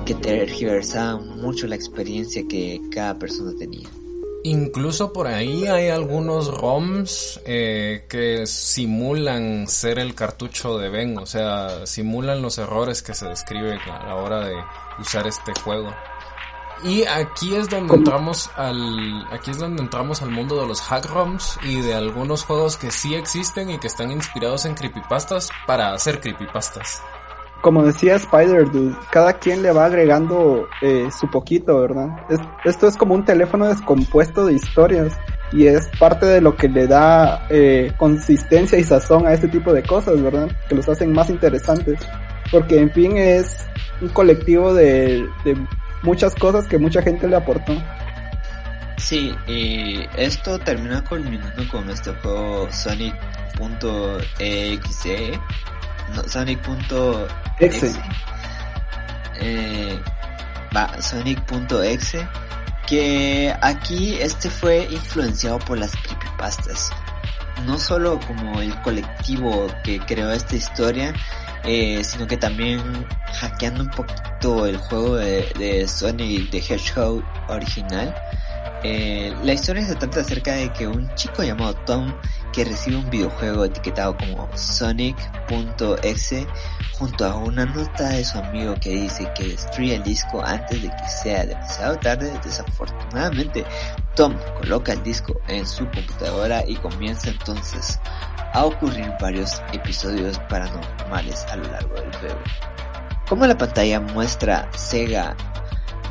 que 0.04 0.14
tergiversaban 0.14 1.40
mucho 1.40 1.66
la 1.66 1.76
experiencia 1.76 2.42
que 2.48 2.80
cada 2.90 3.18
persona 3.18 3.52
tenía. 3.58 3.88
Incluso 4.46 5.10
por 5.10 5.26
ahí 5.26 5.66
hay 5.66 5.88
algunos 5.88 6.48
ROMs 6.48 7.40
eh, 7.46 8.04
que 8.10 8.46
simulan 8.46 9.66
ser 9.68 9.98
el 9.98 10.14
cartucho 10.14 10.76
de 10.76 10.90
Ben, 10.90 11.16
o 11.16 11.24
sea, 11.24 11.86
simulan 11.86 12.42
los 12.42 12.58
errores 12.58 13.02
que 13.02 13.14
se 13.14 13.26
describen 13.26 13.78
a 13.90 14.04
la 14.04 14.16
hora 14.16 14.40
de 14.40 14.54
usar 15.00 15.26
este 15.26 15.54
juego. 15.62 15.94
Y 16.82 17.04
aquí 17.06 17.56
es 17.56 17.70
donde 17.70 17.94
entramos 17.94 18.50
al 18.56 19.26
aquí 19.32 19.50
es 19.50 19.56
donde 19.56 19.82
entramos 19.82 20.20
al 20.20 20.30
mundo 20.30 20.60
de 20.60 20.66
los 20.66 20.82
hack 20.82 21.06
ROMs 21.06 21.58
y 21.62 21.80
de 21.80 21.94
algunos 21.94 22.44
juegos 22.44 22.76
que 22.76 22.90
sí 22.90 23.14
existen 23.14 23.70
y 23.70 23.78
que 23.78 23.86
están 23.86 24.10
inspirados 24.10 24.66
en 24.66 24.74
creepypastas 24.74 25.48
para 25.66 25.94
hacer 25.94 26.20
creepypastas. 26.20 27.02
Como 27.64 27.82
decía 27.82 28.16
Spider 28.16 28.70
Dude, 28.70 28.94
cada 29.10 29.32
quien 29.32 29.62
le 29.62 29.72
va 29.72 29.86
agregando 29.86 30.68
eh, 30.82 31.08
su 31.18 31.30
poquito, 31.30 31.80
¿verdad? 31.80 32.10
esto 32.62 32.86
es 32.86 32.94
como 32.94 33.14
un 33.14 33.24
teléfono 33.24 33.66
descompuesto 33.66 34.44
de 34.44 34.52
historias 34.52 35.14
y 35.50 35.66
es 35.68 35.88
parte 35.98 36.26
de 36.26 36.42
lo 36.42 36.56
que 36.56 36.68
le 36.68 36.86
da 36.86 37.46
eh, 37.48 37.90
consistencia 37.96 38.78
y 38.78 38.84
sazón 38.84 39.26
a 39.26 39.32
este 39.32 39.48
tipo 39.48 39.72
de 39.72 39.82
cosas, 39.82 40.20
¿verdad? 40.20 40.50
Que 40.68 40.74
los 40.74 40.86
hacen 40.90 41.14
más 41.14 41.30
interesantes. 41.30 42.00
Porque 42.52 42.78
en 42.78 42.90
fin 42.90 43.16
es 43.16 43.66
un 44.02 44.10
colectivo 44.10 44.74
de, 44.74 45.26
de 45.46 45.56
muchas 46.02 46.34
cosas 46.34 46.66
que 46.66 46.76
mucha 46.76 47.00
gente 47.00 47.26
le 47.28 47.36
aportó. 47.36 47.72
Sí, 48.98 49.34
y 49.46 50.06
esto 50.18 50.58
termina 50.58 51.02
culminando 51.02 51.66
con 51.70 51.88
este 51.88 52.12
juego 52.16 52.68
Sonic.exe, 52.70 53.14
no, 56.14 56.28
Sonic.exe, 56.28 57.94
eh, 59.40 60.00
va, 60.76 61.00
Sonic.exe, 61.00 62.28
que 62.86 63.54
aquí 63.62 64.16
este 64.20 64.50
fue 64.50 64.86
influenciado 64.90 65.58
por 65.60 65.78
las 65.78 65.92
creepypastas. 65.96 66.90
No 67.66 67.78
solo 67.78 68.20
como 68.26 68.60
el 68.60 68.74
colectivo 68.82 69.68
que 69.84 70.00
creó 70.00 70.30
esta 70.32 70.56
historia, 70.56 71.14
eh, 71.64 72.02
sino 72.04 72.26
que 72.26 72.36
también 72.36 73.06
hackeando 73.32 73.82
un 73.84 73.90
poquito 73.90 74.66
el 74.66 74.76
juego 74.76 75.16
de, 75.16 75.86
Sonic 75.88 76.50
the 76.50 76.58
Hedgehog 76.58 77.24
original, 77.48 78.14
Eh, 78.86 79.34
la 79.42 79.54
historia 79.54 79.82
se 79.82 79.94
trata 79.94 80.20
acerca 80.20 80.52
de 80.52 80.70
que 80.70 80.86
un 80.86 81.08
chico 81.14 81.42
llamado 81.42 81.72
Tom 81.86 82.14
que 82.52 82.66
recibe 82.66 82.98
un 82.98 83.08
videojuego 83.08 83.64
etiquetado 83.64 84.14
como 84.14 84.46
Sonic.exe 84.54 86.46
junto 86.92 87.24
a 87.24 87.34
una 87.36 87.64
nota 87.64 88.10
de 88.10 88.22
su 88.22 88.36
amigo 88.36 88.74
que 88.74 88.90
dice 88.90 89.32
que 89.34 89.48
destruye 89.48 89.94
el 89.94 90.02
disco 90.02 90.44
antes 90.44 90.82
de 90.82 90.90
que 90.90 91.08
sea 91.08 91.46
demasiado 91.46 91.96
tarde. 91.96 92.30
Desafortunadamente, 92.44 93.64
Tom 94.14 94.36
coloca 94.60 94.92
el 94.92 95.02
disco 95.02 95.34
en 95.48 95.66
su 95.66 95.86
computadora 95.86 96.62
y 96.66 96.76
comienza 96.76 97.30
entonces 97.30 97.98
a 98.52 98.66
ocurrir 98.66 99.10
varios 99.18 99.62
episodios 99.72 100.38
paranormales 100.50 101.42
a 101.44 101.56
lo 101.56 101.70
largo 101.70 101.94
del 101.94 102.14
juego. 102.16 102.40
Como 103.30 103.46
la 103.46 103.56
pantalla 103.56 103.98
muestra 103.98 104.68
Sega 104.76 105.34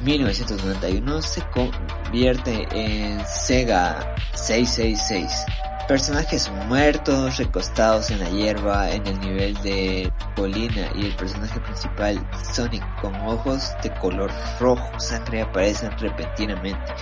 1991 0.04 1.22
se 1.22 1.42
convierte 1.52 2.68
en 2.72 3.26
Sega 3.26 4.16
666. 4.34 5.46
Personajes 5.88 6.52
muertos, 6.68 7.38
recostados 7.38 8.12
en 8.12 8.20
la 8.20 8.30
hierba 8.30 8.92
en 8.92 9.06
el 9.08 9.20
nivel 9.22 9.54
de 9.62 10.12
colina 10.36 10.90
y 10.96 11.06
el 11.06 11.16
personaje 11.16 11.60
principal, 11.62 12.26
Sonic, 12.54 12.84
con 13.02 13.16
ojos 13.28 13.72
de 13.82 13.94
color 13.96 14.32
rojo, 14.60 15.00
sangre 15.00 15.42
aparecen 15.42 15.92
repentinamente 15.98 16.94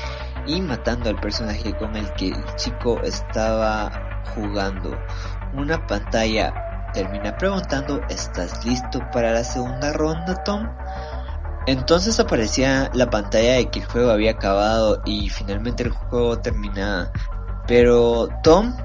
y 0.46 0.62
matando 0.62 1.10
al 1.10 1.20
personaje 1.20 1.76
con 1.78 1.96
el 1.96 2.12
que 2.14 2.28
el 2.28 2.56
chico 2.56 3.02
estaba 3.02 4.24
jugando. 4.36 4.96
Una 5.54 5.86
pantalla 5.88 6.54
termina 6.94 7.36
preguntando, 7.38 8.02
¿estás 8.10 8.64
listo 8.66 9.00
para 9.12 9.32
la 9.32 9.44
segunda 9.44 9.94
ronda, 9.94 10.44
Tom? 10.44 10.68
Entonces 11.68 12.20
aparecía 12.20 12.90
la 12.94 13.10
pantalla 13.10 13.54
de 13.54 13.70
que 13.70 13.80
el 13.80 13.86
juego 13.86 14.12
había 14.12 14.32
acabado 14.32 15.02
y 15.06 15.30
finalmente 15.30 15.84
el 15.84 15.92
juego 15.92 16.40
terminaba. 16.40 17.12
Pero 17.68 18.30
Tom 18.44 18.76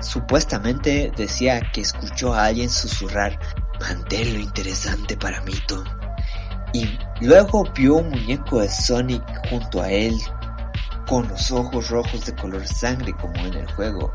supuestamente 0.00 1.12
decía 1.16 1.60
que 1.72 1.82
escuchó 1.82 2.34
a 2.34 2.46
alguien 2.46 2.70
susurrar, 2.70 3.38
mantén 3.80 4.34
lo 4.34 4.40
interesante 4.40 5.16
para 5.16 5.40
mí, 5.42 5.52
Tom. 5.66 5.84
Y 6.72 6.98
luego 7.20 7.64
vio 7.74 7.96
un 7.96 8.10
muñeco 8.10 8.60
de 8.60 8.68
Sonic 8.68 9.22
junto 9.48 9.82
a 9.82 9.90
él, 9.90 10.18
con 11.06 11.28
los 11.28 11.50
ojos 11.50 11.90
rojos 11.90 12.24
de 12.26 12.34
color 12.34 12.66
sangre 12.66 13.12
como 13.14 13.36
en 13.46 13.54
el 13.54 13.70
juego. 13.72 14.12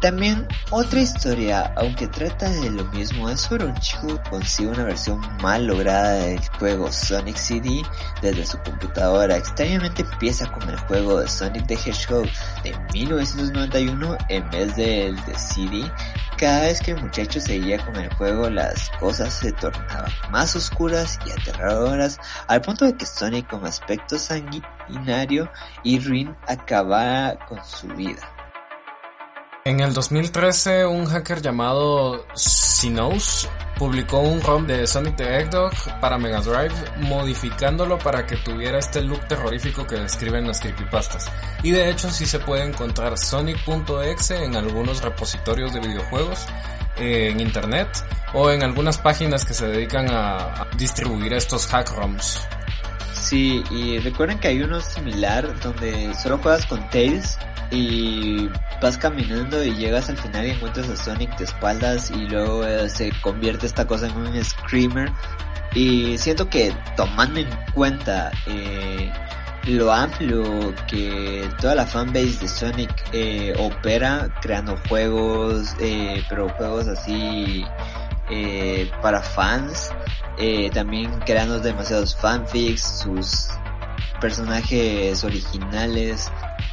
También 0.00 0.48
otra 0.70 1.00
historia, 1.00 1.74
aunque 1.76 2.08
trata 2.08 2.48
de 2.48 2.70
lo 2.70 2.86
mismo, 2.86 3.28
es 3.28 3.42
sobre 3.42 3.66
un 3.66 3.76
chico 3.80 4.18
consigue 4.30 4.70
una 4.70 4.84
versión 4.84 5.20
mal 5.42 5.66
lograda 5.66 6.14
del 6.14 6.40
juego 6.58 6.90
Sonic 6.90 7.36
CD 7.36 7.82
desde 8.22 8.46
su 8.46 8.58
computadora. 8.62 9.36
Extrañamente 9.36 10.00
empieza 10.00 10.50
con 10.52 10.66
el 10.70 10.78
juego 10.80 11.20
de 11.20 11.28
Sonic 11.28 11.66
the 11.66 11.74
Hedgehog 11.74 12.26
de 12.64 12.74
1991 12.94 14.16
en 14.30 14.48
vez 14.48 14.74
del 14.74 15.16
de 15.26 15.34
CD. 15.34 15.92
Cada 16.38 16.62
vez 16.62 16.80
que 16.80 16.92
el 16.92 17.02
muchacho 17.02 17.38
seguía 17.38 17.84
con 17.84 17.96
el 17.96 18.10
juego 18.14 18.48
las 18.48 18.88
cosas 19.00 19.34
se 19.34 19.52
tornaban 19.52 20.10
más 20.30 20.56
oscuras 20.56 21.18
y 21.26 21.30
aterradoras 21.32 22.18
al 22.46 22.62
punto 22.62 22.86
de 22.86 22.96
que 22.96 23.04
Sonic 23.04 23.50
con 23.50 23.66
aspecto 23.66 24.18
sanguinario 24.18 25.52
y 25.84 26.00
ruin 26.00 26.34
acabara 26.48 27.38
con 27.46 27.62
su 27.62 27.86
vida. 27.88 28.39
En 29.66 29.80
el 29.80 29.92
2013, 29.92 30.86
un 30.86 31.04
hacker 31.04 31.42
llamado 31.42 32.26
Sinous 32.34 33.46
publicó 33.78 34.20
un 34.20 34.40
ROM 34.40 34.66
de 34.66 34.86
Sonic 34.86 35.16
the 35.16 35.24
Hedgehog 35.24 35.72
para 36.00 36.16
Mega 36.16 36.40
Drive, 36.40 36.74
modificándolo 36.96 37.98
para 37.98 38.26
que 38.26 38.36
tuviera 38.36 38.78
este 38.78 39.02
look 39.02 39.26
terrorífico 39.28 39.86
que 39.86 39.96
describen 39.96 40.46
las 40.46 40.60
creepypastas. 40.60 41.30
Y 41.62 41.72
de 41.72 41.90
hecho, 41.90 42.10
sí 42.10 42.24
se 42.24 42.38
puede 42.38 42.64
encontrar 42.64 43.18
Sonic.exe 43.18 44.44
en 44.44 44.56
algunos 44.56 45.02
repositorios 45.02 45.74
de 45.74 45.80
videojuegos 45.80 46.46
eh, 46.96 47.28
en 47.30 47.40
internet 47.40 47.88
o 48.32 48.50
en 48.50 48.62
algunas 48.62 48.96
páginas 48.96 49.44
que 49.44 49.52
se 49.52 49.66
dedican 49.66 50.08
a, 50.10 50.68
distribuir 50.78 51.34
estos 51.34 51.66
hack 51.66 51.90
ROMs. 51.96 52.40
Sí, 53.20 53.62
y 53.70 53.98
recuerden 53.98 54.38
que 54.38 54.48
hay 54.48 54.62
uno 54.62 54.80
similar 54.80 55.60
donde 55.60 56.14
solo 56.14 56.38
juegas 56.38 56.64
con 56.64 56.88
Tails 56.88 57.38
y 57.70 58.48
vas 58.80 58.96
caminando 58.96 59.62
y 59.62 59.74
llegas 59.74 60.08
al 60.08 60.16
final 60.16 60.46
y 60.46 60.50
encuentras 60.50 60.88
a 60.88 60.96
Sonic 60.96 61.36
de 61.36 61.44
espaldas 61.44 62.10
y 62.10 62.26
luego 62.26 62.66
eh, 62.66 62.88
se 62.88 63.12
convierte 63.20 63.66
esta 63.66 63.86
cosa 63.86 64.08
en 64.08 64.16
un 64.16 64.44
screamer. 64.44 65.12
Y 65.74 66.16
siento 66.16 66.48
que 66.48 66.74
tomando 66.96 67.40
en 67.40 67.48
cuenta 67.74 68.32
eh, 68.46 69.12
lo 69.66 69.92
amplio 69.92 70.74
que 70.88 71.46
toda 71.60 71.74
la 71.74 71.86
fanbase 71.86 72.38
de 72.40 72.48
Sonic 72.48 72.90
eh, 73.12 73.54
opera 73.58 74.34
creando 74.40 74.76
juegos 74.88 75.76
pero 76.28 76.48
juegos 76.48 76.88
así 76.88 77.64
para 79.02 79.20
fans 79.20 79.92
también 80.72 81.10
creando 81.26 81.60
demasiados 81.60 82.16
fanfics 82.16 83.02
sus 83.02 83.48
personajes 84.20 85.22
originales 85.24 86.30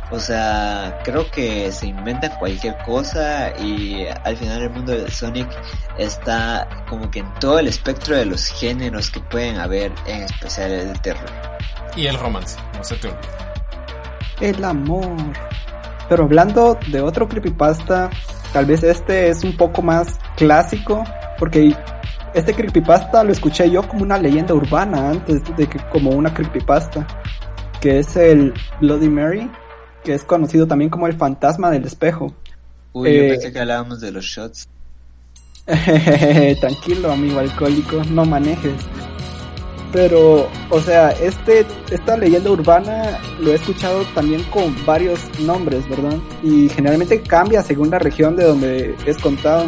o 0.10 0.20
sea, 0.20 1.00
creo 1.04 1.30
que 1.30 1.70
se 1.72 1.88
inventa 1.88 2.38
cualquier 2.40 2.78
cosa 2.86 3.52
y 3.60 4.06
al 4.24 4.38
final 4.38 4.62
el 4.62 4.70
mundo 4.70 4.94
de 4.94 5.12
Sonic 5.12 5.50
está 5.98 6.86
como 6.88 7.12
que 7.12 7.20
en 7.20 7.34
todo 7.42 7.60
el 7.60 7.68
espectro 7.68 8.16
de 8.16 8.26
los 8.26 8.46
géneros 8.46 9.12
que 9.12 9.20
pueden 9.20 9.58
haber, 9.58 9.92
en 10.06 10.24
especial 10.24 10.72
el 10.72 11.02
terror. 11.02 11.30
Y 11.98 12.08
el 12.08 12.18
romance, 12.18 12.58
no 12.78 12.84
se 12.86 12.96
te 12.96 13.10
olvide. 13.10 13.28
El 14.40 14.64
amor. 14.64 15.18
Pero 16.08 16.24
hablando 16.24 16.80
de 16.88 17.02
otro 17.02 17.28
creepypasta, 17.28 18.10
tal 18.54 18.66
vez 18.66 18.84
este 18.84 19.28
es 19.28 19.44
un 19.44 19.58
poco 19.58 19.82
más 19.82 20.20
clásico, 20.38 21.04
porque 21.38 21.76
este 22.38 22.54
creepypasta 22.54 23.24
lo 23.24 23.32
escuché 23.32 23.70
yo 23.70 23.88
como 23.88 24.04
una 24.04 24.18
leyenda 24.18 24.54
urbana 24.54 25.10
antes 25.10 25.42
de 25.56 25.68
que 25.68 25.80
como 25.92 26.12
una 26.12 26.34
creepypasta, 26.34 27.06
que 27.82 28.00
es 28.00 28.16
el 28.16 28.54
Bloody 28.80 29.10
Mary 29.10 29.50
que 30.08 30.14
es 30.14 30.24
conocido 30.24 30.66
también 30.66 30.90
como 30.90 31.06
el 31.08 31.14
fantasma 31.14 31.70
del 31.70 31.84
espejo. 31.84 32.34
Uy, 32.94 33.14
yo 33.14 33.24
eh, 33.24 33.30
pensé 33.32 33.52
que 33.52 33.60
hablábamos 33.60 34.00
de 34.00 34.12
los 34.14 34.24
shots. 34.24 34.70
Tranquilo, 36.62 37.12
amigo 37.12 37.40
alcohólico, 37.40 38.02
no 38.06 38.24
manejes. 38.24 38.76
Pero, 39.92 40.50
o 40.70 40.80
sea, 40.80 41.12
este, 41.12 41.66
esta 41.92 42.16
leyenda 42.16 42.52
urbana 42.52 43.20
lo 43.42 43.52
he 43.52 43.56
escuchado 43.56 44.04
también 44.16 44.44
con 44.44 44.74
varios 44.86 45.20
nombres, 45.42 45.88
¿verdad? 45.90 46.18
Y 46.42 46.70
generalmente 46.70 47.22
cambia 47.22 47.62
según 47.62 47.90
la 47.90 48.00
región 48.00 48.38
de 48.38 48.46
donde 48.46 48.96
es 49.06 49.18
contado. 49.18 49.66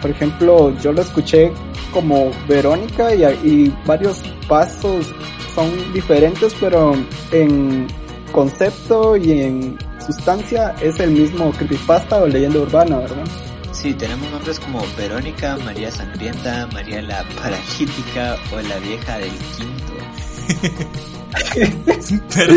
Por 0.00 0.10
ejemplo, 0.10 0.74
yo 0.80 0.92
lo 0.92 1.02
escuché 1.02 1.52
como 1.92 2.30
Verónica 2.48 3.14
y, 3.14 3.24
y 3.44 3.74
varios 3.86 4.22
pasos 4.48 5.06
son 5.54 5.92
diferentes, 5.92 6.54
pero 6.60 6.94
en 7.32 7.86
concepto 8.32 9.16
y 9.16 9.40
en 9.40 9.78
sustancia 10.04 10.74
es 10.80 11.00
el 11.00 11.10
mismo 11.10 11.50
creepypasta 11.52 12.18
o 12.18 12.26
leyenda 12.26 12.60
urbana, 12.60 12.98
¿verdad? 12.98 13.24
Sí, 13.72 13.92
tenemos 13.94 14.30
nombres 14.30 14.58
como 14.60 14.82
Verónica, 14.96 15.56
María 15.64 15.90
Sangrienta, 15.90 16.66
María 16.72 17.02
la 17.02 17.24
Paralítica 17.36 18.36
o 18.52 18.60
la 18.60 18.78
Vieja 18.78 19.18
del 19.18 19.32
Quinto. 19.56 19.92
Perdón. 22.34 22.56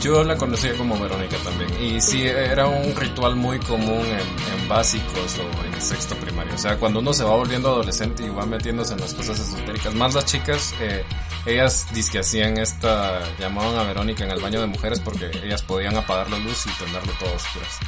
Yo 0.00 0.24
la 0.24 0.36
conocía 0.36 0.74
como 0.76 0.98
Verónica 0.98 1.36
también. 1.38 1.70
Y 1.82 2.00
sí, 2.00 2.22
era 2.22 2.66
un 2.66 2.94
ritual 2.94 3.36
muy 3.36 3.58
común 3.58 4.04
en, 4.06 4.68
básicos 4.68 5.38
o 5.38 5.64
en 5.64 5.80
sexto 5.80 6.14
primario. 6.16 6.54
O 6.54 6.58
sea, 6.58 6.76
cuando 6.76 7.00
uno 7.00 7.12
se 7.12 7.24
va 7.24 7.34
volviendo 7.34 7.68
adolescente 7.68 8.24
y 8.24 8.28
va 8.28 8.44
metiéndose 8.44 8.94
en 8.94 9.00
las 9.00 9.14
cosas 9.14 9.40
esotéricas, 9.40 9.94
más 9.94 10.14
las 10.14 10.26
chicas, 10.26 10.74
eh, 10.80 11.04
ellas 11.46 11.86
que 12.12 12.18
hacían 12.18 12.58
esta, 12.58 13.20
llamaban 13.38 13.76
a 13.76 13.84
Verónica 13.84 14.24
en 14.24 14.30
el 14.30 14.40
baño 14.40 14.60
de 14.60 14.66
mujeres 14.66 15.00
porque 15.00 15.30
ellas 15.42 15.62
podían 15.62 15.96
apagar 15.96 16.30
la 16.30 16.38
luz 16.38 16.66
y 16.66 16.84
tenerlo 16.84 17.12
todo 17.18 17.34
oscuras. 17.34 17.78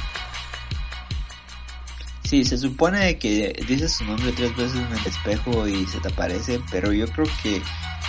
Sí, 2.23 2.45
se 2.45 2.57
supone 2.57 3.17
que 3.17 3.53
dices 3.67 3.93
su 3.93 4.05
nombre 4.05 4.31
tres 4.31 4.55
veces 4.55 4.77
en 4.77 4.97
el 4.97 5.05
espejo 5.05 5.67
y 5.67 5.85
se 5.85 5.99
te 5.99 6.07
aparece, 6.07 6.61
pero 6.71 6.93
yo 6.93 7.05
creo 7.07 7.27
que 7.43 7.61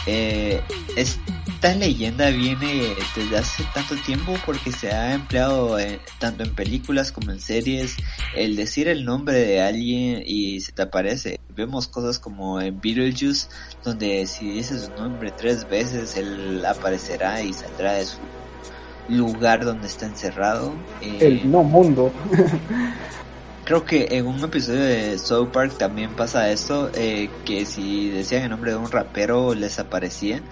eh, 0.07 0.61
esta 0.97 1.75
leyenda 1.75 2.31
viene 2.31 2.95
desde 3.15 3.39
hace 3.39 3.65
tanto 3.75 3.95
tiempo 3.97 4.35
porque 4.45 4.73
se 4.73 4.91
ha 4.91 5.15
empleado 5.15 5.77
tanto 6.19 6.43
en 6.43 6.55
películas 6.55 7.13
como 7.13 7.31
en 7.31 7.41
series 7.41 7.97
el 8.35 8.57
decir 8.57 8.89
el 8.89 9.05
nombre 9.05 9.37
de 9.39 9.61
alguien 9.61 10.23
y 10.27 10.61
se 10.61 10.73
te 10.73 10.83
aparece. 10.83 11.37
Vemos 11.55 11.87
cosas 11.87 12.19
como 12.19 12.61
en 12.61 12.81
Beetlejuice 12.81 13.49
donde 13.85 14.27
si 14.27 14.51
dices 14.51 14.83
su 14.83 15.03
nombre 15.03 15.31
tres 15.31 15.69
veces 15.69 16.17
él 16.17 16.65
aparecerá 16.65 17.43
y 17.43 17.53
saldrá 17.53 17.93
de 17.95 18.07
su 18.07 18.19
lugar 19.09 19.65
donde 19.65 19.87
está 19.87 20.07
encerrado. 20.07 20.73
el 21.01 21.39
eh, 21.39 21.43
no 21.45 21.63
mundo. 21.63 22.13
Creo 23.65 23.85
que 23.85 24.09
en 24.11 24.27
un 24.27 24.43
episodio 24.43 24.81
de 24.81 25.19
South 25.19 25.51
Park 25.53 25.79
también 25.79 26.15
pasa 26.15 26.51
esto, 26.51 26.91
eh, 26.95 27.31
que 27.45 27.65
si 27.65 28.11
decían 28.11 28.43
el 28.43 28.51
nombre 28.51 28.73
de 28.73 28.77
un 28.77 28.91
rapero 28.91 29.55
les 29.55 29.79
aparecía. 29.79 30.43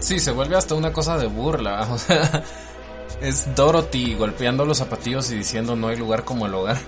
Sí, 0.00 0.20
se 0.20 0.30
vuelve 0.30 0.56
hasta 0.56 0.74
una 0.74 0.92
cosa 0.92 1.16
de 1.16 1.26
burla. 1.26 1.88
O 1.90 1.98
sea, 1.98 2.42
es 3.20 3.54
Dorothy 3.56 4.14
golpeando 4.14 4.64
los 4.64 4.78
zapatillos 4.78 5.30
y 5.30 5.36
diciendo 5.36 5.74
no 5.74 5.88
hay 5.88 5.96
lugar 5.96 6.24
como 6.24 6.46
el 6.46 6.54
hogar. 6.54 6.78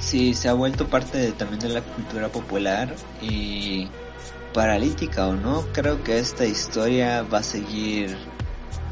Sí, 0.00 0.34
se 0.34 0.48
ha 0.48 0.52
vuelto 0.52 0.86
parte 0.86 1.32
también 1.32 1.60
de 1.60 1.68
la 1.68 1.80
cultura 1.80 2.28
popular 2.28 2.94
y 3.22 3.88
paralítica 4.52 5.26
o 5.28 5.34
no, 5.34 5.64
creo 5.72 6.02
que 6.02 6.18
esta 6.18 6.46
historia 6.46 7.22
va 7.22 7.38
a 7.38 7.42
seguir 7.42 8.16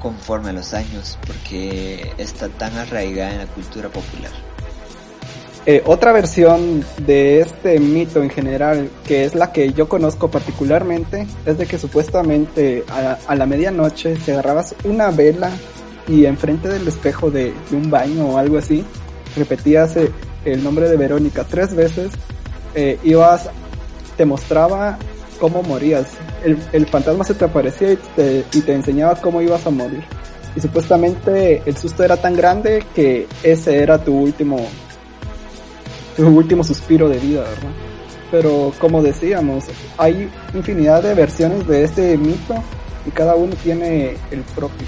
conforme 0.04 0.50
a 0.50 0.52
los 0.52 0.74
años 0.74 1.18
porque 1.26 2.12
está 2.18 2.50
tan 2.50 2.76
arraigada 2.76 3.32
en 3.32 3.38
la 3.38 3.46
cultura 3.46 3.88
popular. 3.88 4.30
Eh, 5.64 5.82
otra 5.86 6.12
versión 6.12 6.84
de 6.98 7.40
este 7.40 7.80
mito 7.80 8.22
en 8.22 8.28
general, 8.28 8.90
que 9.06 9.24
es 9.24 9.34
la 9.34 9.50
que 9.50 9.72
yo 9.72 9.88
conozco 9.88 10.30
particularmente, 10.30 11.26
es 11.46 11.56
de 11.56 11.64
que 11.66 11.78
supuestamente 11.78 12.84
a, 12.90 13.34
la 13.34 13.46
medianoche 13.46 14.16
se 14.16 14.32
agarrabas 14.32 14.74
una 14.84 15.10
vela 15.10 15.50
y 16.06 16.26
enfrente 16.26 16.68
del 16.68 16.86
espejo 16.86 17.30
de, 17.30 17.54
un 17.72 17.90
baño 17.90 18.26
o 18.26 18.36
algo 18.36 18.58
así, 18.58 18.84
repetías 19.36 19.96
eh, 19.96 20.12
el 20.44 20.62
nombre 20.62 20.86
de 20.86 20.98
Verónica 20.98 21.44
tres 21.48 21.74
veces, 21.74 22.12
eh, 22.74 22.98
ibas, 23.02 23.48
te 24.18 24.26
mostraba 24.26 24.98
cómo 25.38 25.62
morías. 25.62 26.06
El, 26.44 26.58
el 26.72 26.86
fantasma 26.86 27.24
se 27.24 27.34
te 27.34 27.44
aparecía 27.44 27.92
y 27.92 27.98
te, 28.16 28.44
y 28.52 28.60
te 28.60 28.74
enseñaba 28.74 29.16
cómo 29.16 29.40
ibas 29.42 29.66
a 29.66 29.70
morir. 29.70 30.04
Y 30.56 30.60
supuestamente 30.60 31.62
el 31.66 31.76
susto 31.76 32.04
era 32.04 32.16
tan 32.16 32.36
grande 32.36 32.84
que 32.94 33.26
ese 33.42 33.78
era 33.78 34.02
tu 34.02 34.14
último 34.14 34.58
tu 36.16 36.28
último 36.28 36.62
suspiro 36.62 37.08
de 37.08 37.18
vida, 37.18 37.40
¿verdad? 37.40 37.72
Pero 38.30 38.72
como 38.78 39.02
decíamos, 39.02 39.64
hay 39.98 40.30
infinidad 40.54 41.02
de 41.02 41.14
versiones 41.14 41.66
de 41.66 41.84
este 41.84 42.16
mito 42.16 42.54
y 43.06 43.10
cada 43.10 43.34
uno 43.34 43.54
tiene 43.62 44.16
el 44.30 44.40
propio. 44.54 44.86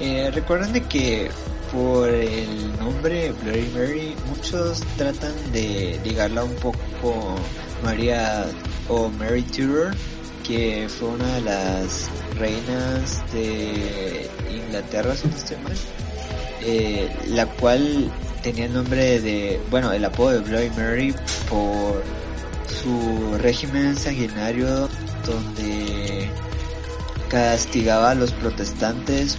Eh, 0.00 0.30
recuerden 0.32 0.72
de 0.72 0.82
que 0.82 1.30
por 1.72 2.08
el 2.08 2.76
nombre 2.78 3.32
Bloody 3.42 3.70
Mary 3.74 4.14
muchos 4.28 4.80
tratan 4.96 5.32
de 5.52 5.98
ligarla 6.04 6.44
un 6.44 6.54
poco 6.56 7.34
María 7.82 8.46
o 8.88 9.08
Mary 9.10 9.42
Tudor, 9.42 9.94
que 10.46 10.88
fue 10.88 11.08
una 11.08 11.34
de 11.34 11.40
las 11.42 12.10
reinas 12.36 13.22
de 13.32 14.28
Inglaterra, 14.50 15.14
si 15.14 15.28
no 15.28 15.36
estoy 15.36 15.56
mal, 15.58 15.76
eh, 16.62 17.10
la 17.28 17.46
cual 17.46 18.10
tenía 18.42 18.66
el 18.66 18.72
nombre 18.72 19.20
de, 19.20 19.60
bueno, 19.70 19.92
el 19.92 20.04
apodo 20.04 20.30
de 20.30 20.40
Bloody 20.40 20.70
Mary 20.70 21.14
por 21.48 22.02
su 22.82 23.36
régimen 23.38 23.96
sanguinario 23.96 24.88
donde 25.26 26.28
castigaba 27.28 28.12
a 28.12 28.14
los 28.14 28.32
protestantes 28.32 29.38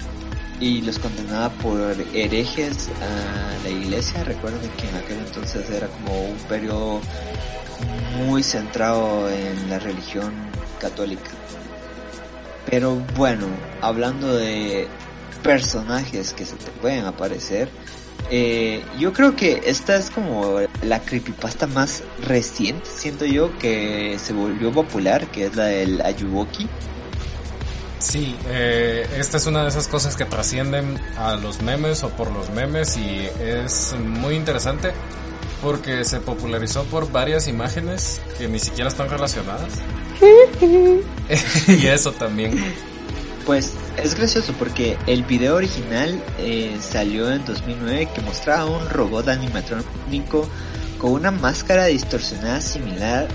y 0.60 0.82
los 0.82 1.00
condenaba 1.00 1.50
por 1.50 1.80
herejes 2.14 2.90
a 3.02 3.64
la 3.64 3.70
iglesia. 3.70 4.24
Recuerden 4.24 4.70
que 4.78 4.90
en 4.90 4.96
aquel 4.96 5.18
entonces 5.20 5.70
era 5.70 5.88
como 5.88 6.26
un 6.26 6.38
periodo 6.50 7.02
muy 8.18 8.44
centrado 8.44 9.30
en 9.30 9.70
la 9.70 9.80
religión 9.80 10.34
católica. 10.80 11.32
Pero 12.70 12.96
bueno, 13.16 13.48
hablando 13.82 14.36
de 14.36 14.88
personajes 15.44 16.34
que 16.34 16.46
se 16.46 16.56
te 16.56 16.72
pueden 16.72 17.06
aparecer, 17.06 17.70
eh, 18.32 18.84
yo 19.00 19.12
creo 19.12 19.36
que 19.36 19.62
esta 19.66 19.96
es 19.96 20.10
como 20.10 20.60
la 20.84 21.00
creepypasta 21.02 21.66
más 21.68 22.04
reciente, 22.28 22.88
siento 22.90 23.26
yo, 23.26 23.58
que 23.58 24.18
se 24.20 24.34
volvió 24.34 24.72
popular, 24.72 25.26
que 25.28 25.46
es 25.46 25.56
la 25.56 25.66
del 25.66 26.02
Ayuwoki. 26.02 26.68
Sí, 27.98 28.36
eh, 28.48 29.06
esta 29.18 29.38
es 29.38 29.46
una 29.46 29.64
de 29.64 29.70
esas 29.70 29.88
cosas 29.88 30.16
que 30.16 30.26
trascienden 30.26 31.00
a 31.18 31.36
los 31.36 31.62
memes 31.62 32.04
o 32.04 32.10
por 32.10 32.32
los 32.32 32.50
memes 32.52 32.96
y 32.98 33.28
es 33.42 33.94
muy 34.00 34.36
interesante 34.36 34.94
porque 35.62 36.04
se 36.06 36.20
popularizó 36.20 36.84
por 36.86 37.12
varias 37.12 37.48
imágenes 37.48 38.22
que 38.38 38.48
ni 38.48 38.60
siquiera 38.60 38.90
están 38.90 39.10
relacionadas. 39.10 39.74
y 41.68 41.88
eso 41.88 42.12
también. 42.12 42.54
Pues 43.46 43.74
es 43.98 44.16
gracioso 44.16 44.54
porque 44.60 44.98
el 45.08 45.24
video 45.24 45.56
original 45.56 46.22
eh, 46.38 46.78
salió 46.80 47.32
en 47.32 47.44
2009 47.46 48.10
que 48.14 48.22
mostraba 48.22 48.66
un 48.66 48.90
robot 48.90 49.28
animatrónico 49.28 50.48
con 51.00 51.12
una 51.12 51.32
máscara 51.32 51.86
distorsionada 51.86 52.62
similar 52.62 53.28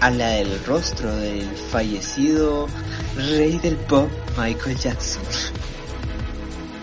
a 0.00 0.10
la 0.10 0.28
del 0.28 0.64
rostro 0.64 1.14
del 1.16 1.48
fallecido 1.70 2.66
rey 3.16 3.58
del 3.58 3.76
pop 3.76 4.08
Michael 4.38 4.76
Jackson. 4.78 5.22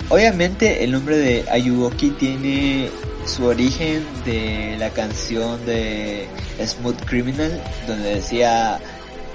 Obviamente 0.10 0.84
el 0.84 0.92
nombre 0.92 1.18
de 1.18 1.46
Ayuwoki 1.50 2.12
tiene 2.12 2.90
su 3.26 3.46
origen 3.46 4.06
de 4.26 4.76
la 4.78 4.90
canción 4.92 5.66
de 5.66 6.28
Smooth 6.60 7.04
Criminal 7.06 7.62
donde 7.88 8.16
decía 8.16 8.80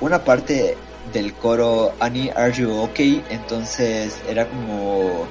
una 0.00 0.24
parte 0.24 0.76
del 1.12 1.34
coro 1.34 1.94
Annie 2.00 2.30
Are 2.34 2.52
You 2.52 2.70
Okay, 2.70 3.24
entonces 3.30 4.20
era 4.28 4.48
como 4.48 5.26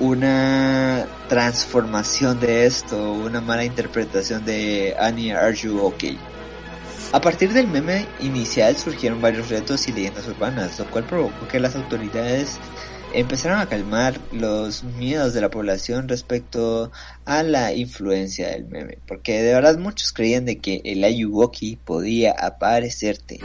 una 0.00 1.06
transformación 1.28 2.38
de 2.40 2.66
esto, 2.66 3.12
una 3.12 3.40
mala 3.40 3.64
interpretación 3.64 4.44
de 4.44 4.94
Annie 4.98 5.32
Are 5.32 5.54
You 5.54 5.80
Okay. 5.86 6.18
A 7.12 7.20
partir 7.20 7.52
del 7.52 7.68
meme 7.68 8.06
inicial 8.20 8.76
surgieron 8.76 9.20
varios 9.20 9.48
retos 9.48 9.86
y 9.88 9.92
leyendas 9.92 10.26
urbanas, 10.26 10.78
lo 10.78 10.86
cual 10.90 11.04
provocó 11.04 11.48
que 11.48 11.60
las 11.60 11.76
autoridades 11.76 12.58
empezaron 13.12 13.58
a 13.58 13.66
calmar 13.66 14.20
los 14.32 14.84
miedos 14.84 15.34
de 15.34 15.40
la 15.40 15.50
población 15.50 16.08
respecto 16.08 16.90
a 17.24 17.42
la 17.42 17.72
influencia 17.72 18.48
del 18.48 18.66
meme, 18.66 18.98
porque 19.06 19.42
de 19.42 19.54
verdad 19.54 19.78
muchos 19.78 20.12
creían 20.12 20.44
de 20.44 20.58
que 20.58 20.82
el 20.84 21.04
Ayuwoki 21.04 21.76
podía 21.76 22.32
aparecerte 22.32 23.40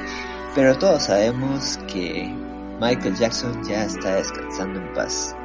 pero 0.56 0.78
todos 0.78 1.04
sabemos 1.04 1.80
que 1.88 2.30
Michael 2.82 3.16
Jackson 3.16 3.64
ya 3.64 3.86
está 3.86 4.16
descansando 4.16 4.80
en 4.80 4.94
paz. 4.94 5.36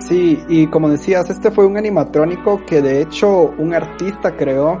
Sí, 0.00 0.38
y 0.48 0.66
como 0.66 0.90
decías, 0.90 1.30
este 1.30 1.50
fue 1.50 1.64
un 1.64 1.76
animatrónico 1.76 2.64
que 2.66 2.82
de 2.82 3.02
hecho 3.02 3.54
un 3.56 3.72
artista 3.72 4.36
creó, 4.36 4.80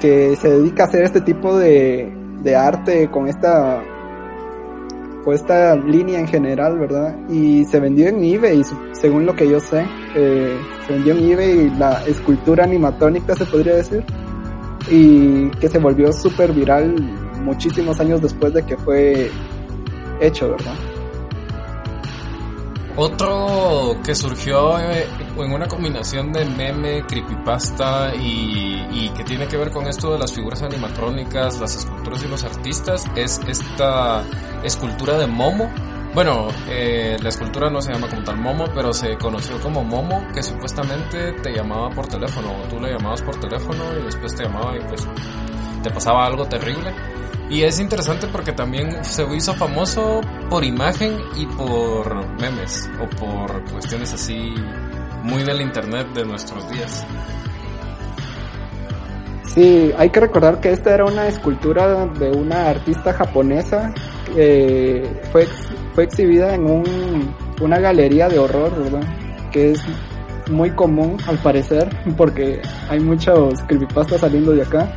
que 0.00 0.36
se 0.36 0.50
dedica 0.50 0.84
a 0.84 0.86
hacer 0.86 1.04
este 1.04 1.22
tipo 1.22 1.56
de, 1.56 2.12
de 2.42 2.54
arte 2.54 3.10
con 3.10 3.26
esta 3.26 3.82
con 5.24 5.34
esta 5.34 5.76
línea 5.76 6.20
en 6.20 6.26
general, 6.26 6.78
¿verdad? 6.78 7.16
Y 7.28 7.64
se 7.64 7.80
vendió 7.80 8.08
en 8.08 8.22
eBay, 8.22 8.62
según 8.92 9.26
lo 9.26 9.34
que 9.34 9.48
yo 9.48 9.60
sé, 9.60 9.86
eh, 10.14 10.56
se 10.86 10.92
vendió 10.92 11.14
en 11.14 11.30
eBay 11.30 11.70
la 11.78 12.04
escultura 12.06 12.64
animatrónica, 12.64 13.34
se 13.34 13.44
podría 13.46 13.76
decir, 13.76 14.04
y 14.90 15.48
que 15.50 15.68
se 15.68 15.78
volvió 15.78 16.12
súper 16.12 16.52
viral 16.52 16.94
muchísimos 17.42 18.00
años 18.00 18.20
después 18.20 18.52
de 18.52 18.64
que 18.64 18.76
fue 18.76 19.30
hecho, 20.20 20.50
¿verdad? 20.50 20.74
Otro 22.94 23.96
que 24.04 24.14
surgió 24.14 24.78
eh, 24.78 25.08
en 25.38 25.52
una 25.52 25.66
combinación 25.66 26.30
de 26.30 26.44
meme, 26.44 27.02
creepypasta 27.06 28.14
y, 28.14 28.86
y, 28.92 29.10
que 29.16 29.24
tiene 29.24 29.46
que 29.46 29.56
ver 29.56 29.70
con 29.70 29.86
esto 29.86 30.12
de 30.12 30.18
las 30.18 30.32
figuras 30.32 30.62
animatrónicas, 30.62 31.58
las 31.58 31.76
esculturas 31.76 32.22
y 32.22 32.28
los 32.28 32.44
artistas 32.44 33.06
es 33.16 33.40
esta 33.48 34.24
escultura 34.62 35.16
de 35.16 35.26
Momo. 35.26 35.70
Bueno, 36.14 36.48
eh, 36.68 37.16
la 37.22 37.30
escultura 37.30 37.70
no 37.70 37.80
se 37.80 37.94
llama 37.94 38.08
como 38.08 38.22
tal 38.22 38.36
Momo, 38.36 38.66
pero 38.74 38.92
se 38.92 39.16
conoció 39.16 39.58
como 39.62 39.82
Momo, 39.82 40.28
que 40.34 40.42
supuestamente 40.42 41.32
te 41.42 41.54
llamaba 41.54 41.88
por 41.88 42.06
teléfono, 42.06 42.52
o 42.52 42.68
tú 42.68 42.78
le 42.78 42.92
llamabas 42.92 43.22
por 43.22 43.40
teléfono 43.40 43.84
y 43.98 44.04
después 44.04 44.34
te 44.34 44.42
llamaba 44.42 44.76
y 44.76 44.80
pues 44.80 45.08
te 45.82 45.90
pasaba 45.90 46.26
algo 46.26 46.44
terrible. 46.44 46.92
Y 47.52 47.64
es 47.64 47.78
interesante 47.78 48.26
porque 48.28 48.52
también 48.52 49.04
se 49.04 49.24
hizo 49.36 49.52
famoso 49.52 50.22
por 50.48 50.64
imagen 50.64 51.18
y 51.36 51.44
por 51.44 52.26
memes 52.40 52.88
o 52.98 53.06
por 53.16 53.62
cuestiones 53.70 54.14
así 54.14 54.54
muy 55.22 55.42
del 55.42 55.60
internet 55.60 56.06
de 56.14 56.24
nuestros 56.24 56.66
días. 56.70 57.06
Sí, 59.54 59.92
hay 59.98 60.08
que 60.08 60.20
recordar 60.20 60.60
que 60.60 60.70
esta 60.70 60.94
era 60.94 61.04
una 61.04 61.28
escultura 61.28 62.06
de 62.06 62.30
una 62.30 62.70
artista 62.70 63.12
japonesa 63.12 63.92
que 64.34 65.20
fue, 65.30 65.46
fue 65.94 66.04
exhibida 66.04 66.54
en 66.54 66.64
un, 66.64 67.34
una 67.60 67.78
galería 67.80 68.30
de 68.30 68.38
horror, 68.38 68.82
¿verdad? 68.82 69.02
Que 69.50 69.72
es 69.72 69.80
muy 70.50 70.70
común 70.70 71.18
al 71.26 71.36
parecer 71.36 71.94
porque 72.16 72.62
hay 72.88 73.00
muchos 73.00 73.60
creepypastas 73.66 74.22
saliendo 74.22 74.52
de 74.52 74.62
acá. 74.62 74.90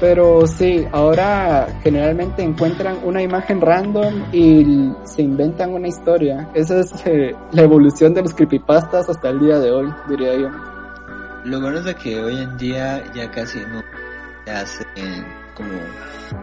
Pero 0.00 0.46
sí, 0.46 0.86
ahora 0.92 1.68
generalmente 1.82 2.42
encuentran 2.42 2.98
una 3.04 3.22
imagen 3.22 3.60
random 3.60 4.24
y 4.32 4.92
se 5.04 5.22
inventan 5.22 5.74
una 5.74 5.88
historia. 5.88 6.48
Esa 6.54 6.80
es 6.80 6.92
eh, 7.04 7.34
la 7.52 7.62
evolución 7.62 8.14
de 8.14 8.22
los 8.22 8.34
creepypastas 8.34 9.08
hasta 9.08 9.30
el 9.30 9.40
día 9.40 9.58
de 9.58 9.70
hoy, 9.70 9.92
diría 10.08 10.36
yo. 10.36 10.50
Lo 11.44 11.60
bueno 11.60 11.78
es 11.78 11.94
que 11.96 12.20
hoy 12.20 12.36
en 12.40 12.56
día 12.58 13.02
ya 13.14 13.30
casi 13.30 13.58
no 13.60 13.82
se 14.44 14.50
hacen 14.52 15.24
como 15.54 15.70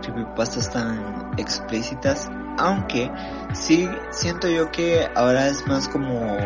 creepypastas 0.01 0.71
tan 0.71 1.31
explícitas 1.37 2.29
aunque 2.57 3.11
sí 3.53 3.89
siento 4.11 4.47
yo 4.49 4.71
que 4.71 5.07
ahora 5.15 5.47
es 5.47 5.65
más 5.67 5.87
como 5.87 6.37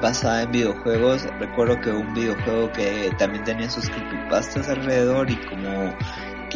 basada 0.00 0.42
en 0.42 0.52
videojuegos. 0.52 1.26
Recuerdo 1.38 1.80
que 1.80 1.90
un 1.90 2.12
videojuego 2.14 2.70
que 2.72 3.10
también 3.18 3.44
tenía 3.44 3.70
sus 3.70 3.88
creepypastas 3.88 4.68
alrededor 4.68 5.30
y 5.30 5.36
como 5.46 5.92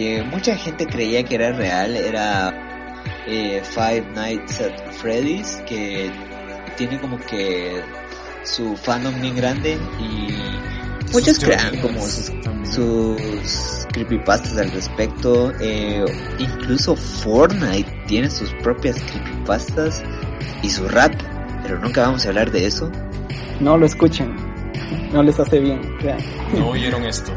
que 0.00 0.22
mucha 0.22 0.56
gente 0.56 0.86
creía 0.86 1.22
que 1.22 1.34
era 1.34 1.52
real 1.52 1.94
era 1.94 2.54
eh, 3.26 3.60
Five 3.62 4.06
Nights 4.14 4.58
at 4.62 4.92
Freddy's 4.92 5.62
que 5.68 6.10
tiene 6.78 6.98
como 6.98 7.18
que 7.18 7.82
su 8.42 8.74
fandom 8.78 9.20
bien 9.20 9.36
grande 9.36 9.78
y 9.98 11.12
muchos 11.12 11.38
crean 11.38 11.78
como 11.82 12.00
sus, 12.00 12.32
sus 12.64 13.86
creepypastas 13.92 14.56
al 14.56 14.70
respecto. 14.70 15.52
Eh, 15.60 16.02
incluso 16.38 16.96
Fortnite 16.96 17.90
tiene 18.06 18.30
sus 18.30 18.50
propias 18.62 18.96
creepypastas 19.02 20.02
y 20.62 20.70
su 20.70 20.88
rap, 20.88 21.12
pero 21.62 21.78
nunca 21.78 22.02
vamos 22.02 22.24
a 22.24 22.28
hablar 22.30 22.50
de 22.50 22.64
eso. 22.64 22.90
No 23.60 23.76
lo 23.76 23.84
escuchen, 23.84 24.34
no 25.12 25.22
les 25.22 25.38
hace 25.38 25.60
bien. 25.60 25.82
No 26.54 26.70
oyeron 26.70 27.04
esto. 27.04 27.34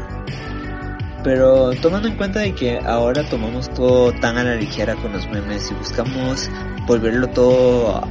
Pero 1.24 1.72
tomando 1.80 2.06
en 2.06 2.16
cuenta 2.16 2.40
de 2.40 2.54
que 2.54 2.78
ahora 2.78 3.26
tomamos 3.28 3.72
todo 3.72 4.12
tan 4.12 4.36
a 4.36 4.44
la 4.44 4.56
ligera 4.56 4.94
con 4.96 5.14
los 5.14 5.26
memes 5.28 5.70
y 5.70 5.74
buscamos 5.74 6.50
volverlo 6.86 7.26
todo 7.30 8.06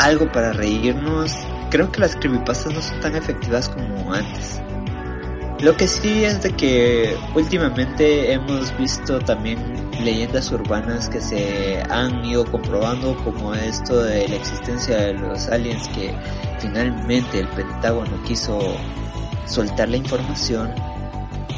algo 0.00 0.30
para 0.32 0.52
reírnos, 0.52 1.36
creo 1.70 1.92
que 1.92 2.00
las 2.00 2.16
creepypastas 2.16 2.74
no 2.74 2.82
son 2.82 3.00
tan 3.00 3.14
efectivas 3.14 3.68
como 3.68 4.12
antes. 4.12 4.60
Lo 5.60 5.76
que 5.76 5.86
sí 5.86 6.24
es 6.24 6.42
de 6.42 6.52
que 6.52 7.14
últimamente 7.34 8.32
hemos 8.32 8.76
visto 8.78 9.18
también 9.20 9.58
leyendas 10.02 10.50
urbanas 10.50 11.08
que 11.10 11.20
se 11.20 11.82
han 11.90 12.24
ido 12.24 12.46
comprobando 12.46 13.14
como 13.22 13.54
esto 13.54 14.02
de 14.02 14.26
la 14.26 14.36
existencia 14.36 14.96
de 14.96 15.12
los 15.14 15.48
aliens 15.48 15.86
que 15.88 16.14
finalmente 16.58 17.40
el 17.40 17.48
Pentágono 17.48 18.22
quiso 18.24 18.58
soltar 19.44 19.90
la 19.90 19.98
información. 19.98 20.72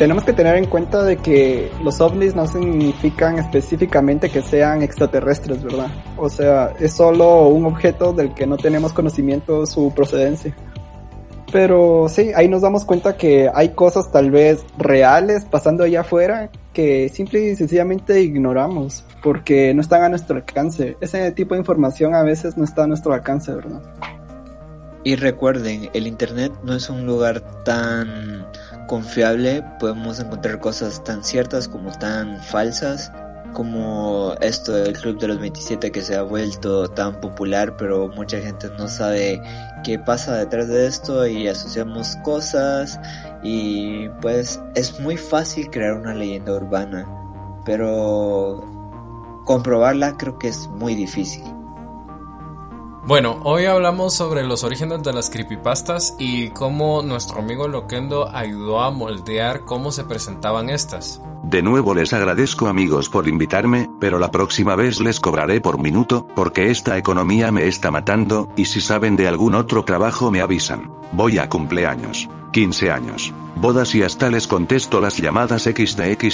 Tenemos 0.03 0.25
que 0.25 0.33
tener 0.33 0.57
en 0.57 0.67
cuenta 0.67 1.05
de 1.05 1.17
que 1.17 1.71
los 1.85 2.01
ovnis 2.01 2.35
no 2.35 2.45
significan 2.49 3.39
específicamente 3.39 4.31
que 4.31 4.43
sean 4.43 4.83
extraterrestres, 4.83 5.63
¿verdad? 5.63 5.93
O 6.17 6.29
sea, 6.29 6.75
es 6.81 6.93
solo 6.93 7.47
un 7.47 7.67
objeto 7.67 8.13
del 8.13 8.35
que 8.35 8.45
no 8.45 8.57
tenemos 8.57 8.93
conocimiento 8.93 9.65
su 9.65 9.95
procedencia. 9.95 10.57
Pero 11.53 12.09
sí, 12.09 12.33
ahí 12.35 12.49
nos 12.49 12.63
damos 12.63 12.85
cuenta 12.85 13.17
que 13.17 13.49
hay 13.55 13.75
cosas 13.77 14.11
tal 14.11 14.33
vez 14.33 14.65
reales 14.77 15.45
pasando 15.45 15.85
allá 15.85 16.01
afuera 16.01 16.51
que 16.73 17.09
simple 17.09 17.39
y 17.39 17.55
sencillamente 17.55 18.23
ignoramos 18.23 19.05
porque 19.23 19.73
no 19.73 19.83
están 19.83 20.03
a 20.03 20.09
nuestro 20.09 20.35
alcance. 20.35 20.97
Ese 21.01 21.31
tipo 21.31 21.55
de 21.55 21.61
información 21.61 22.17
a 22.17 22.25
veces 22.25 22.57
no 22.57 22.65
está 22.65 22.83
a 22.83 22.87
nuestro 22.89 23.13
alcance, 23.15 23.55
¿verdad? 23.55 23.81
Y 25.05 25.15
recuerden, 25.15 25.91
el 25.95 26.09
Internet 26.09 26.53
no 26.65 26.75
es 26.75 26.91
un 26.91 27.07
lugar 27.07 27.41
tan 27.65 28.47
confiable, 28.93 29.65
podemos 29.81 30.21
encontrar 30.21 30.61
cosas 30.61 31.03
tan 31.03 31.25
ciertas 31.25 31.67
como 31.67 31.91
tan 31.93 32.43
falsas 32.43 33.11
como 33.55 34.35
esto 34.43 34.73
del 34.73 34.93
Club 34.93 35.19
de 35.19 35.29
los 35.29 35.41
27 35.41 35.91
que 35.91 36.03
se 36.03 36.15
ha 36.15 36.21
vuelto 36.21 36.91
tan 36.91 37.19
popular, 37.23 37.75
pero 37.79 38.09
mucha 38.09 38.39
gente 38.39 38.69
no 38.77 38.89
sabe 38.89 39.41
qué 39.83 39.99
pasa 39.99 40.37
detrás 40.37 40.69
de 40.69 40.87
esto 40.87 41.27
y 41.27 41.49
asociamos 41.49 42.17
cosas 42.17 43.01
y 43.43 44.11
pues 44.21 44.61
es 44.75 45.01
muy 45.01 45.17
fácil 45.17 45.71
crear 45.71 45.95
una 45.95 46.13
leyenda 46.13 46.53
urbana, 46.53 47.09
pero 47.65 48.63
comprobarla 49.47 50.19
creo 50.19 50.39
que 50.39 50.49
es 50.49 50.69
muy 50.69 50.95
difícil. 50.95 51.62
Bueno, 53.05 53.41
hoy 53.43 53.65
hablamos 53.65 54.15
sobre 54.15 54.45
los 54.45 54.63
orígenes 54.63 55.03
de 55.03 55.13
las 55.13 55.29
creepypastas 55.29 56.15
y 56.21 56.51
cómo 56.51 57.03
nuestro 57.03 57.41
amigo 57.41 57.67
Loquendo 57.67 58.29
ayudó 58.33 58.81
a 58.81 58.93
moldear 58.93 59.65
cómo 59.65 59.91
se 59.91 60.05
presentaban 60.05 60.71
estas. 60.71 61.21
De 61.43 61.63
nuevo 61.63 61.95
les 61.95 62.13
agradezco 62.13 62.69
amigos 62.69 63.09
por 63.09 63.27
invitarme, 63.27 63.91
pero 63.99 64.21
la 64.21 64.31
próxima 64.31 64.77
vez 64.77 65.01
les 65.01 65.19
cobraré 65.19 65.61
por 65.61 65.81
minuto, 65.81 66.29
porque 66.37 66.71
esta 66.71 66.97
economía 66.97 67.51
me 67.51 67.67
está 67.67 67.91
matando, 67.91 68.49
y 68.57 68.67
si 68.67 68.81
saben 68.81 69.17
de 69.17 69.27
algún 69.27 69.57
otro 69.57 69.85
trabajo 69.85 70.31
me 70.31 70.41
avisan. 70.41 70.93
Voy 71.11 71.39
a 71.39 71.49
cumpleaños. 71.49 72.29
15 72.53 72.93
años. 72.93 73.35
Bodas 73.57 73.97
y 73.97 74.05
hasta 74.05 74.31
les 74.31 74.47
contesto 74.47 75.01
las 75.01 75.17
llamadas 75.17 75.65
XDXDXDXDDD. 75.65 76.25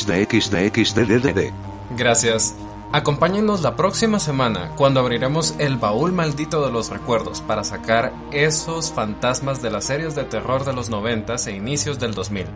Gracias. 1.96 2.54
Acompáñenos 2.91 3.61
la 3.61 3.76
próxima 3.76 4.18
semana 4.18 4.72
cuando 4.74 5.01
abriremos 5.01 5.55
el 5.59 5.76
baúl 5.76 6.11
maldito 6.11 6.64
de 6.64 6.72
los 6.72 6.89
recuerdos 6.89 7.43
para 7.43 7.62
sacar 7.62 8.14
esos 8.32 8.91
fantasmas 8.91 9.61
de 9.61 9.70
las 9.70 9.84
series 9.84 10.14
de 10.14 10.24
terror 10.24 10.64
de 10.64 10.72
los 10.72 10.89
90 10.89 11.34
e 11.34 11.51
inicios 11.55 11.99
del 11.99 12.14
2000. 12.14 12.47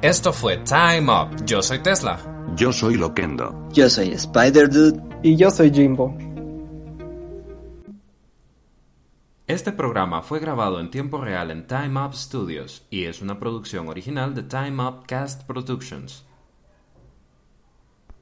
Esto 0.00 0.32
fue 0.32 0.56
Time 0.56 1.12
Up. 1.12 1.44
Yo 1.44 1.60
soy 1.60 1.80
Tesla. 1.80 2.18
Yo 2.56 2.72
soy 2.72 2.94
Loquendo. 2.94 3.68
Yo 3.70 3.90
soy 3.90 4.12
Spider 4.12 4.70
Dude. 4.70 4.98
Y 5.22 5.36
yo 5.36 5.50
soy 5.50 5.70
Jimbo. 5.70 6.16
Este 9.46 9.72
programa 9.72 10.22
fue 10.22 10.40
grabado 10.40 10.80
en 10.80 10.90
tiempo 10.90 11.20
real 11.20 11.50
en 11.50 11.66
Time 11.66 12.02
Up 12.02 12.14
Studios 12.14 12.86
y 12.88 13.04
es 13.04 13.20
una 13.20 13.38
producción 13.38 13.88
original 13.88 14.34
de 14.34 14.44
Time 14.44 14.82
Up 14.82 15.04
Cast 15.06 15.42
Productions. 15.42 16.24